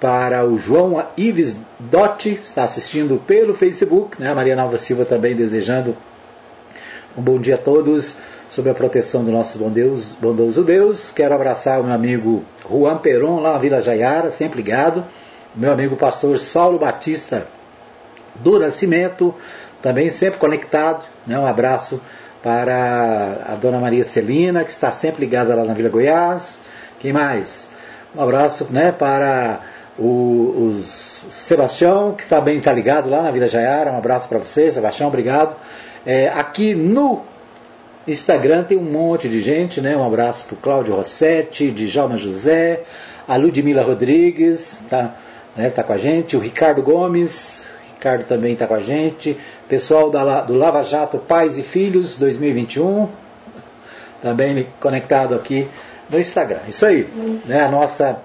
para 0.01 0.47
o 0.47 0.57
João 0.59 1.05
Ives 1.17 1.59
Dotti, 1.79 2.41
está 2.43 2.65
assistindo 2.65 3.21
pelo 3.27 3.53
Facebook. 3.53 4.21
Né? 4.21 4.31
A 4.31 4.35
Maria 4.35 4.57
Nova 4.57 4.77
Silva 4.77 5.05
também 5.05 5.35
desejando 5.35 5.97
um 7.17 7.23
bom 7.23 7.39
dia 7.39 7.57
a 7.57 7.59
todos, 7.59 8.19
sob 8.49 8.71
a 8.71 8.75
proteção 8.75 9.25
do 9.25 9.33
nosso 9.33 9.59
bom 9.59 9.69
Deus, 9.69 10.17
bondoso 10.21 10.63
Deus. 10.63 11.11
Quero 11.11 11.35
abraçar 11.35 11.81
o 11.81 11.85
meu 11.85 11.93
amigo 11.93 12.45
Juan 12.69 12.99
Peron, 12.99 13.41
lá 13.41 13.55
na 13.55 13.59
Vila 13.59 13.83
Jaiara, 13.83 14.31
sempre 14.31 14.59
ligado. 14.59 15.05
Meu 15.55 15.73
amigo 15.73 15.97
pastor 15.97 16.39
Saulo 16.39 16.79
Batista 16.79 17.47
do 18.37 18.59
Nascimento, 18.59 19.35
também 19.83 20.11
sempre 20.11 20.39
conectado. 20.39 21.05
Né? 21.27 21.39
Um 21.39 21.47
abraço 21.47 22.01
para 22.43 23.45
a 23.47 23.55
dona 23.55 23.79
Maria 23.79 24.05
Celina, 24.05 24.65
que 24.65 24.71
está 24.71 24.91
sempre 24.91 25.21
ligada 25.21 25.55
lá 25.55 25.65
na 25.65 25.75
Vila 25.75 25.89
Goiás. 25.89 26.61
Quem 26.99 27.13
mais? 27.13 27.71
Um 28.15 28.23
abraço 28.23 28.69
né, 28.71 28.93
para 28.93 29.61
o, 29.99 30.05
o 30.05 30.83
Sebastião, 31.31 32.15
que 32.15 32.27
também 32.27 32.59
está 32.59 32.73
ligado 32.73 33.09
lá 33.09 33.23
na 33.23 33.31
Vila 33.31 33.47
Jaiara. 33.47 33.93
Um 33.93 33.99
abraço 33.99 34.29
para 34.29 34.39
você, 34.39 34.71
Sebastião, 34.71 35.09
obrigado. 35.09 35.57
É, 36.05 36.29
aqui 36.29 36.75
no 36.75 37.23
Instagram 38.09 38.65
tem 38.65 38.79
um 38.79 38.83
monte 38.83 39.29
de 39.29 39.41
gente, 39.41 39.81
né? 39.81 39.97
Um 39.97 40.05
abraço 40.05 40.45
para 40.47 40.55
o 40.55 40.57
Cláudio 40.57 40.95
Rossetti, 40.95 41.71
Djalma 41.71 42.17
José, 42.17 42.83
a 43.29 43.37
Ludmila 43.37 43.83
Rodrigues, 43.83 44.83
tá, 44.89 45.15
né, 45.55 45.69
tá 45.69 45.85
com 45.85 45.93
a 45.93 45.99
gente, 45.99 46.37
o 46.37 46.41
Ricardo 46.41 46.83
Gomes, 46.83 47.65
Ricardo 48.01 48.25
também 48.25 48.55
está 48.55 48.67
com 48.67 48.73
a 48.73 48.81
gente. 48.81 49.37
Pessoal 49.69 50.11
da, 50.11 50.41
do 50.41 50.55
Lava 50.55 50.83
Jato 50.83 51.19
Pais 51.19 51.59
e 51.59 51.63
Filhos 51.63 52.19
2021, 52.19 53.07
também 54.23 54.67
conectado 54.81 55.35
aqui 55.35 55.69
no 56.09 56.19
Instagram. 56.19 56.61
Isso 56.67 56.87
aí, 56.87 57.07
né, 57.45 57.61
a, 57.61 57.69
nossa, 57.69 58.19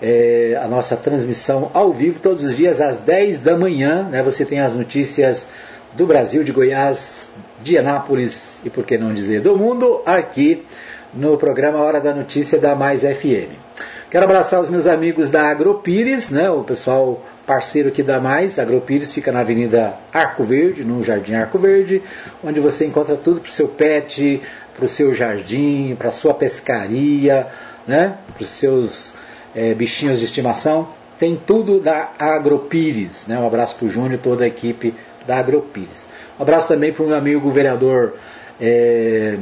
é, 0.00 0.56
a 0.62 0.68
nossa 0.68 0.96
transmissão 0.96 1.68
ao 1.74 1.92
vivo 1.92 2.20
todos 2.20 2.44
os 2.44 2.56
dias 2.56 2.80
às 2.80 3.00
10 3.00 3.40
da 3.40 3.56
manhã. 3.56 4.04
Né, 4.04 4.22
você 4.22 4.44
tem 4.44 4.60
as 4.60 4.76
notícias 4.76 5.48
do 5.94 6.06
Brasil, 6.06 6.44
de 6.44 6.52
Goiás, 6.52 7.28
de 7.60 7.76
Anápolis 7.76 8.60
e 8.64 8.70
por 8.70 8.84
que 8.84 8.96
não 8.96 9.12
dizer 9.12 9.40
do 9.40 9.56
mundo 9.56 10.00
aqui 10.06 10.64
no 11.12 11.36
programa 11.36 11.80
Hora 11.80 12.00
da 12.00 12.14
Notícia 12.14 12.60
da 12.60 12.76
Mais 12.76 13.00
FM. 13.00 13.67
Quero 14.10 14.24
abraçar 14.24 14.58
os 14.58 14.70
meus 14.70 14.86
amigos 14.86 15.28
da 15.28 15.50
Agropires, 15.50 16.30
né, 16.30 16.48
o 16.48 16.64
pessoal 16.64 17.22
parceiro 17.46 17.90
aqui 17.90 18.02
da 18.02 18.18
Mais, 18.18 18.58
Agropires 18.58 19.12
fica 19.12 19.30
na 19.30 19.40
Avenida 19.40 19.96
Arco 20.10 20.44
Verde, 20.44 20.82
no 20.82 21.02
Jardim 21.02 21.34
Arco 21.34 21.58
Verde, 21.58 22.02
onde 22.42 22.58
você 22.58 22.86
encontra 22.86 23.16
tudo 23.16 23.38
para 23.38 23.50
o 23.50 23.52
seu 23.52 23.68
pet, 23.68 24.40
para 24.74 24.86
o 24.86 24.88
seu 24.88 25.12
jardim, 25.14 25.94
para 25.98 26.08
a 26.08 26.12
sua 26.12 26.32
pescaria, 26.32 27.48
né? 27.86 28.14
para 28.32 28.42
os 28.42 28.48
seus 28.48 29.14
é, 29.54 29.74
bichinhos 29.74 30.18
de 30.18 30.24
estimação. 30.24 30.88
Tem 31.18 31.36
tudo 31.36 31.78
da 31.78 32.12
Agropires. 32.18 33.26
Né? 33.26 33.38
Um 33.38 33.46
abraço 33.46 33.74
para 33.74 33.88
o 33.88 33.90
Júnior 33.90 34.14
e 34.14 34.18
toda 34.18 34.44
a 34.44 34.46
equipe 34.46 34.94
da 35.26 35.36
Agropires. 35.36 36.08
Um 36.38 36.42
abraço 36.42 36.68
também 36.68 36.94
para 36.94 37.04
o 37.04 37.08
meu 37.08 37.16
amigo 37.16 37.50
vereador 37.50 38.14
é, 38.58 39.36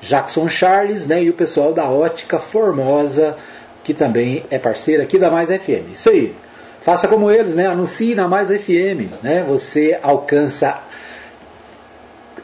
Jackson 0.00 0.48
Charles 0.48 1.08
né? 1.08 1.24
e 1.24 1.30
o 1.30 1.32
pessoal 1.32 1.72
da 1.72 1.88
Ótica 1.88 2.38
Formosa, 2.38 3.36
que 3.84 3.94
também 3.94 4.44
é 4.50 4.58
parceiro 4.58 5.02
aqui 5.02 5.18
da 5.18 5.30
Mais 5.30 5.48
FM. 5.48 5.92
Isso 5.92 6.10
aí. 6.10 6.34
Faça 6.82 7.06
como 7.06 7.30
eles, 7.30 7.54
né? 7.54 7.66
Anuncie 7.66 8.14
na 8.14 8.26
Mais 8.26 8.48
FM, 8.48 9.22
né? 9.22 9.44
Você 9.46 9.98
alcança 10.02 10.80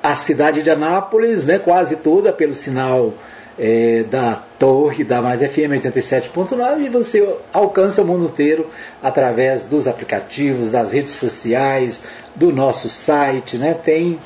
a 0.02 0.14
cidade 0.14 0.62
de 0.62 0.70
Anápolis, 0.70 1.44
né? 1.44 1.58
Quase 1.58 1.96
toda 1.96 2.32
pelo 2.32 2.54
sinal 2.54 3.14
é, 3.58 4.04
da 4.04 4.40
torre 4.58 5.02
da 5.02 5.20
Mais 5.20 5.40
FM 5.40 5.74
87.9 5.82 6.84
e 6.84 6.88
você 6.88 7.36
alcança 7.52 8.02
o 8.02 8.04
mundo 8.04 8.26
inteiro 8.26 8.68
através 9.02 9.62
dos 9.62 9.88
aplicativos, 9.88 10.70
das 10.70 10.92
redes 10.92 11.14
sociais, 11.14 12.04
do 12.36 12.52
nosso 12.52 12.88
site, 12.88 13.58
né? 13.58 13.74
Tem 13.74 14.18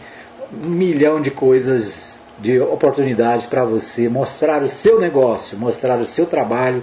um 0.53 0.69
milhão 0.69 1.23
de 1.23 1.31
coisas, 1.31 2.19
de 2.43 2.61
oportunidades 2.61 3.47
para 3.47 3.65
você 3.65 4.09
mostrar 4.09 4.63
o 4.63 4.69
seu 4.69 5.01
negócio, 5.01 5.57
mostrar 5.57 5.99
o 6.01 6.05
seu 6.05 6.27
trabalho, 6.27 6.83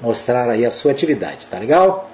mostrar 0.00 0.48
aí 0.48 0.64
a 0.64 0.70
sua 0.70 0.92
atividade, 0.92 1.48
tá 1.48 1.58
legal? 1.58 2.08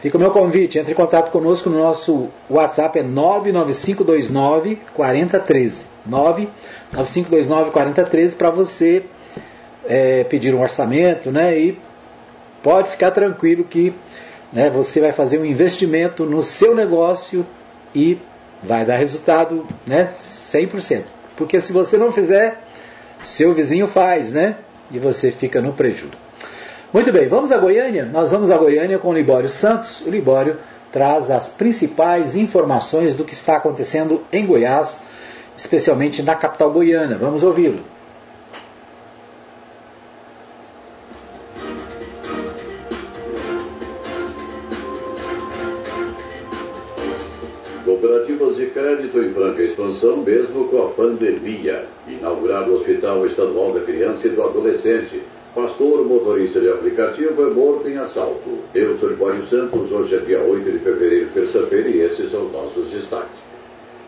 Fica 0.00 0.18
o 0.18 0.20
meu 0.20 0.30
convite, 0.30 0.78
entre 0.78 0.92
em 0.92 0.94
contato 0.94 1.30
conosco 1.30 1.70
no 1.70 1.78
nosso 1.78 2.28
WhatsApp 2.50 2.98
é 2.98 3.02
99529 3.02 4.78
4013. 4.94 5.84
99529 6.04 7.70
4013 7.70 8.36
para 8.36 8.50
você 8.50 9.04
é, 9.86 10.24
pedir 10.24 10.54
um 10.54 10.60
orçamento, 10.60 11.30
né? 11.30 11.58
E 11.58 11.78
pode 12.62 12.90
ficar 12.90 13.12
tranquilo 13.12 13.64
que 13.64 13.94
né, 14.52 14.68
você 14.68 15.00
vai 15.00 15.12
fazer 15.12 15.38
um 15.38 15.44
investimento 15.44 16.26
no 16.26 16.42
seu 16.42 16.74
negócio 16.74 17.46
e 17.94 18.18
vai 18.62 18.84
dar 18.84 18.96
resultado, 18.96 19.66
né? 19.86 20.06
100%. 20.06 21.21
Porque 21.42 21.60
se 21.60 21.72
você 21.72 21.98
não 21.98 22.12
fizer, 22.12 22.62
seu 23.24 23.52
vizinho 23.52 23.88
faz, 23.88 24.30
né? 24.30 24.56
E 24.92 24.98
você 24.98 25.32
fica 25.32 25.60
no 25.60 25.72
prejuízo. 25.72 26.12
Muito 26.92 27.10
bem, 27.12 27.26
vamos 27.26 27.50
a 27.50 27.58
Goiânia? 27.58 28.04
Nós 28.04 28.30
vamos 28.30 28.52
a 28.52 28.56
Goiânia 28.56 28.96
com 28.96 29.08
o 29.08 29.12
Libório 29.12 29.48
Santos. 29.48 30.02
O 30.02 30.10
Libório 30.10 30.58
traz 30.92 31.32
as 31.32 31.48
principais 31.48 32.36
informações 32.36 33.16
do 33.16 33.24
que 33.24 33.32
está 33.32 33.56
acontecendo 33.56 34.22
em 34.32 34.46
Goiás, 34.46 35.02
especialmente 35.56 36.22
na 36.22 36.36
capital 36.36 36.70
goiana. 36.70 37.18
Vamos 37.18 37.42
ouvi-lo. 37.42 37.80
Expansão, 49.92 50.16
mesmo 50.18 50.68
com 50.68 50.82
a 50.82 50.88
pandemia. 50.88 51.84
Inaugurado 52.08 52.72
o 52.72 52.76
Hospital 52.76 53.26
Estadual 53.26 53.72
da 53.72 53.80
Criança 53.80 54.26
e 54.26 54.30
do 54.30 54.42
Adolescente 54.42 55.22
Pastor 55.54 56.02
motorista 56.06 56.62
de 56.62 56.70
aplicativo 56.70 57.42
é 57.42 57.50
morto 57.50 57.86
em 57.86 57.98
assalto. 57.98 58.60
Eu 58.74 58.96
sou 58.96 59.10
Libório 59.10 59.46
Santos, 59.46 59.92
hoje 59.92 60.14
é 60.14 60.18
dia 60.20 60.40
8 60.40 60.70
de 60.70 60.78
fevereiro, 60.78 61.28
terça-feira, 61.34 61.90
e 61.90 62.00
esses 62.00 62.30
são 62.30 62.48
nossos 62.48 62.90
destaques. 62.90 63.44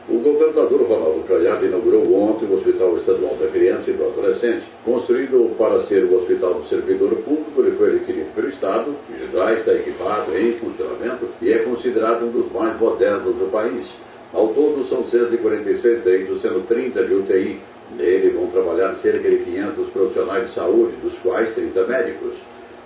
O 0.09 0.21
governador 0.21 0.81
Ronaldo 0.89 1.23
Caiado 1.29 1.67
inaugurou 1.67 2.15
ontem 2.15 2.47
o 2.47 2.55
Hospital 2.55 2.97
Estadual 2.97 3.37
da 3.37 3.49
Criança 3.49 3.91
e 3.91 3.93
do 3.93 4.05
Adolescente. 4.05 4.65
Construído 4.87 5.55
para 5.59 5.83
ser 5.83 6.05
o 6.05 6.17
Hospital 6.17 6.55
do 6.55 6.67
Servidor 6.67 7.11
Público, 7.17 7.61
ele 7.61 7.77
foi 7.77 7.97
adquirido 7.97 8.35
pelo 8.35 8.49
Estado, 8.49 8.95
já 9.31 9.53
está 9.53 9.75
equipado 9.75 10.35
em 10.35 10.53
funcionamento 10.53 11.29
e 11.43 11.53
é 11.53 11.59
considerado 11.59 12.25
um 12.25 12.31
dos 12.31 12.51
mais 12.53 12.81
modernos 12.81 13.35
do 13.35 13.51
país. 13.51 13.93
Ao 14.35 14.49
todo, 14.49 14.85
são 14.89 15.07
146 15.07 16.05
leitos, 16.05 16.43
sendo 16.43 16.67
30 16.67 17.05
de 17.05 17.15
UTI, 17.15 17.61
Nele 17.97 18.31
vão 18.31 18.49
trabalhar 18.49 18.93
cerca 18.97 19.31
de 19.31 19.37
500 19.37 19.89
profissionais 19.91 20.49
de 20.49 20.55
saúde, 20.55 20.97
dos 21.01 21.17
quais 21.21 21.55
30 21.55 21.85
médicos. 21.85 22.35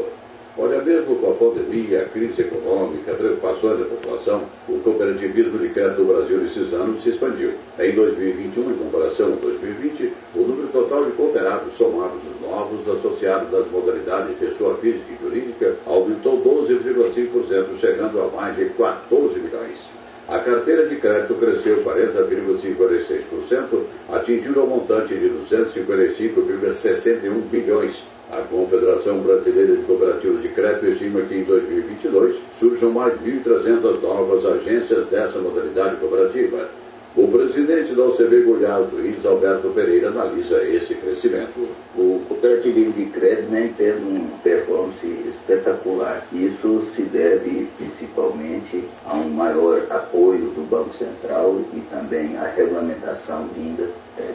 Olha, 0.55 0.83
mesmo 0.83 1.15
com 1.15 1.31
a 1.31 1.33
pandemia, 1.33 2.03
a 2.03 2.05
crise 2.05 2.43
econômica, 2.43 3.15
preocupações 3.15 3.79
da 3.79 3.85
população, 3.85 4.43
o 4.69 4.77
cooperativismo 4.81 5.57
de 5.57 5.69
crédito 5.69 6.03
do 6.03 6.13
Brasil 6.13 6.37
nesses 6.37 6.71
anos 6.73 7.01
se 7.01 7.09
expandiu. 7.09 7.53
Em 7.79 7.91
2021, 7.91 8.69
em 8.69 8.75
comparação 8.75 9.31
com 9.31 9.37
2020, 9.37 10.13
o 10.35 10.41
número 10.41 10.67
total 10.67 11.05
de 11.05 11.13
cooperados 11.13 11.73
somados 11.73 12.21
os 12.23 12.39
novos 12.39 12.87
associados 12.87 13.49
das 13.49 13.67
modalidades 13.71 14.37
pessoa 14.37 14.77
física 14.77 15.11
e 15.11 15.17
jurídica 15.23 15.75
aumentou 15.87 16.39
12,5%, 16.39 17.79
chegando 17.79 18.21
a 18.21 18.27
mais 18.27 18.55
de 18.55 18.65
14 18.65 19.39
milhões. 19.39 19.89
A 20.27 20.37
carteira 20.37 20.87
de 20.87 20.97
crédito 20.97 21.33
cresceu 21.33 21.83
40,56% 21.83 23.85
atingiram 24.09 24.65
o 24.65 24.67
montante 24.67 25.15
de 25.15 25.31
255,61 25.49 27.41
bilhões. 27.49 28.03
A 28.33 28.41
Confederação 28.49 29.19
Brasileira 29.19 29.75
de 29.75 29.83
Cooperativas 29.83 30.41
de 30.41 30.47
Crédito 30.49 30.87
estima 30.87 31.21
que 31.21 31.35
em 31.35 31.43
2022 31.43 32.37
surjam 32.55 32.89
mais 32.89 33.13
de 33.21 33.31
1.300 33.31 34.01
novas 34.01 34.43
agências 34.43 35.05
dessa 35.05 35.37
modalidade 35.37 35.97
cooperativa. 35.97 36.67
O 37.15 37.27
presidente 37.27 37.93
da 37.93 38.05
OCB 38.05 38.41
Goiás, 38.41 38.91
Luiz 38.91 39.23
Alberto 39.23 39.69
Pereira, 39.69 40.07
analisa 40.07 40.63
esse 40.63 40.95
crescimento. 40.95 41.69
O 41.95 42.23
cooperativismo 42.27 42.93
de 42.93 43.05
crédito 43.05 43.51
vem 43.51 43.71
tendo 43.73 44.09
uma 44.09 44.39
performance 44.39 45.05
espetacular. 45.05 46.25
Isso 46.33 46.87
se 46.95 47.03
deve 47.03 47.67
principalmente 47.77 48.83
a 49.05 49.13
um 49.13 49.29
maior 49.29 49.85
apoio 49.91 50.45
do 50.45 50.67
Banco 50.67 50.97
Central 50.97 51.61
e 51.71 51.81
também 51.81 52.35
à 52.35 52.47
regulamentação 52.47 53.47
vinda 53.55 53.89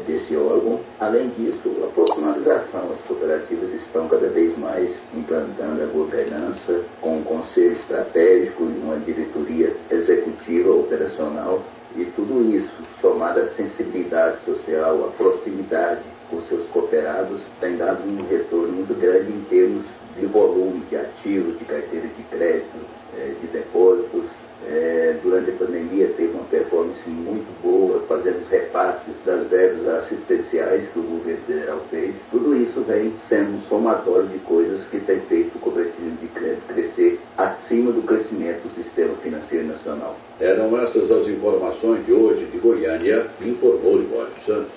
desse 0.07 0.37
órgão. 0.37 0.81
Além 0.99 1.29
disso, 1.31 1.71
a 1.85 1.87
profissionalização. 1.89 2.93
As 2.93 3.01
cooperativas 3.07 3.73
estão 3.75 4.09
cada 4.09 4.29
vez 4.29 4.57
mais 4.59 4.91
implantando 5.15 5.83
a 5.83 5.87
governança 5.87 6.83
com 7.01 7.19
um 7.19 7.23
conselho 7.23 7.73
estratégico 7.73 8.65
e 8.65 8.81
uma 8.83 8.97
diretoria 8.97 9.75
executiva 9.91 10.71
operacional 10.71 11.63
e 11.97 12.05
tudo 12.05 12.55
isso, 12.55 12.71
somado 13.01 13.41
à 13.41 13.47
sensibilidade 13.49 14.45
social, 14.45 15.05
à 15.05 15.09
proximidade 15.17 16.03
com 16.31 16.43
seus 16.43 16.67
cooperados, 16.69 17.41
tem 17.61 17.77
dado 17.77 18.03
um 18.07 18.27
retorno 18.29 18.73
muito 18.73 18.95
grande 18.95 19.33
em 19.33 19.41
termos 19.49 19.85
de 20.19 20.27
volume 20.27 20.85
de 20.91 20.97
ativos, 20.97 21.59
de 21.59 21.65
carteira 21.65 22.07
de 22.07 22.23
crédito, 22.25 22.77
eh, 23.17 23.33
de 23.41 23.47
depósitos. 23.47 24.25
Eh, 24.67 25.17
durante 25.23 25.51
a 25.51 25.55
pandemia 25.55 26.09
teve 26.17 26.33
uma 26.33 26.45
performance 26.45 27.09
muito 27.09 27.47
boa, 27.63 28.03
fazendo 28.09 28.43
os 28.43 28.49
repasses 28.49 29.15
das 29.25 29.47
verbas 29.47 29.87
assistenciais 29.87 30.89
que 30.89 30.99
o 30.99 31.03
governo 31.03 31.41
federal 31.47 31.81
fez. 31.91 32.15
Tudo 32.31 32.57
isso 32.57 32.81
vem 32.81 33.13
sendo 33.29 33.57
um 33.57 33.61
somatório 33.69 34.27
de 34.27 34.39
coisas 34.39 34.81
que 34.91 34.99
tem 34.99 35.21
feito 35.21 35.57
o 35.57 35.61
cooperativismo 35.61 36.19
de 36.21 36.27
crédito 36.29 36.63
crescer 36.75 37.21
acima 37.37 37.93
do 37.93 38.03
crescimento 38.03 38.63
do 38.63 38.75
sistema 38.75 39.15
financeiro 39.23 39.69
nacional. 39.69 40.17
Eram 40.41 40.77
essas 40.81 41.11
as 41.11 41.29
informações 41.29 42.05
de 42.05 42.13
hoje 42.13 42.45
de 42.47 42.59
Goiânia, 42.59 43.27
informou 43.41 43.99
Libório 43.99 44.33
Santos. 44.45 44.73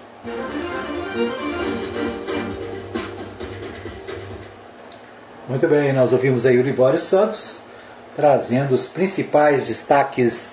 Muito 5.49 5.67
bem, 5.67 5.91
nós 5.91 6.13
ouvimos 6.13 6.45
aí 6.45 6.57
o 6.59 6.61
Libório 6.61 6.99
Santos 6.99 7.70
trazendo 8.15 8.73
os 8.73 8.87
principais 8.87 9.63
destaques 9.63 10.49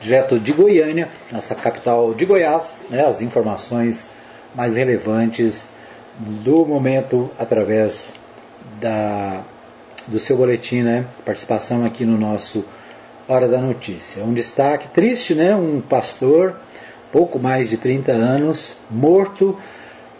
direto 0.00 0.40
de 0.40 0.52
Goiânia, 0.52 1.10
nossa 1.30 1.54
capital 1.54 2.14
de 2.14 2.24
Goiás, 2.24 2.80
né, 2.88 3.04
as 3.04 3.20
informações 3.20 4.08
mais 4.54 4.76
relevantes 4.76 5.68
do 6.18 6.64
momento 6.64 7.30
através 7.38 8.14
da, 8.80 9.42
do 10.06 10.18
seu 10.18 10.36
boletim, 10.36 10.82
né, 10.82 11.04
participação 11.24 11.84
aqui 11.84 12.04
no 12.04 12.16
nosso 12.16 12.64
Hora 13.28 13.46
da 13.46 13.58
Notícia. 13.58 14.24
Um 14.24 14.32
destaque 14.32 14.88
triste, 14.88 15.34
né, 15.34 15.54
um 15.54 15.80
pastor, 15.80 16.56
pouco 17.12 17.38
mais 17.38 17.68
de 17.68 17.76
30 17.76 18.10
anos, 18.12 18.72
morto, 18.90 19.56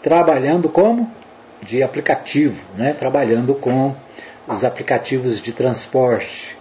trabalhando 0.01 0.69
como? 0.69 1.09
De 1.61 1.81
aplicativo, 1.81 2.59
né, 2.77 2.93
trabalhando 2.93 3.55
com 3.55 3.95
os 4.47 4.63
aplicativos 4.63 5.41
de 5.41 5.51
transporte. 5.51 6.60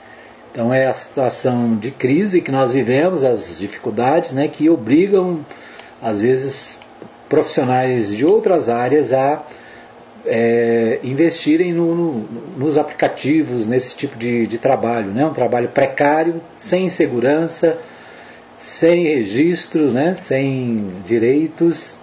Então 0.52 0.74
é 0.74 0.86
a 0.86 0.92
situação 0.92 1.76
de 1.76 1.90
crise 1.90 2.40
que 2.40 2.50
nós 2.50 2.72
vivemos, 2.72 3.22
as 3.22 3.58
dificuldades 3.58 4.32
né, 4.32 4.48
que 4.48 4.68
obrigam, 4.68 5.44
às 6.02 6.20
vezes, 6.20 6.78
profissionais 7.28 8.14
de 8.14 8.26
outras 8.26 8.68
áreas 8.68 9.12
a 9.12 9.44
é, 10.26 10.98
investirem 11.02 11.72
no, 11.72 11.94
no, 11.94 12.14
nos 12.58 12.76
aplicativos, 12.76 13.66
nesse 13.66 13.96
tipo 13.96 14.18
de, 14.18 14.46
de 14.46 14.58
trabalho. 14.58 15.12
Né? 15.12 15.24
Um 15.24 15.32
trabalho 15.32 15.68
precário, 15.68 16.40
sem 16.58 16.88
segurança, 16.88 17.78
sem 18.56 19.04
registro, 19.04 19.90
né? 19.90 20.14
sem 20.14 20.92
direitos. 21.06 21.96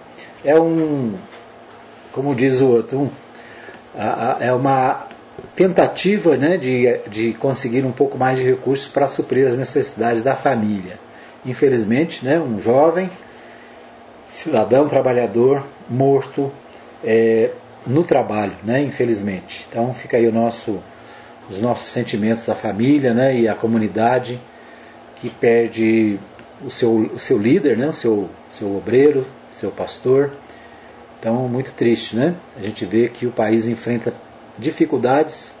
É 0.44 0.58
um, 0.58 1.14
como 2.12 2.34
diz 2.34 2.60
o 2.60 2.68
outro, 2.68 2.98
um, 2.98 3.10
a, 3.96 4.36
a, 4.38 4.44
é 4.44 4.52
uma 4.52 5.07
tentativa 5.58 6.36
né, 6.36 6.56
de, 6.56 7.00
de 7.08 7.32
conseguir 7.32 7.84
um 7.84 7.90
pouco 7.90 8.16
mais 8.16 8.38
de 8.38 8.44
recursos 8.44 8.86
para 8.86 9.08
suprir 9.08 9.44
as 9.44 9.58
necessidades 9.58 10.22
da 10.22 10.36
família. 10.36 11.00
Infelizmente, 11.44 12.24
né, 12.24 12.38
um 12.38 12.62
jovem, 12.62 13.10
cidadão, 14.24 14.88
trabalhador, 14.88 15.64
morto 15.90 16.52
é, 17.02 17.50
no 17.84 18.04
trabalho, 18.04 18.52
né, 18.62 18.80
infelizmente. 18.80 19.66
Então 19.68 19.92
fica 19.92 20.16
aí 20.16 20.28
o 20.28 20.32
nosso, 20.32 20.80
os 21.50 21.60
nossos 21.60 21.88
sentimentos 21.88 22.48
à 22.48 22.54
família 22.54 23.12
né, 23.12 23.36
e 23.36 23.48
à 23.48 23.54
comunidade 23.56 24.40
que 25.16 25.28
perde 25.28 26.20
o 26.64 26.70
seu, 26.70 27.10
o 27.16 27.18
seu 27.18 27.36
líder, 27.36 27.76
né, 27.76 27.88
o 27.88 27.92
seu, 27.92 28.30
seu 28.48 28.76
obreiro, 28.76 29.26
seu 29.50 29.72
pastor. 29.72 30.30
Então, 31.18 31.48
muito 31.48 31.72
triste, 31.72 32.14
né? 32.14 32.36
A 32.56 32.62
gente 32.62 32.84
vê 32.84 33.08
que 33.08 33.26
o 33.26 33.32
país 33.32 33.66
enfrenta 33.66 34.14
dificuldades 34.58 35.52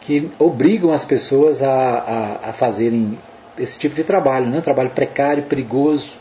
que 0.00 0.30
obrigam 0.38 0.92
as 0.92 1.04
pessoas 1.04 1.62
a, 1.62 1.70
a, 1.70 2.50
a 2.50 2.52
fazerem 2.52 3.18
esse 3.58 3.78
tipo 3.78 3.94
de 3.94 4.04
trabalho, 4.04 4.46
né? 4.46 4.60
trabalho 4.60 4.90
precário, 4.90 5.44
perigoso. 5.44 6.12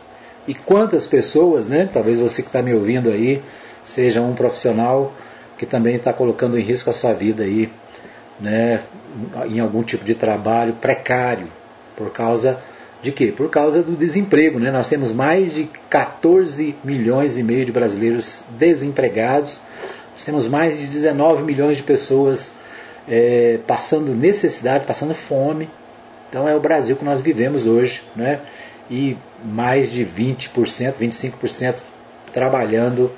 E 0.47 0.53
quantas 0.53 1.05
pessoas, 1.05 1.67
né? 1.67 1.89
talvez 1.91 2.19
você 2.19 2.41
que 2.41 2.47
está 2.47 2.61
me 2.61 2.73
ouvindo 2.73 3.09
aí, 3.09 3.41
seja 3.83 4.21
um 4.21 4.33
profissional 4.33 5.13
que 5.57 5.65
também 5.65 5.95
está 5.95 6.13
colocando 6.13 6.57
em 6.57 6.61
risco 6.61 6.89
a 6.89 6.93
sua 6.93 7.13
vida 7.13 7.43
aí, 7.43 7.69
né? 8.39 8.81
em 9.47 9.59
algum 9.59 9.83
tipo 9.83 10.05
de 10.05 10.15
trabalho 10.15 10.73
precário, 10.73 11.47
por 11.95 12.09
causa 12.11 12.59
de 13.01 13.11
quê? 13.11 13.33
Por 13.35 13.49
causa 13.49 13.83
do 13.83 13.97
desemprego. 13.97 14.59
Né? 14.59 14.71
Nós 14.71 14.87
temos 14.87 15.11
mais 15.11 15.53
de 15.53 15.69
14 15.89 16.73
milhões 16.83 17.37
e 17.37 17.43
meio 17.43 17.65
de 17.65 17.71
brasileiros 17.71 18.45
desempregados 18.51 19.59
nós 20.13 20.23
temos 20.23 20.47
mais 20.47 20.77
de 20.77 20.87
19 20.87 21.43
milhões 21.43 21.77
de 21.77 21.83
pessoas 21.83 22.51
é, 23.07 23.59
passando 23.65 24.13
necessidade, 24.13 24.85
passando 24.85 25.13
fome. 25.13 25.69
Então 26.29 26.47
é 26.47 26.55
o 26.55 26.59
Brasil 26.59 26.95
que 26.95 27.03
nós 27.03 27.19
vivemos 27.21 27.65
hoje, 27.65 28.03
né? 28.15 28.41
E 28.89 29.17
mais 29.43 29.91
de 29.91 30.05
20%, 30.05 30.93
25% 30.99 31.81
trabalhando 32.33 33.11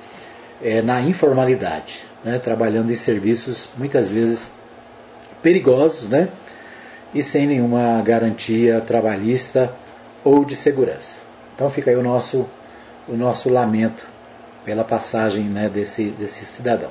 é, 0.62 0.82
na 0.82 1.02
informalidade, 1.02 2.02
né? 2.24 2.40
trabalhando 2.40 2.92
em 2.92 2.96
serviços 2.96 3.70
muitas 3.78 4.10
vezes 4.10 4.52
perigosos, 5.42 6.10
né? 6.10 6.30
E 7.14 7.24
sem 7.24 7.48
nenhuma 7.48 8.02
garantia 8.02 8.82
trabalhista 8.82 9.72
ou 10.24 10.44
de 10.44 10.56
segurança. 10.56 11.22
Então 11.56 11.70
fica 11.70 11.92
aí 11.92 11.96
o 11.96 12.04
nosso, 12.04 12.48
o 13.08 13.16
nosso 13.16 13.50
lamento 13.50 14.15
pela 14.66 14.84
passagem 14.84 15.44
né, 15.44 15.70
desse, 15.70 16.06
desse 16.06 16.44
cidadão. 16.44 16.90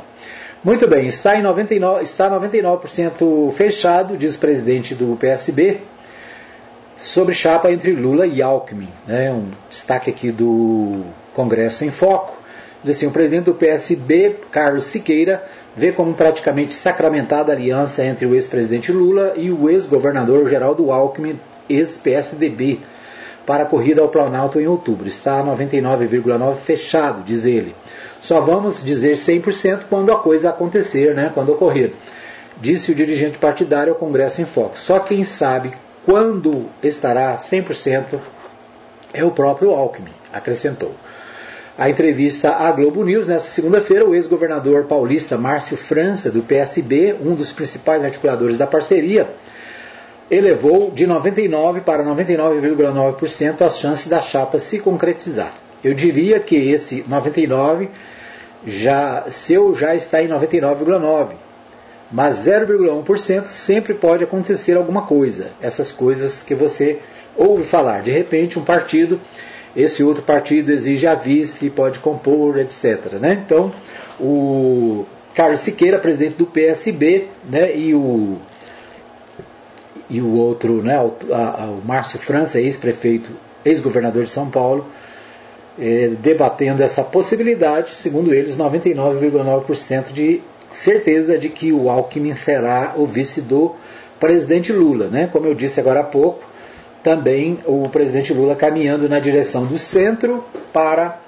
Muito 0.62 0.88
bem, 0.88 1.06
está 1.06 1.36
em 1.36 1.42
99%, 1.42 2.02
está 2.02 2.30
99% 2.30 3.52
fechado, 3.52 4.16
diz 4.16 4.36
o 4.36 4.38
presidente 4.38 4.94
do 4.94 5.16
PSB, 5.16 5.80
sobre 6.96 7.34
chapa 7.34 7.70
entre 7.70 7.92
Lula 7.92 8.26
e 8.26 8.40
Alckmin. 8.40 8.88
Né, 9.06 9.30
um 9.30 9.50
destaque 9.68 10.08
aqui 10.08 10.30
do 10.30 11.02
Congresso 11.34 11.84
em 11.84 11.90
Foco. 11.90 12.38
Diz 12.82 12.96
assim, 12.96 13.06
o 13.06 13.10
presidente 13.10 13.44
do 13.44 13.54
PSB, 13.54 14.36
Carlos 14.50 14.84
Siqueira, 14.84 15.44
vê 15.76 15.90
como 15.90 16.14
praticamente 16.14 16.72
sacramentada 16.72 17.52
a 17.52 17.54
aliança 17.54 18.04
entre 18.04 18.24
o 18.26 18.34
ex-presidente 18.34 18.92
Lula 18.92 19.34
e 19.36 19.50
o 19.50 19.68
ex-governador 19.68 20.48
Geraldo 20.48 20.92
Alckmin, 20.92 21.38
ex-PSDB, 21.68 22.80
para 23.46 23.64
a 23.64 23.66
corrida 23.66 24.00
ao 24.00 24.08
Planalto 24.08 24.60
em 24.60 24.66
outubro. 24.66 25.06
Está 25.06 25.40
a 25.40 25.44
99,9% 25.44 26.54
fechado, 26.56 27.22
diz 27.22 27.44
ele. 27.44 27.74
Só 28.20 28.40
vamos 28.40 28.82
dizer 28.82 29.14
100% 29.14 29.82
quando 29.88 30.10
a 30.10 30.16
coisa 30.16 30.50
acontecer, 30.50 31.14
né, 31.14 31.30
quando 31.34 31.52
ocorrer. 31.52 31.92
Disse 32.56 32.92
o 32.92 32.94
dirigente 32.94 33.38
partidário 33.38 33.92
ao 33.92 33.98
Congresso 33.98 34.40
em 34.40 34.46
Foco. 34.46 34.78
Só 34.78 34.98
quem 34.98 35.24
sabe 35.24 35.72
quando 36.06 36.66
estará 36.82 37.36
100% 37.36 38.18
é 39.12 39.24
o 39.24 39.30
próprio 39.30 39.70
Alckmin, 39.70 40.12
acrescentou. 40.32 40.94
A 41.76 41.90
entrevista 41.90 42.54
à 42.54 42.70
Globo 42.70 43.02
News, 43.04 43.26
nesta 43.26 43.50
segunda-feira, 43.50 44.06
o 44.06 44.14
ex-governador 44.14 44.84
paulista 44.84 45.36
Márcio 45.36 45.76
França, 45.76 46.30
do 46.30 46.40
PSB, 46.40 47.16
um 47.20 47.34
dos 47.34 47.50
principais 47.50 48.04
articuladores 48.04 48.56
da 48.56 48.66
parceria, 48.66 49.28
elevou 50.30 50.90
de 50.90 51.06
99% 51.06 51.80
para 51.80 52.04
99,9% 52.04 53.62
as 53.62 53.78
chances 53.78 54.08
da 54.08 54.20
chapa 54.20 54.58
se 54.58 54.78
concretizar. 54.78 55.52
Eu 55.82 55.94
diria 55.94 56.40
que 56.40 56.56
esse 56.56 57.02
99% 57.02 57.88
já, 58.66 59.26
seu 59.30 59.74
já 59.74 59.94
está 59.94 60.22
em 60.22 60.28
99,9%. 60.28 61.30
Mas 62.12 62.46
0,1% 62.46 63.46
sempre 63.46 63.94
pode 63.94 64.22
acontecer 64.24 64.76
alguma 64.76 65.02
coisa. 65.02 65.48
Essas 65.60 65.90
coisas 65.90 66.42
que 66.42 66.54
você 66.54 67.00
ouve 67.36 67.64
falar. 67.64 68.02
De 68.02 68.10
repente, 68.10 68.58
um 68.58 68.64
partido 68.64 69.20
esse 69.76 70.04
outro 70.04 70.22
partido 70.22 70.70
exige 70.70 71.06
a 71.06 71.14
vice, 71.14 71.68
pode 71.70 71.98
compor, 71.98 72.58
etc. 72.58 73.14
Né? 73.20 73.42
Então, 73.44 73.72
o 74.20 75.04
Carlos 75.34 75.60
Siqueira, 75.60 75.98
presidente 75.98 76.36
do 76.36 76.46
PSB, 76.46 77.28
né, 77.48 77.76
e 77.76 77.94
o 77.94 78.38
e 80.08 80.20
o 80.20 80.34
outro, 80.34 80.82
né, 80.82 81.00
o, 81.00 81.12
a, 81.34 81.66
o 81.66 81.82
Márcio 81.84 82.18
França, 82.18 82.60
ex-prefeito, 82.60 83.30
ex-governador 83.64 84.24
de 84.24 84.30
São 84.30 84.50
Paulo, 84.50 84.86
eh, 85.78 86.12
debatendo 86.20 86.82
essa 86.82 87.02
possibilidade, 87.02 87.94
segundo 87.94 88.32
eles, 88.32 88.56
99,9% 88.56 90.12
de 90.12 90.40
certeza 90.70 91.38
de 91.38 91.48
que 91.48 91.72
o 91.72 91.88
Alckmin 91.88 92.34
será 92.34 92.94
o 92.96 93.06
vice 93.06 93.40
do 93.40 93.74
presidente 94.20 94.72
Lula. 94.72 95.08
Né? 95.08 95.28
Como 95.32 95.46
eu 95.46 95.54
disse 95.54 95.80
agora 95.80 96.00
há 96.00 96.04
pouco, 96.04 96.44
também 97.02 97.58
o 97.66 97.88
presidente 97.88 98.32
Lula 98.32 98.56
caminhando 98.56 99.08
na 99.08 99.20
direção 99.20 99.66
do 99.66 99.76
centro 99.78 100.44
para, 100.72 101.20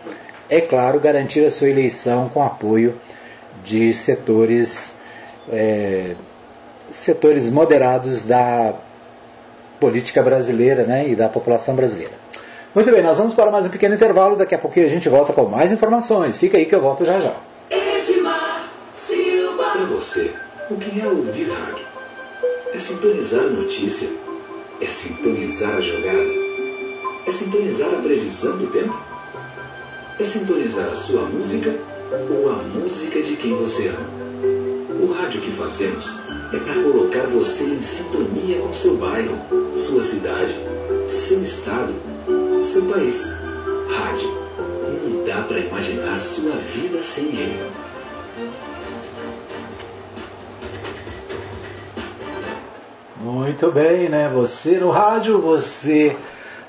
é 0.49 0.61
claro, 0.61 0.99
garantir 0.99 1.45
a 1.45 1.51
sua 1.51 1.69
eleição 1.69 2.29
com 2.29 2.43
apoio 2.43 2.95
de 3.63 3.93
setores, 3.93 4.97
é, 5.51 6.15
setores 6.91 7.51
moderados 7.51 8.23
da 8.23 8.75
política 9.81 10.23
brasileira 10.23 10.85
né, 10.85 11.09
e 11.09 11.15
da 11.15 11.29
população 11.29 11.75
brasileira. 11.75 12.13
Muito 12.75 12.91
bem, 12.91 13.03
nós 13.03 13.17
vamos 13.17 13.35
para 13.35 13.51
mais 13.51 13.65
um 13.67 13.71
pequeno 13.71 13.95
intervalo. 13.95 14.37
Daqui 14.37 14.55
a 14.55 14.59
pouquinho 14.59 14.87
a 14.87 14.89
gente 14.89 15.09
volta 15.09 15.33
com 15.33 15.45
mais 15.47 15.73
informações. 15.73 16.37
Fica 16.37 16.59
aí 16.59 16.67
que 16.67 16.75
eu 16.75 16.81
volto 16.81 17.05
já 17.05 17.19
já. 17.19 17.35
Edmar 17.71 18.69
Silva. 18.95 19.73
Para 19.73 19.85
você, 19.87 20.31
o 20.71 20.77
que 20.77 21.01
é 21.01 21.07
ouvir 21.07 21.51
rádio? 21.51 21.87
É 22.75 22.79
sintonizar 22.79 23.45
a 23.45 23.47
notícia? 23.47 24.09
É 24.81 24.87
sintonizar 24.87 25.77
a 25.77 25.81
jogada? 25.81 26.23
É 27.27 27.31
sintonizar 27.31 27.89
a 27.95 28.03
previsão 28.03 28.59
do 28.59 28.67
tempo? 28.67 28.95
É 30.21 30.25
sintonizar 30.25 30.91
a 30.91 30.95
sua 30.95 31.23
música 31.23 31.75
ou 32.31 32.51
a 32.51 32.57
música 32.57 33.23
de 33.23 33.37
quem 33.37 33.57
você 33.57 33.89
ama? 33.89 34.56
O 35.07 35.13
rádio 35.13 35.41
que 35.41 35.53
fazemos 35.53 36.19
é 36.53 36.59
para 36.59 36.83
colocar 36.83 37.29
você 37.29 37.63
em 37.63 37.81
sintonia 37.81 38.59
com 38.59 38.75
seu 38.75 38.97
bairro, 38.97 39.39
sua 39.79 40.03
cidade, 40.03 40.53
seu 41.09 41.41
estado, 41.45 41.95
seu 42.65 42.85
país. 42.87 43.25
Rádio. 43.89 44.29
Não 44.59 45.25
dá 45.25 45.43
para 45.43 45.61
imaginar 45.61 46.19
sua 46.19 46.57
vida 46.57 47.01
sem 47.05 47.27
ele. 47.27 47.71
Muito 53.23 53.71
bem, 53.71 54.09
né? 54.09 54.29
Você 54.35 54.79
no 54.79 54.91
rádio, 54.91 55.41
você 55.41 56.17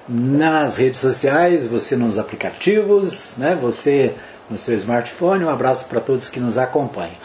nas 0.08 0.78
redes 0.78 1.00
sociais, 1.00 1.66
você 1.66 1.96
nos 1.96 2.20
aplicativos, 2.20 3.34
né? 3.36 3.58
Você 3.60 4.14
no 4.48 4.60
seu 4.60 4.76
smartphone. 4.76 5.44
Um 5.44 5.50
abraço 5.50 5.88
para 5.88 6.00
todos 6.00 6.30
que 6.30 6.40
nos 6.40 6.60
acompanham. 6.60 7.18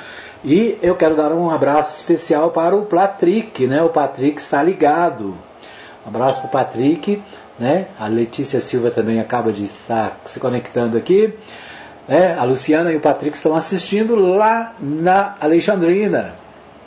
E 0.45 0.77
eu 0.83 0.97
quero 0.97 1.15
dar 1.15 1.33
um 1.33 1.51
abraço 1.51 2.01
especial 2.01 2.51
para 2.51 2.75
o 2.75 2.85
Patrick, 2.85 3.65
né? 3.67 3.81
O 3.83 3.91
Patrick 3.91 4.41
está 4.41 4.61
ligado. 4.61 5.37
Um 6.05 6.09
abraço 6.09 6.41
para 6.41 6.49
o 6.49 6.51
Patrick, 6.51 7.23
né? 7.57 7.87
A 7.97 8.09
Letícia 8.09 8.61
Silva 8.61 8.91
também 8.91 9.21
acaba 9.21 9.53
de 9.53 9.65
estar 9.65 10.21
se 10.25 10.41
conectando 10.41 10.97
aqui. 10.97 11.33
É, 12.09 12.35
a 12.35 12.43
Luciana 12.43 12.93
e 12.93 12.97
o 12.97 13.01
Patrick 13.01 13.37
estão 13.37 13.55
assistindo 13.55 14.17
lá 14.17 14.75
na 14.81 15.37
Alexandrina. 15.41 16.35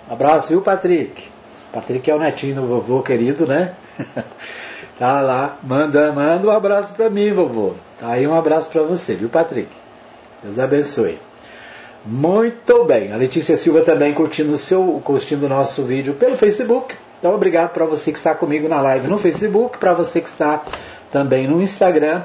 Um 0.09 0.13
abraço, 0.13 0.49
viu, 0.49 0.61
Patrick? 0.61 1.29
Patrick 1.71 2.11
é 2.11 2.15
o 2.15 2.19
netinho 2.19 2.55
do 2.55 2.67
vovô 2.67 3.01
querido, 3.01 3.47
né? 3.47 3.73
tá 4.99 5.21
lá, 5.21 5.57
manda, 5.63 6.11
manda 6.11 6.45
um 6.45 6.51
abraço 6.51 6.93
para 6.93 7.09
mim, 7.09 7.31
vovô. 7.31 7.73
Tá 8.01 8.09
aí 8.09 8.27
um 8.27 8.35
abraço 8.35 8.69
para 8.69 8.83
você, 8.83 9.13
viu, 9.15 9.29
Patrick? 9.29 9.69
Deus 10.43 10.59
abençoe. 10.59 11.17
Muito 12.05 12.83
bem. 12.85 13.11
A 13.11 13.17
Letícia 13.17 13.57
Silva 13.57 13.81
também 13.81 14.13
curtindo 14.13 14.53
o 14.53 14.57
seu, 14.57 15.01
curtindo 15.03 15.49
nosso 15.49 15.81
vídeo 15.83 16.13
pelo 16.13 16.37
Facebook. 16.37 16.93
Então, 17.19 17.33
obrigado 17.33 17.73
para 17.73 17.85
você 17.85 18.11
que 18.11 18.17
está 18.19 18.35
comigo 18.35 18.69
na 18.69 18.79
live 18.79 19.07
no 19.07 19.17
Facebook, 19.17 19.79
para 19.79 19.93
você 19.93 20.21
que 20.21 20.29
está 20.29 20.63
também 21.09 21.47
no 21.47 21.61
Instagram. 21.61 22.23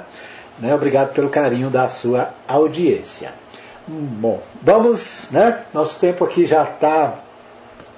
Né? 0.59 0.75
Obrigado 0.75 1.15
pelo 1.15 1.31
carinho 1.31 1.71
da 1.71 1.89
sua 1.89 2.29
audiência. 2.47 3.33
Bom, 3.89 4.43
vamos, 4.61 5.29
né? 5.31 5.61
Nosso 5.73 5.99
tempo 5.99 6.25
aqui 6.25 6.47
já 6.47 6.63
está 6.65 7.15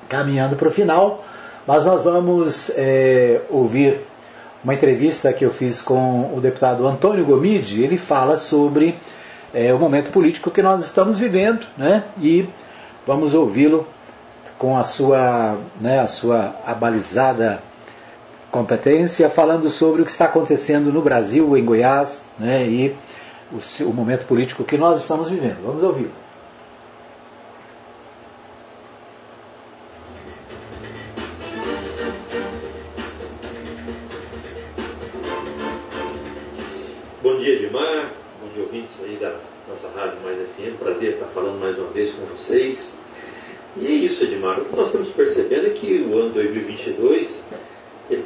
caminhando 0.09 0.55
para 0.55 0.69
o 0.69 0.71
final, 0.71 1.25
mas 1.67 1.85
nós 1.85 2.05
vamos 2.05 2.71
é, 2.77 3.41
ouvir 3.51 3.99
uma 4.63 4.75
entrevista 4.75 5.33
que 5.33 5.45
eu 5.45 5.51
fiz 5.51 5.83
com 5.83 6.33
o 6.33 6.41
deputado 6.41 6.87
Antônio 6.87 7.25
Gomide. 7.25 7.83
Ele 7.83 7.99
fala 7.99 8.39
sobre 8.39 8.95
é, 9.55 9.73
o 9.73 9.79
momento 9.79 10.11
político 10.11 10.51
que 10.51 10.63
nós 10.63 10.85
estamos 10.85 11.19
vivendo, 11.19 11.67
né? 11.77 12.05
E 12.21 12.49
vamos 13.07 13.35
ouvi-lo 13.35 13.87
com 14.59 14.79
a 14.79 14.85
sua, 14.85 15.59
né, 15.81 15.99
a 15.99 16.07
sua 16.07 16.55
abalizada 16.65 17.61
competência, 18.51 19.29
falando 19.29 19.69
sobre 19.69 20.03
o 20.03 20.05
que 20.05 20.11
está 20.11 20.27
acontecendo 20.27 20.93
no 20.93 21.03
Brasil, 21.03 21.57
em 21.57 21.65
Goiás, 21.65 22.27
né, 22.39 22.65
e 22.69 22.95
o, 23.51 23.85
o 23.87 23.93
momento 23.93 24.27
político 24.27 24.63
que 24.63 24.77
nós 24.77 25.01
estamos 25.01 25.31
vivendo. 25.31 25.65
Vamos 25.65 25.83
ouvi-lo. 25.83 26.22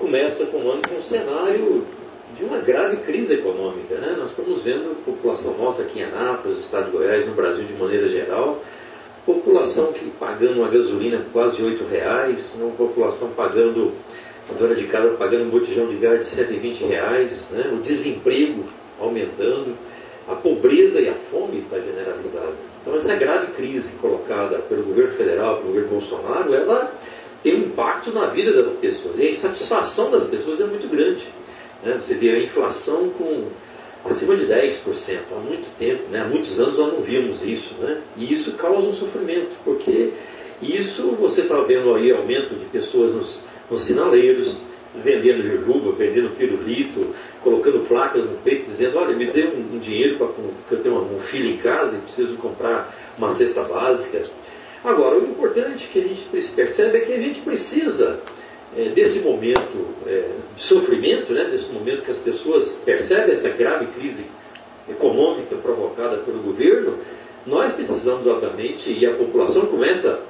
Começa 0.06 0.46
com 0.46 0.58
um 0.58 0.70
ano 0.70 0.82
com 0.88 0.94
um 0.94 1.02
cenário 1.02 1.84
de 2.36 2.44
uma 2.44 2.58
grave 2.58 2.98
crise 2.98 3.34
econômica. 3.34 3.96
Né? 3.96 4.14
Nós 4.16 4.30
estamos 4.30 4.62
vendo 4.62 4.92
a 4.92 5.04
população 5.04 5.56
nossa 5.58 5.82
aqui 5.82 5.98
em 5.98 6.04
Anápolis, 6.04 6.58
no 6.58 6.62
estado 6.62 6.84
de 6.86 6.90
Goiás, 6.92 7.26
no 7.26 7.34
Brasil 7.34 7.64
de 7.64 7.72
maneira 7.72 8.08
geral, 8.08 8.62
população 9.24 9.92
que 9.92 10.08
pagando 10.12 10.60
uma 10.60 10.68
gasolina 10.68 11.24
quase 11.32 11.60
R$ 11.60 11.76
reais, 11.90 12.54
uma 12.54 12.70
população 12.70 13.30
pagando, 13.30 13.92
a 14.48 14.56
dona 14.56 14.76
de 14.76 14.84
casa 14.84 15.08
pagando 15.16 15.46
um 15.46 15.50
botijão 15.50 15.88
de 15.88 15.96
gás 15.96 16.24
de 16.24 16.30
120 16.36 16.84
reais, 16.84 17.44
né? 17.50 17.68
o 17.72 17.78
desemprego 17.78 18.62
aumentando, 19.00 19.74
a 20.28 20.36
pobreza 20.36 21.00
e 21.00 21.08
a 21.08 21.14
fome 21.32 21.58
está 21.58 21.80
generalizada. 21.80 22.52
Então, 22.80 22.94
essa 22.94 23.16
grave 23.16 23.48
crise 23.54 23.88
colocada 24.00 24.58
pelo 24.58 24.84
governo 24.84 25.14
federal, 25.14 25.56
pelo 25.56 25.68
governo 25.68 25.88
Bolsonaro, 25.88 26.54
ela 26.54 26.92
tem 27.42 27.54
um 27.54 27.66
impacto 27.66 28.12
na 28.12 28.26
vida 28.26 28.62
das 28.62 28.74
pessoas. 28.74 29.18
E 29.18 29.22
a 29.22 29.30
insatisfação 29.30 30.10
das 30.10 30.28
pessoas 30.28 30.60
é 30.60 30.66
muito 30.66 30.88
grande. 30.88 31.24
Né? 31.82 31.98
Você 32.00 32.14
vê 32.14 32.30
a 32.30 32.42
inflação 32.42 33.10
com 33.10 33.48
acima 34.04 34.36
de 34.36 34.46
10% 34.46 35.18
há 35.32 35.40
muito 35.40 35.66
tempo, 35.78 36.04
né? 36.10 36.20
há 36.20 36.28
muitos 36.28 36.58
anos 36.58 36.78
nós 36.78 36.92
não 36.92 37.00
vimos 37.02 37.42
isso. 37.42 37.74
Né? 37.80 38.00
E 38.16 38.32
isso 38.32 38.52
causa 38.56 38.86
um 38.86 38.94
sofrimento, 38.94 39.50
porque 39.64 40.12
isso 40.62 41.02
você 41.12 41.42
está 41.42 41.60
vendo 41.62 41.94
aí 41.94 42.12
aumento 42.12 42.54
de 42.54 42.64
pessoas 42.66 43.14
nos, 43.14 43.40
nos 43.70 43.86
sinaleiros, 43.86 44.56
vendendo 45.04 45.42
jujuba, 45.42 45.92
vendendo 45.92 46.34
pirulito, 46.36 47.14
colocando 47.42 47.86
placas 47.86 48.24
no 48.24 48.36
peito, 48.38 48.70
dizendo, 48.70 48.98
olha, 48.98 49.14
me 49.14 49.26
dê 49.26 49.44
um, 49.44 49.76
um 49.76 49.78
dinheiro 49.78 50.16
para 50.16 50.28
que 50.28 50.72
eu 50.72 50.82
tenho 50.82 50.96
um 50.96 51.20
filho 51.30 51.50
em 51.50 51.58
casa 51.58 51.96
e 51.96 52.00
preciso 52.00 52.36
comprar 52.38 52.94
uma 53.18 53.36
cesta 53.36 53.62
básica. 53.62 54.24
Agora, 54.86 55.18
o 55.18 55.24
importante 55.24 55.88
que 55.88 55.98
a 55.98 56.02
gente 56.02 56.22
percebe 56.54 56.98
é 56.98 57.00
que 57.00 57.12
a 57.12 57.20
gente 57.20 57.40
precisa 57.40 58.20
é, 58.76 58.88
desse 58.90 59.18
momento 59.18 59.84
é, 60.06 60.28
de 60.54 60.62
sofrimento, 60.62 61.32
né, 61.32 61.50
desse 61.50 61.72
momento 61.72 62.02
que 62.02 62.12
as 62.12 62.18
pessoas 62.18 62.70
percebem 62.84 63.32
essa 63.32 63.48
grave 63.48 63.86
crise 63.86 64.24
econômica 64.88 65.56
provocada 65.56 66.18
pelo 66.18 66.38
governo, 66.38 66.98
nós 67.44 67.72
precisamos, 67.74 68.24
obviamente, 68.28 68.88
e 68.88 69.04
a 69.04 69.14
população 69.14 69.66
começa 69.66 70.20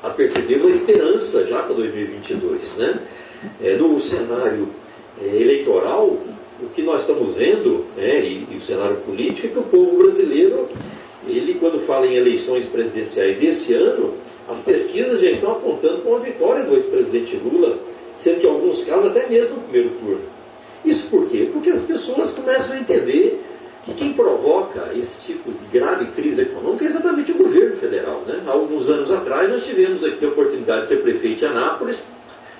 a 0.00 0.10
perceber 0.10 0.60
uma 0.60 0.70
esperança 0.70 1.44
já 1.46 1.64
para 1.64 1.74
2022. 1.74 2.76
Né? 2.76 3.00
É, 3.62 3.76
no 3.76 4.00
cenário 4.00 4.68
é, 5.20 5.26
eleitoral, 5.26 6.06
o 6.62 6.68
que 6.72 6.82
nós 6.82 7.00
estamos 7.00 7.34
vendo, 7.34 7.84
né, 7.96 8.24
e, 8.24 8.46
e, 8.48 8.58
o 8.58 8.62
cenário 8.64 8.96
político, 8.98 9.48
é 9.48 9.50
que 9.50 9.58
o 9.58 9.62
povo 9.64 10.04
brasileiro, 10.04 10.68
ele 11.26 11.54
quando 11.54 11.86
fala 11.86 12.06
em 12.06 12.16
eleições 12.16 12.66
presidenciais 12.66 13.38
desse 13.38 13.72
ano, 13.74 14.14
as 14.48 14.58
pesquisas 14.60 15.20
já 15.20 15.30
estão 15.30 15.52
apontando 15.52 16.02
para 16.02 16.10
uma 16.10 16.20
vitória 16.20 16.64
do 16.64 16.74
ex-presidente 16.74 17.36
Lula, 17.36 17.78
sendo 18.22 18.40
que 18.40 18.46
em 18.46 18.50
alguns 18.50 18.84
casos 18.84 19.10
até 19.10 19.28
mesmo 19.28 19.56
no 19.56 19.62
primeiro 19.62 19.90
turno. 20.00 20.20
Isso 20.84 21.08
por 21.08 21.28
quê? 21.28 21.48
Porque 21.52 21.70
as 21.70 21.82
pessoas 21.82 22.32
começam 22.32 22.72
a 22.72 22.78
entender 22.78 23.42
que 23.84 23.94
quem 23.94 24.12
provoca 24.12 24.92
esse 24.94 25.20
tipo 25.26 25.50
de 25.50 25.64
grave 25.72 26.06
crise 26.12 26.42
econômica 26.42 26.84
é 26.84 26.88
exatamente 26.88 27.32
o 27.32 27.36
governo 27.36 27.76
federal. 27.76 28.22
Né? 28.26 28.42
Há 28.46 28.50
alguns 28.50 28.88
anos 28.88 29.10
atrás 29.10 29.50
nós 29.50 29.64
tivemos 29.64 30.02
aqui 30.04 30.24
a 30.24 30.28
oportunidade 30.28 30.82
de 30.82 30.88
ser 30.88 31.02
prefeito 31.02 31.38
de 31.38 31.46
Anápolis 31.46 32.02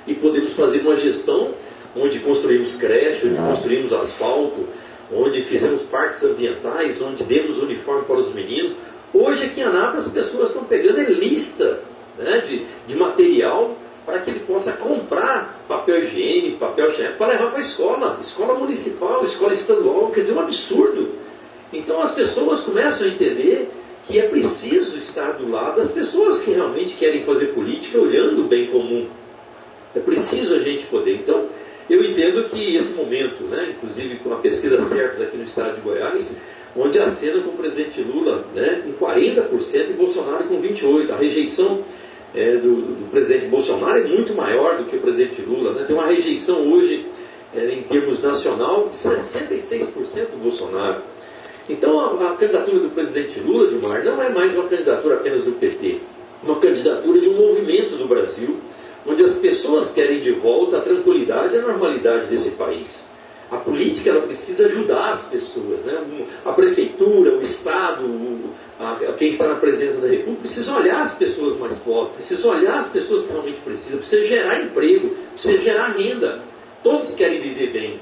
e 0.07 0.15
podemos 0.15 0.53
fazer 0.53 0.81
uma 0.81 0.97
gestão 0.97 1.53
onde 1.97 2.19
construímos 2.19 2.77
creche, 2.77 3.27
onde 3.27 3.37
construímos 3.37 3.93
asfalto, 3.93 4.67
onde 5.13 5.43
fizemos 5.43 5.83
parques 5.83 6.23
ambientais, 6.23 7.01
onde 7.01 7.25
demos 7.25 7.59
uniforme 7.59 8.05
para 8.05 8.17
os 8.17 8.35
meninos. 8.35 8.77
Hoje 9.13 9.45
aqui 9.45 9.61
em 9.61 9.65
Anápolis 9.65 10.07
as 10.07 10.13
pessoas 10.13 10.49
estão 10.49 10.65
pegando 10.65 11.01
lista 11.13 11.81
né, 12.19 12.39
de, 12.41 12.65
de 12.87 12.97
material 12.97 13.77
para 14.05 14.19
que 14.21 14.31
ele 14.31 14.41
possa 14.41 14.73
comprar 14.73 15.65
papel 15.67 16.05
higiênico, 16.05 16.59
papel 16.59 16.91
higiênico, 16.91 17.19
para 17.19 17.33
levar 17.33 17.51
para 17.51 17.59
a 17.59 17.67
escola, 17.67 18.19
escola 18.21 18.55
municipal, 18.59 19.25
escola 19.25 19.55
estadual, 19.55 20.11
quer 20.11 20.23
dizer, 20.23 20.35
um 20.35 20.41
absurdo. 20.41 21.09
Então 21.73 22.01
as 22.03 22.15
pessoas 22.15 22.61
começam 22.61 23.07
a 23.07 23.11
entender 23.11 23.71
que 24.07 24.19
é 24.19 24.29
preciso 24.29 24.99
estar 24.99 25.33
do 25.33 25.51
lado 25.51 25.81
das 25.81 25.91
pessoas 25.93 26.43
que 26.43 26.51
realmente 26.51 26.95
querem 26.95 27.25
fazer 27.25 27.47
política 27.55 27.99
olhando 27.99 28.43
o 28.43 28.49
bem 28.49 28.71
comum. 28.71 29.07
É 29.95 30.01
preciso 30.01 30.55
a 30.55 30.59
gente 30.59 30.85
poder. 30.87 31.15
Então, 31.17 31.49
eu 31.89 32.03
entendo 32.03 32.49
que 32.49 32.77
esse 32.77 32.93
momento, 32.95 33.45
né, 33.45 33.75
inclusive 33.77 34.17
com 34.17 34.33
a 34.33 34.39
pesquisa 34.39 34.89
certa 34.89 35.25
aqui 35.25 35.37
no 35.37 35.45
estado 35.45 35.77
de 35.77 35.81
Goiás, 35.83 36.35
onde 36.77 36.99
a 36.99 37.15
cena 37.15 37.43
com 37.43 37.51
o 37.51 37.57
presidente 37.57 38.01
Lula 38.03 38.45
né, 38.55 38.83
com 38.85 39.05
40% 39.05 39.91
e 39.91 39.93
Bolsonaro 39.93 40.45
com 40.45 40.61
28%. 40.61 41.11
A 41.11 41.17
rejeição 41.17 41.85
é, 42.35 42.57
do, 42.57 42.77
do, 42.77 43.11
presidente 43.11 43.47
Bolsonaro 43.47 43.99
é 43.99 44.09
muito 44.09 44.35
maior 44.35 44.79
do 44.79 44.85
que 44.85 44.97
o 44.97 45.01
presidente 45.01 45.41
Lula. 45.43 45.73
Né? 45.73 45.85
Tem 45.85 45.95
uma 45.95 46.07
rejeição 46.07 46.73
hoje, 46.73 47.07
é, 47.55 47.71
em 47.71 47.83
termos 47.83 48.21
nacional, 48.23 48.89
de 48.89 48.99
66% 48.99 50.31
do 50.33 50.43
Bolsonaro. 50.43 51.03
Então 51.69 52.01
a, 52.01 52.33
a, 52.33 52.37
candidatura 52.37 52.81
do 52.81 52.91
presidente 52.91 53.41
Lula, 53.41 53.69
de 53.69 53.87
Mar, 53.87 54.03
não 54.03 54.21
é 54.21 54.31
mais 54.31 54.53
uma 54.55 54.65
candidatura 54.65 55.15
apenas 55.15 55.45
do 55.45 55.53
PT, 55.53 56.01
uma 56.43 56.59
candidatura 56.59 57.21
de 57.21 57.29
um 57.29 57.37
movimento 57.37 57.97
do 57.97 58.07
Brasil, 58.07 58.59
onde 59.07 59.25
as 59.25 59.37
pessoas 59.37 59.91
querem 59.93 60.21
de 60.21 60.33
volta 60.33 60.79
a 60.79 60.83
tranquilidade 60.83 61.55
e 61.55 61.59
a 61.59 61.63
normalidade 61.63 62.27
desse 62.27 62.51
país. 62.53 63.05
A 63.51 63.59
política 63.59 64.11
ela 64.11 64.23
precisa 64.23 64.67
ajudar 64.67 65.11
as 65.11 65.29
pessoas. 65.29 65.85
Né? 65.85 66.27
A 66.45 66.53
prefeitura, 66.53 67.37
o 67.37 67.43
Estado, 67.43 68.05
o, 68.05 68.51
a, 68.81 68.97
quem 69.19 69.31
está 69.31 69.49
na 69.49 69.57
presença 69.57 70.01
da 70.01 70.09
República, 70.09 70.43
precisa 70.43 70.75
olhar 70.75 71.03
as 71.03 71.15
pessoas 71.17 71.59
mais 71.59 71.77
pobres, 71.79 72.17
precisa 72.17 72.49
olhar 72.49 72.79
as 72.79 72.91
pessoas 72.91 73.25
que 73.25 73.33
realmente 73.33 73.61
precisam, 73.61 73.99
precisa 73.99 74.23
gerar 74.23 74.63
emprego, 74.63 75.15
precisa 75.35 75.61
gerar 75.61 75.89
renda. 75.89 76.41
Todos 76.83 77.15
querem 77.15 77.41
viver 77.41 77.73
bem. 77.73 78.01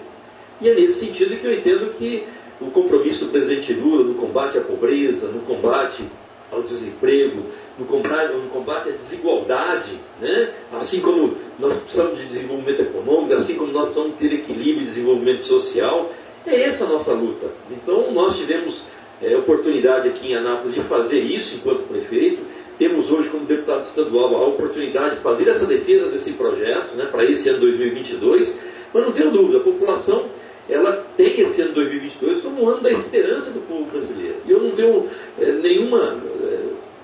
E 0.61 0.69
é 0.69 0.75
nesse 0.75 1.01
sentido 1.01 1.37
que 1.37 1.47
eu 1.47 1.53
entendo 1.53 1.93
que 1.99 2.25
o 2.61 2.71
compromisso 2.71 3.25
do 3.25 3.33
presidente 3.33 3.73
Lula 3.73 4.05
no 4.05 4.15
combate 4.15 4.59
à 4.59 4.61
pobreza, 4.61 5.27
no 5.27 5.41
combate 5.41 6.05
ao 6.53 6.63
desemprego, 6.63 7.43
no 7.79 7.87
combate, 7.87 8.33
no 8.35 8.49
combate 8.51 8.91
à 8.91 8.93
desigualdade, 8.93 9.99
né? 10.21 10.53
assim 10.73 11.01
como 11.01 11.35
nós 11.59 11.79
precisamos 11.81 12.19
de 12.19 12.27
desenvolvimento 12.27 12.83
econômico, 12.83 13.35
assim 13.35 13.55
como 13.57 13.73
nós 13.73 13.87
precisamos 13.87 14.17
ter 14.19 14.33
equilíbrio 14.33 14.83
e 14.83 14.87
desenvolvimento 14.87 15.43
social, 15.43 16.11
é 16.47 16.65
essa 16.69 16.85
a 16.85 16.89
nossa 16.89 17.13
luta. 17.13 17.49
Então 17.71 18.13
nós 18.13 18.37
tivemos 18.37 18.83
é, 19.23 19.37
oportunidade 19.37 20.09
aqui 20.09 20.33
em 20.33 20.37
Anápolis 20.37 20.75
de 20.75 20.83
fazer 20.83 21.19
isso 21.19 21.55
enquanto 21.55 21.89
prefeito, 21.89 22.43
temos 22.79 23.11
hoje 23.11 23.29
como 23.29 23.45
deputado 23.45 23.83
estadual 23.83 24.35
a 24.35 24.49
oportunidade 24.49 25.17
de 25.17 25.23
fazer 25.23 25.49
essa 25.49 25.67
defesa 25.67 26.11
desse 26.11 26.33
projeto 26.33 26.95
né, 26.97 27.07
para 27.07 27.25
esse 27.31 27.49
ano 27.49 27.61
2022, 27.61 28.59
mas 28.93 29.05
não 29.05 29.13
tenho 29.13 29.31
dúvida, 29.31 29.59
a 29.59 29.63
população 29.63 30.27
ela 30.69 31.05
tem 31.17 31.41
esse 31.41 31.61
ano 31.61 31.73
2022 31.75 32.43
como 32.43 32.65
um 32.65 32.69
ano 32.69 32.83
da 32.83 32.93
esperança 32.93 33.51
do 33.51 33.61
povo 33.67 33.85
brasileiro. 33.91 34.37
E 34.47 34.51
eu 34.51 34.63
não 34.63 34.71
tenho 34.73 35.09
é, 35.39 35.53
nenhuma, 35.53 36.17
é, 36.43 36.59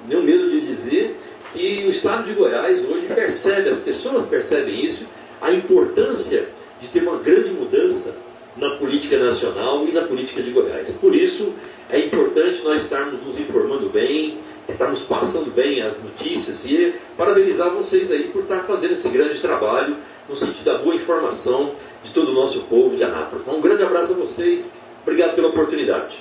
nenhum 0.06 0.22
medo 0.22 0.50
de 0.50 0.60
dizer 0.60 1.16
que 1.52 1.86
o 1.86 1.90
Estado 1.90 2.26
de 2.26 2.34
Goiás 2.34 2.88
hoje 2.88 3.06
percebe, 3.06 3.70
as 3.70 3.80
pessoas 3.80 4.26
percebem 4.28 4.84
isso, 4.84 5.06
a 5.40 5.52
importância 5.52 6.46
de 6.80 6.88
ter 6.88 7.02
uma 7.02 7.18
grande 7.18 7.50
mudança 7.50 8.14
na 8.58 8.76
política 8.76 9.18
nacional 9.18 9.86
e 9.86 9.92
na 9.92 10.02
política 10.02 10.42
de 10.42 10.50
Goiás. 10.50 10.94
Por 10.96 11.14
isso, 11.14 11.54
é 11.88 11.98
importante 12.00 12.62
nós 12.62 12.82
estarmos 12.82 13.22
nos 13.22 13.38
informando 13.38 13.88
bem, 13.88 14.38
estarmos 14.68 15.00
passando 15.02 15.50
bem 15.54 15.80
as 15.82 16.02
notícias 16.02 16.64
e 16.64 16.94
parabenizar 17.16 17.72
vocês 17.74 18.10
aí 18.10 18.24
por 18.24 18.42
estar 18.42 18.64
fazendo 18.64 18.92
esse 18.92 19.08
grande 19.08 19.40
trabalho 19.40 19.96
no 20.28 20.36
sentido 20.36 20.64
da 20.64 20.78
boa 20.78 20.94
informação 20.94 21.72
de 22.04 22.12
todo 22.12 22.30
o 22.30 22.34
nosso 22.34 22.60
povo 22.64 22.96
de 22.96 23.04
Anápolis. 23.04 23.46
Um 23.46 23.60
grande 23.60 23.82
abraço 23.82 24.12
a 24.12 24.16
vocês, 24.16 24.64
obrigado 25.02 25.34
pela 25.34 25.48
oportunidade. 25.48 26.16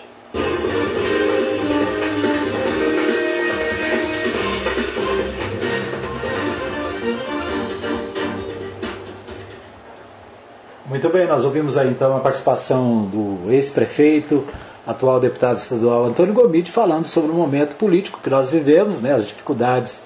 Muito 10.98 11.10
bem, 11.10 11.28
nós 11.28 11.46
ouvimos 11.46 11.78
aí 11.78 11.90
então 11.90 12.18
a 12.18 12.20
participação 12.20 13.04
do 13.04 13.52
ex-prefeito, 13.52 14.44
atual 14.84 15.20
deputado 15.20 15.58
estadual 15.58 16.06
Antônio 16.06 16.34
Gomide, 16.34 16.72
falando 16.72 17.06
sobre 17.06 17.30
o 17.30 17.36
momento 17.36 17.76
político 17.76 18.20
que 18.20 18.32
nós 18.32 18.50
vivemos, 18.50 19.00
né, 19.00 19.14
as 19.14 19.28
dificuldades 19.28 20.02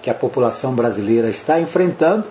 que 0.00 0.08
a 0.08 0.14
população 0.14 0.72
brasileira 0.72 1.28
está 1.28 1.58
enfrentando. 1.58 2.28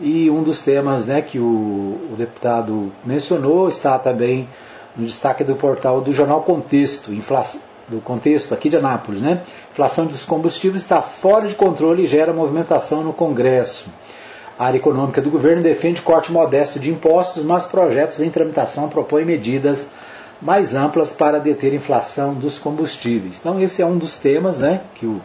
E 0.00 0.28
um 0.28 0.42
dos 0.42 0.60
temas 0.60 1.06
né, 1.06 1.22
que 1.22 1.38
o, 1.38 2.00
o 2.12 2.14
deputado 2.18 2.90
mencionou 3.04 3.68
está 3.68 3.96
também 3.96 4.48
no 4.96 5.06
destaque 5.06 5.44
do 5.44 5.54
portal 5.54 6.00
do 6.00 6.12
jornal 6.12 6.42
Contexto, 6.42 7.12
do 7.86 8.00
contexto 8.00 8.52
aqui 8.52 8.68
de 8.68 8.76
Anápolis, 8.76 9.22
né? 9.22 9.42
Inflação 9.70 10.06
dos 10.06 10.24
combustíveis 10.24 10.82
está 10.82 11.00
fora 11.00 11.46
de 11.46 11.54
controle 11.54 12.02
e 12.02 12.06
gera 12.08 12.32
movimentação 12.32 13.04
no 13.04 13.12
Congresso. 13.12 13.88
A 14.58 14.66
área 14.66 14.78
econômica 14.78 15.20
do 15.20 15.30
governo 15.30 15.62
defende 15.62 16.02
corte 16.02 16.30
modesto 16.30 16.78
de 16.78 16.90
impostos, 16.90 17.42
mas 17.44 17.66
projetos 17.66 18.20
em 18.20 18.30
tramitação 18.30 18.88
propõem 18.88 19.24
medidas 19.24 19.90
mais 20.40 20.74
amplas 20.74 21.12
para 21.12 21.38
deter 21.38 21.72
a 21.72 21.76
inflação 21.76 22.34
dos 22.34 22.58
combustíveis. 22.58 23.38
Então, 23.38 23.60
esse 23.60 23.80
é 23.80 23.86
um 23.86 23.96
dos 23.96 24.18
temas 24.18 24.58
né, 24.58 24.80
que 24.96 25.06
o 25.06 25.20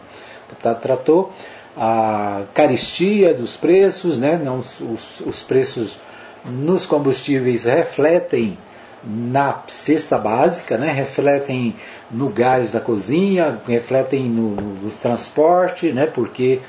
deputado 0.48 0.80
tratou. 0.80 1.32
A 1.76 2.42
caristia 2.54 3.34
dos 3.34 3.56
preços, 3.56 4.18
né, 4.18 4.40
não, 4.42 4.60
os, 4.60 4.80
os 5.24 5.42
preços 5.42 5.96
nos 6.44 6.86
combustíveis 6.86 7.64
refletem 7.64 8.56
na 9.04 9.62
cesta 9.68 10.18
básica, 10.18 10.76
né, 10.76 10.90
refletem 10.90 11.76
no 12.10 12.28
gás 12.28 12.72
da 12.72 12.80
cozinha, 12.80 13.60
refletem 13.66 14.24
no, 14.24 14.50
no 14.50 14.90
transporte, 14.90 15.92
né, 15.92 16.06
porque 16.06 16.60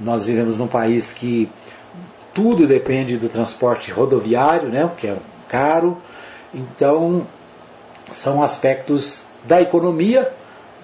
nós 0.00 0.26
vivemos 0.26 0.56
num 0.56 0.68
país 0.68 1.12
que 1.12 1.48
tudo 2.34 2.66
depende 2.66 3.16
do 3.16 3.28
transporte 3.28 3.92
rodoviário, 3.92 4.68
né, 4.68 4.90
que 4.98 5.06
é 5.06 5.16
caro. 5.48 5.96
Então, 6.52 7.26
são 8.10 8.42
aspectos 8.42 9.24
da 9.44 9.62
economia 9.62 10.30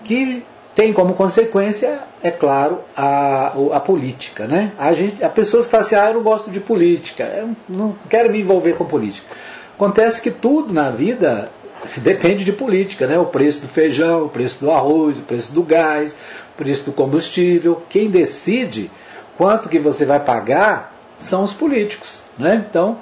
que 0.04 0.44
tem 0.74 0.92
como 0.92 1.14
consequência, 1.14 2.00
é 2.22 2.30
claro, 2.30 2.80
a, 2.96 3.52
a 3.72 3.80
política. 3.80 4.46
Né? 4.46 4.72
A, 4.78 4.92
gente, 4.92 5.22
há 5.22 5.28
pessoas 5.28 5.66
que 5.66 5.72
falam 5.72 5.86
assim, 5.86 5.96
ah, 5.96 6.08
eu 6.08 6.14
não 6.14 6.22
gosto 6.22 6.50
de 6.50 6.60
política, 6.60 7.24
eu 7.24 7.50
não 7.68 7.94
quero 8.08 8.30
me 8.30 8.40
envolver 8.40 8.74
com 8.74 8.84
política. 8.84 9.26
Acontece 9.74 10.22
que 10.22 10.30
tudo 10.30 10.72
na 10.72 10.90
vida 10.90 11.50
depende 11.98 12.44
de 12.44 12.52
política, 12.52 13.06
né? 13.06 13.18
o 13.18 13.26
preço 13.26 13.62
do 13.62 13.68
feijão, 13.68 14.24
o 14.24 14.28
preço 14.28 14.60
do 14.60 14.70
arroz, 14.70 15.18
o 15.18 15.22
preço 15.22 15.52
do 15.52 15.62
gás, 15.62 16.12
o 16.54 16.56
preço 16.56 16.84
do 16.84 16.92
combustível. 16.92 17.82
Quem 17.88 18.08
decide 18.08 18.90
quanto 19.36 19.68
que 19.68 19.78
você 19.78 20.04
vai 20.04 20.20
pagar 20.20 20.99
são 21.20 21.44
os 21.44 21.52
políticos. 21.52 22.22
Né? 22.38 22.64
Então, 22.68 22.98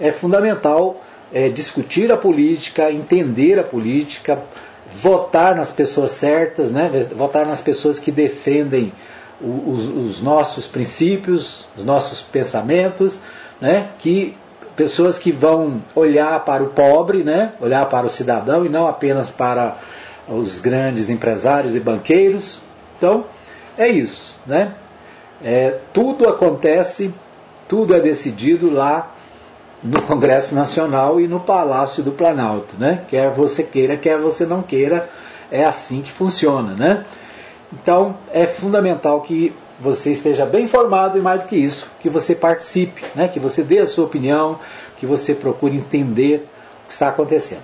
é 0.00 0.10
fundamental 0.10 1.02
é, 1.32 1.48
discutir 1.48 2.10
a 2.10 2.16
política, 2.16 2.90
entender 2.90 3.58
a 3.58 3.62
política, 3.62 4.38
votar 4.92 5.54
nas 5.54 5.70
pessoas 5.70 6.10
certas, 6.12 6.72
né? 6.72 7.06
votar 7.14 7.46
nas 7.46 7.60
pessoas 7.60 7.98
que 7.98 8.10
defendem 8.10 8.92
os, 9.40 9.88
os 9.88 10.20
nossos 10.20 10.66
princípios, 10.66 11.66
os 11.76 11.84
nossos 11.84 12.20
pensamentos, 12.20 13.20
né? 13.60 13.88
que 13.98 14.36
pessoas 14.74 15.18
que 15.18 15.30
vão 15.30 15.82
olhar 15.94 16.44
para 16.44 16.62
o 16.62 16.68
pobre, 16.68 17.22
né? 17.22 17.52
olhar 17.60 17.86
para 17.88 18.06
o 18.06 18.08
cidadão 18.08 18.64
e 18.64 18.68
não 18.68 18.86
apenas 18.86 19.30
para 19.30 19.76
os 20.28 20.58
grandes 20.58 21.10
empresários 21.10 21.76
e 21.76 21.80
banqueiros. 21.80 22.60
Então, 22.96 23.24
é 23.76 23.88
isso. 23.88 24.34
Né? 24.46 24.74
É, 25.42 25.78
tudo 25.92 26.28
acontece, 26.28 27.14
tudo 27.70 27.94
é 27.94 28.00
decidido 28.00 28.68
lá 28.68 29.14
no 29.80 30.02
Congresso 30.02 30.56
Nacional 30.56 31.20
e 31.20 31.28
no 31.28 31.38
Palácio 31.38 32.02
do 32.02 32.10
Planalto, 32.10 32.74
né? 32.76 33.04
Quer 33.06 33.30
você 33.30 33.62
queira, 33.62 33.96
quer 33.96 34.18
você 34.18 34.44
não 34.44 34.60
queira, 34.60 35.08
é 35.52 35.64
assim 35.64 36.02
que 36.02 36.10
funciona, 36.10 36.74
né? 36.74 37.04
Então 37.72 38.16
é 38.32 38.44
fundamental 38.44 39.20
que 39.20 39.54
você 39.78 40.10
esteja 40.10 40.44
bem 40.44 40.64
informado 40.64 41.16
e 41.16 41.20
mais 41.20 41.44
do 41.44 41.46
que 41.46 41.54
isso, 41.54 41.86
que 42.00 42.10
você 42.10 42.34
participe, 42.34 43.04
né? 43.14 43.28
Que 43.28 43.38
você 43.38 43.62
dê 43.62 43.78
a 43.78 43.86
sua 43.86 44.04
opinião, 44.04 44.58
que 44.96 45.06
você 45.06 45.32
procure 45.32 45.76
entender 45.76 46.48
o 46.82 46.88
que 46.88 46.92
está 46.92 47.06
acontecendo. 47.06 47.62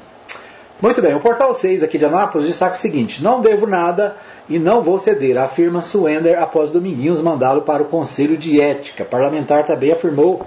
Muito 0.81 1.03
bem, 1.03 1.17
o 1.17 1.21
Portal 1.21 1.53
6 1.53 1.83
aqui 1.83 1.99
de 1.99 2.05
Anápolis 2.05 2.47
destaca 2.47 2.77
o 2.77 2.79
seguinte: 2.79 3.25
não 3.25 3.41
devo 3.41 3.67
nada 3.67 4.17
e 4.49 4.59
não 4.59 4.83
vou 4.83 4.99
ceder, 4.99 5.39
afirma 5.39 5.81
Suender 5.81 6.39
após 6.39 6.71
Dominguinhos 6.71 7.21
mandá-lo 7.21 7.63
para 7.63 7.83
o 7.83 7.87
Conselho 7.87 8.37
de 8.37 8.61
Ética. 8.61 9.03
O 9.03 9.07
parlamentar 9.07 9.65
também 9.65 9.93
afirmou 9.93 10.45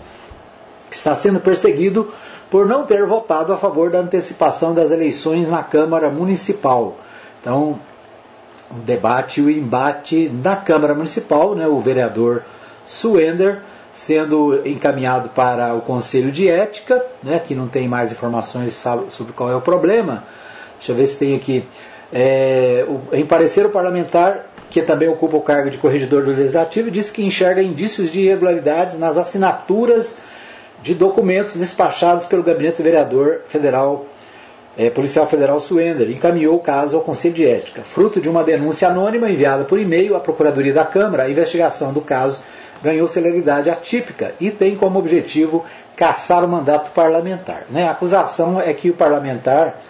está 0.90 1.14
sendo 1.14 1.40
perseguido 1.40 2.12
por 2.50 2.66
não 2.66 2.86
ter 2.86 3.06
votado 3.06 3.54
a 3.54 3.58
favor 3.58 3.92
da 3.92 4.00
antecipação 4.00 4.74
das 4.74 4.90
eleições 4.92 5.50
na 5.50 5.62
Câmara 5.62 6.10
Municipal. 6.10 6.98
Então, 7.40 7.80
o 8.72 8.76
debate 8.76 9.40
e 9.40 9.44
o 9.44 9.50
embate 9.50 10.30
na 10.44 10.56
Câmara 10.56 10.96
Municipal, 10.96 11.56
né, 11.56 11.68
o 11.68 11.80
vereador 11.80 12.44
Suender 12.86 13.62
sendo 13.92 14.68
encaminhado 14.68 15.30
para 15.30 15.74
o 15.74 15.82
Conselho 15.82 16.32
de 16.32 16.48
Ética, 16.48 17.04
né, 17.22 17.40
que 17.40 17.54
não 17.54 17.68
tem 17.68 17.88
mais 17.88 18.12
informações 18.12 18.74
sobre 19.10 19.34
qual 19.34 19.52
é 19.52 19.56
o 19.56 19.62
problema. 19.62 20.24
Deixa 20.78 20.92
eu 20.92 20.96
ver 20.96 21.08
se 21.08 21.18
tem 21.18 21.36
aqui. 21.36 21.64
É, 22.12 22.86
o, 22.88 23.16
em 23.16 23.26
parecer 23.26 23.66
o 23.66 23.70
parlamentar, 23.70 24.48
que 24.70 24.82
também 24.82 25.08
ocupa 25.08 25.38
o 25.38 25.42
cargo 25.42 25.70
de 25.70 25.78
corregedor 25.78 26.24
do 26.24 26.32
Legislativo, 26.32 26.92
disse 26.92 27.12
que 27.14 27.24
enxerga 27.24 27.62
indícios 27.62 28.12
de 28.12 28.22
irregularidades 28.22 28.98
nas 28.98 29.18
assinaturas 29.18 30.18
de 30.82 30.94
documentos 30.94 31.56
despachados 31.56 32.26
pelo 32.26 32.44
gabinete 32.44 32.78
do 32.78 32.84
vereador 32.84 33.42
federal, 33.46 34.06
é, 34.78 34.90
policial 34.90 35.28
federal 35.28 35.60
Suender. 35.60 36.10
Encaminhou 36.10 36.56
o 36.56 36.60
caso 36.60 36.98
ao 36.98 37.04
Conselho 37.04 37.34
de 37.34 37.46
Ética. 37.46 37.82
Fruto 37.84 38.22
de 38.22 38.30
uma 38.30 38.44
denúncia 38.44 38.88
anônima 38.88 39.30
enviada 39.30 39.66
por 39.66 39.80
e-mail 39.80 40.16
à 40.16 40.20
Procuradoria 40.20 40.74
da 40.74 40.86
Câmara, 40.86 41.24
a 41.24 41.30
investigação 41.30 41.92
do 41.92 42.02
caso 42.02 42.42
ganhou 42.82 43.08
celeridade 43.08 43.70
atípica 43.70 44.34
e 44.40 44.50
tem 44.52 44.76
como 44.76 45.00
objetivo 45.00 45.66
caçar 45.96 46.46
o 46.46 46.48
mandato 46.48 46.92
parlamentar. 46.92 47.64
Né? 47.70 47.88
A 47.88 47.92
acusação 47.92 48.60
é 48.62 48.74
que 48.74 48.90
o 48.90 48.94
parlamentar 48.94 49.82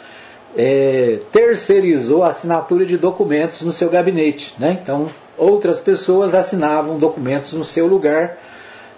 é, 0.56 1.20
terceirizou 1.32 2.24
a 2.24 2.30
assinatura 2.30 2.86
de 2.86 2.98
documentos 2.98 3.62
no 3.62 3.72
seu 3.72 3.90
gabinete. 3.90 4.54
Né? 4.58 4.80
Então, 4.82 5.10
outras 5.38 5.80
pessoas 5.80 6.34
assinavam 6.34 6.98
documentos 6.98 7.54
no 7.54 7.64
seu 7.64 7.88
lugar 7.88 8.38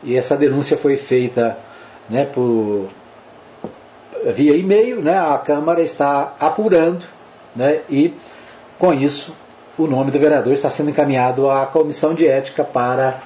e 0.04 0.16
essa 0.16 0.36
denúncia 0.36 0.78
foi 0.78 0.96
feita 0.96 1.58
né, 2.10 2.26
por, 2.26 2.88
via 4.34 4.56
e-mail. 4.56 5.02
Né? 5.02 5.18
A 5.18 5.38
Câmara 5.38 5.82
está 5.82 6.36
apurando 6.40 7.06
né? 7.56 7.82
e, 7.90 8.14
com 8.80 8.94
isso, 8.94 9.36
o 9.78 9.88
nome 9.88 10.12
do 10.12 10.20
vereador 10.20 10.54
está 10.54 10.70
sendo 10.70 10.90
encaminhado 10.90 11.50
à 11.50 11.66
Comissão 11.66 12.14
de 12.14 12.28
Ética 12.28 12.64
para 12.64 13.22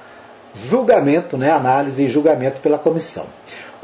julgamento, 0.55 1.37
né, 1.37 1.51
análise 1.51 2.03
e 2.03 2.07
julgamento 2.07 2.61
pela 2.61 2.77
comissão. 2.77 3.25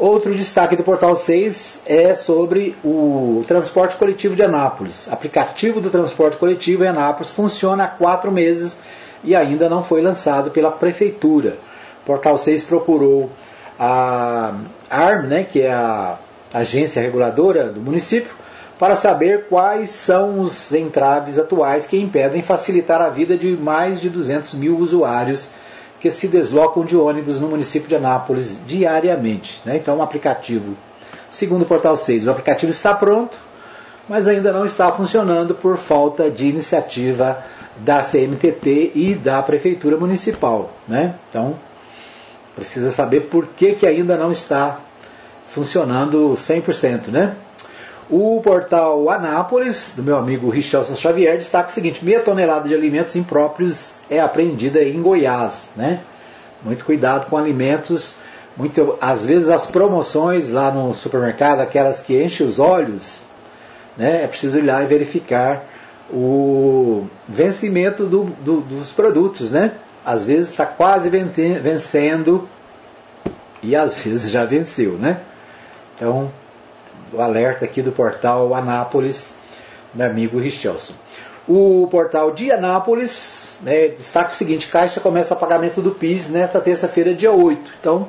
Outro 0.02 0.34
destaque 0.34 0.76
do 0.76 0.82
Portal 0.82 1.16
6 1.16 1.82
é 1.86 2.16
sobre 2.16 2.76
o 2.84 3.44
transporte 3.48 3.96
coletivo 3.98 4.36
de 4.36 4.42
Anápolis. 4.42 5.06
O 5.06 5.14
aplicativo 5.14 5.80
do 5.80 5.92
transporte 5.92 6.38
coletivo 6.38 6.84
em 6.84 6.88
Anápolis 6.88 7.30
funciona 7.30 7.84
há 7.84 7.88
quatro 7.88 8.32
meses 8.32 8.76
e 9.24 9.36
ainda 9.36 9.70
não 9.70 9.84
foi 9.84 10.02
lançado 10.02 10.50
pela 10.50 10.72
Prefeitura. 10.72 11.60
O 12.02 12.06
Portal 12.08 12.36
6 12.36 12.64
procurou 12.64 13.30
a 13.80 14.56
ARM, 14.90 15.28
né, 15.28 15.44
que 15.44 15.62
é 15.62 15.72
a 15.72 16.18
agência 16.52 17.00
reguladora 17.00 17.66
do 17.66 17.80
município, 17.80 18.34
para 18.80 18.96
saber 18.96 19.46
quais 19.50 19.92
são 19.92 20.40
os 20.40 20.74
entraves 20.74 21.38
atuais 21.38 21.86
que 21.86 22.02
impedem 22.02 22.42
facilitar 22.42 23.04
a 23.04 23.10
vida 23.10 23.38
de 23.38 23.56
mais 23.56 24.02
de 24.02 24.10
200 24.10 24.56
mil 24.56 24.80
usuários 24.80 25.52
que 26.02 26.10
se 26.10 26.28
deslocam 26.28 26.84
de 26.84 26.98
ônibus 26.98 27.40
no 27.40 27.48
município 27.48 27.88
de 27.88 27.96
Anápolis 27.96 28.60
diariamente. 28.66 29.62
Né? 29.64 29.78
Então, 29.78 29.96
o 29.96 30.00
um 30.00 30.02
aplicativo, 30.02 30.76
segundo 31.30 31.62
o 31.62 31.66
Portal 31.66 31.96
6, 31.96 32.28
o 32.28 32.32
aplicativo 32.32 32.72
está 32.72 32.94
pronto, 32.96 33.38
mas 34.10 34.28
ainda 34.28 34.52
não 34.52 34.66
está 34.66 34.92
funcionando 34.92 35.54
por 35.54 35.78
falta 35.78 36.30
de 36.30 36.48
iniciativa 36.48 37.44
da 37.78 38.02
CMTT 38.02 38.92
e 38.96 39.14
da 39.14 39.44
Prefeitura 39.44 39.96
Municipal. 39.96 40.72
Né? 40.88 41.14
Então, 41.30 41.56
precisa 42.56 42.92
saber 42.92 43.22
por 43.22 43.46
que, 43.48 43.76
que 43.76 43.86
ainda 43.86 44.18
não 44.18 44.32
está 44.32 44.80
funcionando 45.50 46.32
100%. 46.32 47.10
Né? 47.10 47.36
O 48.12 48.42
portal 48.42 49.10
Anápolis, 49.10 49.94
do 49.96 50.04
meu 50.04 50.18
amigo 50.18 50.50
Richelson 50.50 50.96
Xavier, 50.96 51.38
destaca 51.38 51.70
o 51.70 51.72
seguinte: 51.72 52.04
meia 52.04 52.20
tonelada 52.20 52.68
de 52.68 52.76
alimentos 52.76 53.16
impróprios 53.16 54.00
é 54.10 54.20
apreendida 54.20 54.84
em 54.84 55.02
Goiás. 55.02 55.70
Né? 55.78 56.02
Muito 56.62 56.84
cuidado 56.84 57.30
com 57.30 57.38
alimentos. 57.38 58.18
Muito, 58.58 58.98
às 59.00 59.26
vezes 59.26 59.48
as 59.48 59.66
promoções 59.66 60.50
lá 60.50 60.70
no 60.70 60.94
supermercado, 60.94 61.62
aquelas 61.62 62.02
que 62.02 62.22
enchem 62.22 62.46
os 62.46 62.60
olhos, 62.60 63.22
né? 63.96 64.26
é 64.26 64.28
preciso 64.28 64.60
ir 64.60 64.64
lá 64.64 64.84
e 64.84 64.88
verificar 64.88 65.64
o 66.12 67.08
vencimento 67.30 68.06
do, 68.06 68.26
do, 68.26 68.60
dos 68.60 68.92
produtos. 68.92 69.52
Né? 69.52 69.72
Às 70.06 70.26
vezes 70.26 70.52
está 70.52 70.66
quase 70.66 71.10
vencendo 71.10 72.46
e 73.64 73.74
às 73.74 73.98
vezes 74.00 74.30
já 74.30 74.44
venceu. 74.44 74.98
Né? 74.98 75.22
Então, 75.96 76.30
o 77.14 77.22
alerta 77.22 77.66
aqui 77.66 77.82
do 77.82 77.92
portal 77.92 78.54
Anápolis, 78.54 79.36
meu 79.94 80.08
amigo 80.08 80.40
Richelson. 80.40 80.94
O 81.48 81.88
portal 81.90 82.32
de 82.32 82.52
Anápolis 82.52 83.60
né, 83.62 83.90
destaca 83.90 84.34
o 84.34 84.36
seguinte: 84.36 84.68
Caixa 84.68 85.00
começa 85.00 85.34
o 85.34 85.38
pagamento 85.38 85.82
do 85.82 85.92
PIS 85.92 86.30
nesta 86.30 86.60
terça-feira, 86.60 87.14
dia 87.14 87.32
8. 87.32 87.72
Então, 87.80 88.08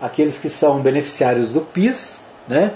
aqueles 0.00 0.38
que 0.38 0.48
são 0.48 0.80
beneficiários 0.80 1.50
do 1.50 1.60
PIS, 1.60 2.22
né, 2.48 2.72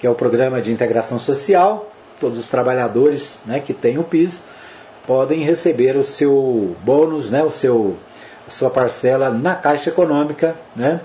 que 0.00 0.06
é 0.06 0.10
o 0.10 0.14
Programa 0.14 0.60
de 0.60 0.72
Integração 0.72 1.18
Social, 1.18 1.90
todos 2.18 2.38
os 2.38 2.48
trabalhadores 2.48 3.38
né, 3.44 3.60
que 3.60 3.74
têm 3.74 3.98
o 3.98 4.02
PIS, 4.02 4.44
podem 5.06 5.44
receber 5.44 5.96
o 5.96 6.02
seu 6.02 6.74
bônus, 6.82 7.30
né, 7.30 7.42
o 7.42 7.50
seu, 7.50 7.96
a 8.48 8.50
sua 8.50 8.70
parcela 8.70 9.30
na 9.30 9.54
Caixa 9.54 9.90
Econômica, 9.90 10.56
né, 10.74 11.00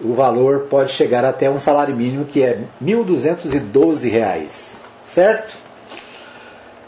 o 0.00 0.14
valor 0.14 0.66
pode 0.70 0.92
chegar 0.92 1.24
até 1.24 1.48
um 1.50 1.58
salário 1.58 1.94
mínimo 1.94 2.24
que 2.24 2.42
é 2.42 2.50
R$ 2.50 2.66
1.212, 2.82 4.76
certo? 5.04 5.64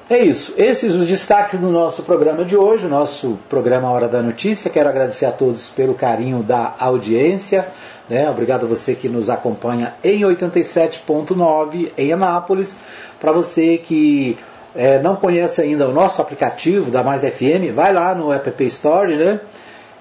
É 0.09 0.19
isso. 0.19 0.55
Esses 0.57 0.95
os 0.95 1.05
destaques 1.07 1.59
do 1.59 1.69
nosso 1.69 2.05
programa 2.05 2.45
de 2.45 2.57
hoje, 2.57 2.87
o 2.87 2.89
nosso 2.89 3.39
programa 3.49 3.91
Hora 3.91 4.07
da 4.07 4.23
Notícia. 4.23 4.71
Quero 4.71 4.89
agradecer 4.89 5.27
a 5.27 5.33
todos 5.33 5.69
pelo 5.69 5.95
carinho 5.95 6.45
da 6.45 6.77
audiência. 6.79 7.67
Né? 8.09 8.31
Obrigado 8.31 8.67
a 8.67 8.69
você 8.69 8.95
que 8.95 9.09
nos 9.09 9.29
acompanha 9.29 9.95
em 10.05 10.21
87.9 10.21 11.91
em 11.99 12.13
Anápolis. 12.13 12.77
Para 13.21 13.33
você 13.33 13.79
que 13.79 14.39
é, 14.77 15.01
não 15.01 15.17
conhece 15.17 15.61
ainda 15.61 15.89
o 15.89 15.93
nosso 15.93 16.23
aplicativo 16.23 16.89
da 16.89 17.03
Mais 17.03 17.23
FM, 17.23 17.75
vai 17.75 17.93
lá 17.93 18.15
no 18.15 18.33
App 18.33 18.65
Store, 18.65 19.17
né? 19.17 19.41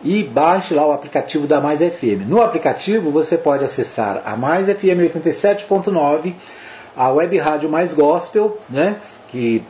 E 0.03 0.23
baixe 0.23 0.73
lá 0.73 0.85
o 0.85 0.91
aplicativo 0.91 1.47
da 1.47 1.59
Mais 1.59 1.79
FM. 1.79 2.27
No 2.27 2.41
aplicativo 2.41 3.11
você 3.11 3.37
pode 3.37 3.63
acessar 3.63 4.21
a 4.25 4.35
Mais 4.35 4.67
FM 4.67 5.01
87.9, 5.13 6.33
a 6.95 7.09
Web 7.11 7.37
Rádio 7.37 7.69
Mais 7.69 7.93
Gospel, 7.93 8.57
né, 8.69 8.97
que 9.29 9.63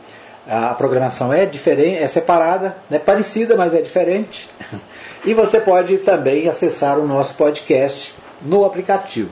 a 0.48 0.74
programação 0.74 1.32
é 1.32 1.44
diferente, 1.44 2.02
é 2.02 2.06
separada, 2.06 2.76
é 2.90 2.94
né, 2.94 2.98
parecida, 2.98 3.56
mas 3.56 3.74
é 3.74 3.80
diferente. 3.80 4.48
E 5.24 5.34
você 5.34 5.58
pode 5.58 5.98
também 5.98 6.46
acessar 6.46 7.00
o 7.00 7.06
nosso 7.06 7.36
podcast 7.36 8.14
no 8.40 8.64
aplicativo. 8.64 9.30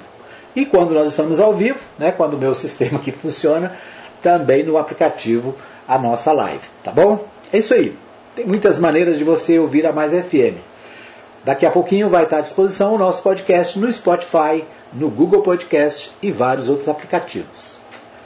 E 0.56 0.66
quando 0.66 0.92
nós 0.92 1.06
estamos 1.06 1.38
ao 1.38 1.54
vivo, 1.54 1.78
né, 1.96 2.10
quando 2.10 2.34
o 2.34 2.38
meu 2.38 2.52
sistema 2.52 2.98
aqui 2.98 3.12
funciona, 3.12 3.76
também 4.20 4.64
no 4.64 4.76
aplicativo 4.76 5.54
a 5.86 5.96
nossa 5.96 6.32
live, 6.32 6.66
tá 6.82 6.90
bom? 6.90 7.24
É 7.52 7.58
isso 7.58 7.74
aí. 7.74 7.96
Tem 8.34 8.44
muitas 8.44 8.76
maneiras 8.76 9.18
de 9.18 9.22
você 9.22 9.56
ouvir 9.56 9.86
a 9.86 9.92
Mais 9.92 10.10
FM. 10.10 10.73
Daqui 11.44 11.66
a 11.66 11.70
pouquinho 11.70 12.08
vai 12.08 12.24
estar 12.24 12.38
à 12.38 12.40
disposição 12.40 12.94
o 12.94 12.98
nosso 12.98 13.22
podcast 13.22 13.78
no 13.78 13.92
Spotify, 13.92 14.64
no 14.90 15.10
Google 15.10 15.42
Podcast 15.42 16.10
e 16.22 16.32
vários 16.32 16.70
outros 16.70 16.88
aplicativos. 16.88 17.78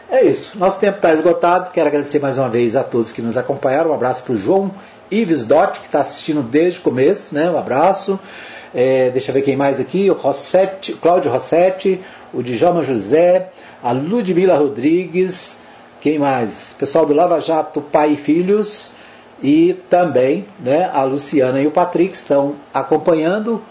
É 0.09 0.25
isso, 0.25 0.57
nosso 0.57 0.79
tempo 0.79 0.99
está 0.99 1.13
esgotado. 1.13 1.73
Quero 1.73 1.89
agradecer 1.89 2.21
mais 2.21 2.39
uma 2.39 2.49
vez 2.49 2.77
a 2.77 2.85
todos 2.85 3.11
que 3.11 3.21
nos 3.21 3.37
acompanharam. 3.37 3.91
Um 3.91 3.95
abraço 3.95 4.23
para 4.23 4.35
o 4.35 4.37
João 4.37 4.71
Ives 5.11 5.45
Dot, 5.45 5.81
que 5.81 5.87
está 5.87 6.01
assistindo 6.01 6.43
desde 6.43 6.79
o 6.79 6.83
começo. 6.83 7.35
Né? 7.35 7.51
Um 7.51 7.59
abraço. 7.59 8.21
É, 8.73 9.11
deixa 9.11 9.31
eu 9.31 9.35
ver 9.35 9.43
quem 9.43 9.57
mais 9.57 9.81
aqui: 9.81 10.09
o 10.09 10.15
Rossetti, 10.15 10.93
Cláudio 10.93 11.33
Rossetti, 11.33 12.01
o 12.33 12.41
Djalma 12.41 12.83
José, 12.83 13.51
a 13.83 13.91
Ludmila 13.91 14.57
Rodrigues. 14.57 15.59
Quem 16.01 16.21
mais? 16.21 16.73
Pessoal 16.79 17.05
do 17.05 17.13
Lava 17.13 17.41
Jato 17.41 17.81
Pai 17.81 18.13
e 18.13 18.17
Filhos 18.17 18.93
e 19.43 19.75
também 19.89 20.47
né, 20.59 20.91
a 20.93 21.03
Luciana 21.05 21.61
e 21.61 21.67
o 21.67 21.71
Patrick 21.71 22.15
estão 22.15 22.57
acompanhando. 22.73 23.63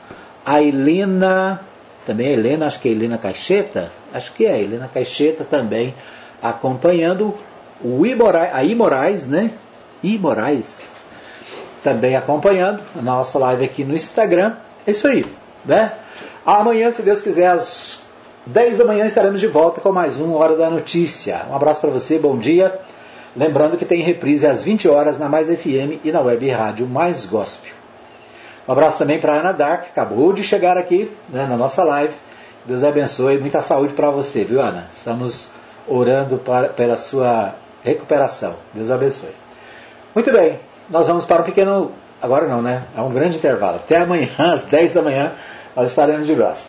A 0.46 0.62
Helena, 0.62 1.62
também 2.06 2.28
a 2.28 2.32
Helena, 2.32 2.68
acho 2.68 2.80
que 2.80 2.88
é 2.88 2.92
a 2.92 2.96
Helena 2.96 3.18
Caixeta, 3.18 3.92
acho 4.14 4.34
que 4.34 4.46
é 4.46 4.52
a 4.52 4.60
Helena 4.60 4.90
Caixeta 4.92 5.44
também 5.44 5.94
acompanhando. 6.42 7.34
O 7.82 8.02
a 8.54 8.64
I 8.64 8.74
Moraes, 8.74 9.28
né? 9.28 9.52
I 10.02 10.18
Moraes 10.18 10.88
também 11.84 12.16
acompanhando 12.16 12.82
a 12.98 13.02
nossa 13.02 13.38
live 13.40 13.66
aqui 13.66 13.84
no 13.84 13.94
Instagram. 13.94 14.54
É 14.86 14.92
isso 14.92 15.08
aí, 15.08 15.26
né? 15.66 15.94
Amanhã, 16.46 16.90
se 16.92 17.02
Deus 17.02 17.22
quiser, 17.22 17.48
às 17.48 18.00
10 18.46 18.78
da 18.78 18.86
manhã 18.86 19.06
estaremos 19.06 19.40
de 19.40 19.48
volta 19.48 19.82
com 19.82 19.92
mais 19.92 20.20
um 20.20 20.34
Hora 20.34 20.56
da 20.56 20.70
Notícia. 20.70 21.46
Um 21.50 21.56
abraço 21.56 21.82
para 21.82 21.90
você, 21.90 22.18
bom 22.18 22.38
dia. 22.38 22.80
Lembrando 23.38 23.78
que 23.78 23.86
tem 23.86 24.02
reprise 24.02 24.48
às 24.48 24.64
20 24.64 24.90
horas 24.90 25.20
na 25.20 25.30
Mais 25.30 25.48
FM 25.48 26.04
e 26.04 26.12
na 26.12 26.22
web 26.22 26.50
rádio 26.50 26.88
Mais 26.88 27.24
Gospel. 27.24 27.72
Um 28.68 28.72
abraço 28.72 28.98
também 28.98 29.20
para 29.20 29.34
a 29.34 29.40
Ana 29.40 29.52
Dark, 29.52 29.84
que 29.84 29.90
acabou 29.92 30.34
de 30.34 30.44
chegar 30.44 30.76
aqui 30.76 31.12
né, 31.30 31.46
na 31.46 31.56
nossa 31.56 31.84
live. 31.84 32.14
Deus 32.66 32.84
abençoe. 32.84 33.38
Muita 33.38 33.62
saúde 33.62 33.94
para 33.94 34.10
você, 34.10 34.44
viu, 34.44 34.60
Ana? 34.60 34.88
Estamos 34.92 35.52
orando 35.88 36.40
para, 36.40 36.70
pela 36.70 36.98
sua 36.98 37.54
recuperação. 37.84 38.56
Deus 38.74 38.90
abençoe. 38.90 39.36
Muito 40.16 40.32
bem, 40.32 40.60
nós 40.90 41.08
vamos 41.08 41.24
para 41.24 41.44
um 41.44 41.46
pequeno. 41.46 41.92
Agora 42.20 42.48
não, 42.48 42.64
né? 42.64 42.86
É 42.98 43.02
um 43.02 43.14
grande 43.14 43.38
intervalo. 43.38 43.76
Até 43.76 43.98
amanhã, 43.98 44.30
às 44.40 44.66
10 44.66 44.94
da 44.94 45.04
manhã, 45.04 45.32
nós 45.76 45.90
estaremos 45.90 46.26
de 46.26 46.34
braço. 46.34 46.66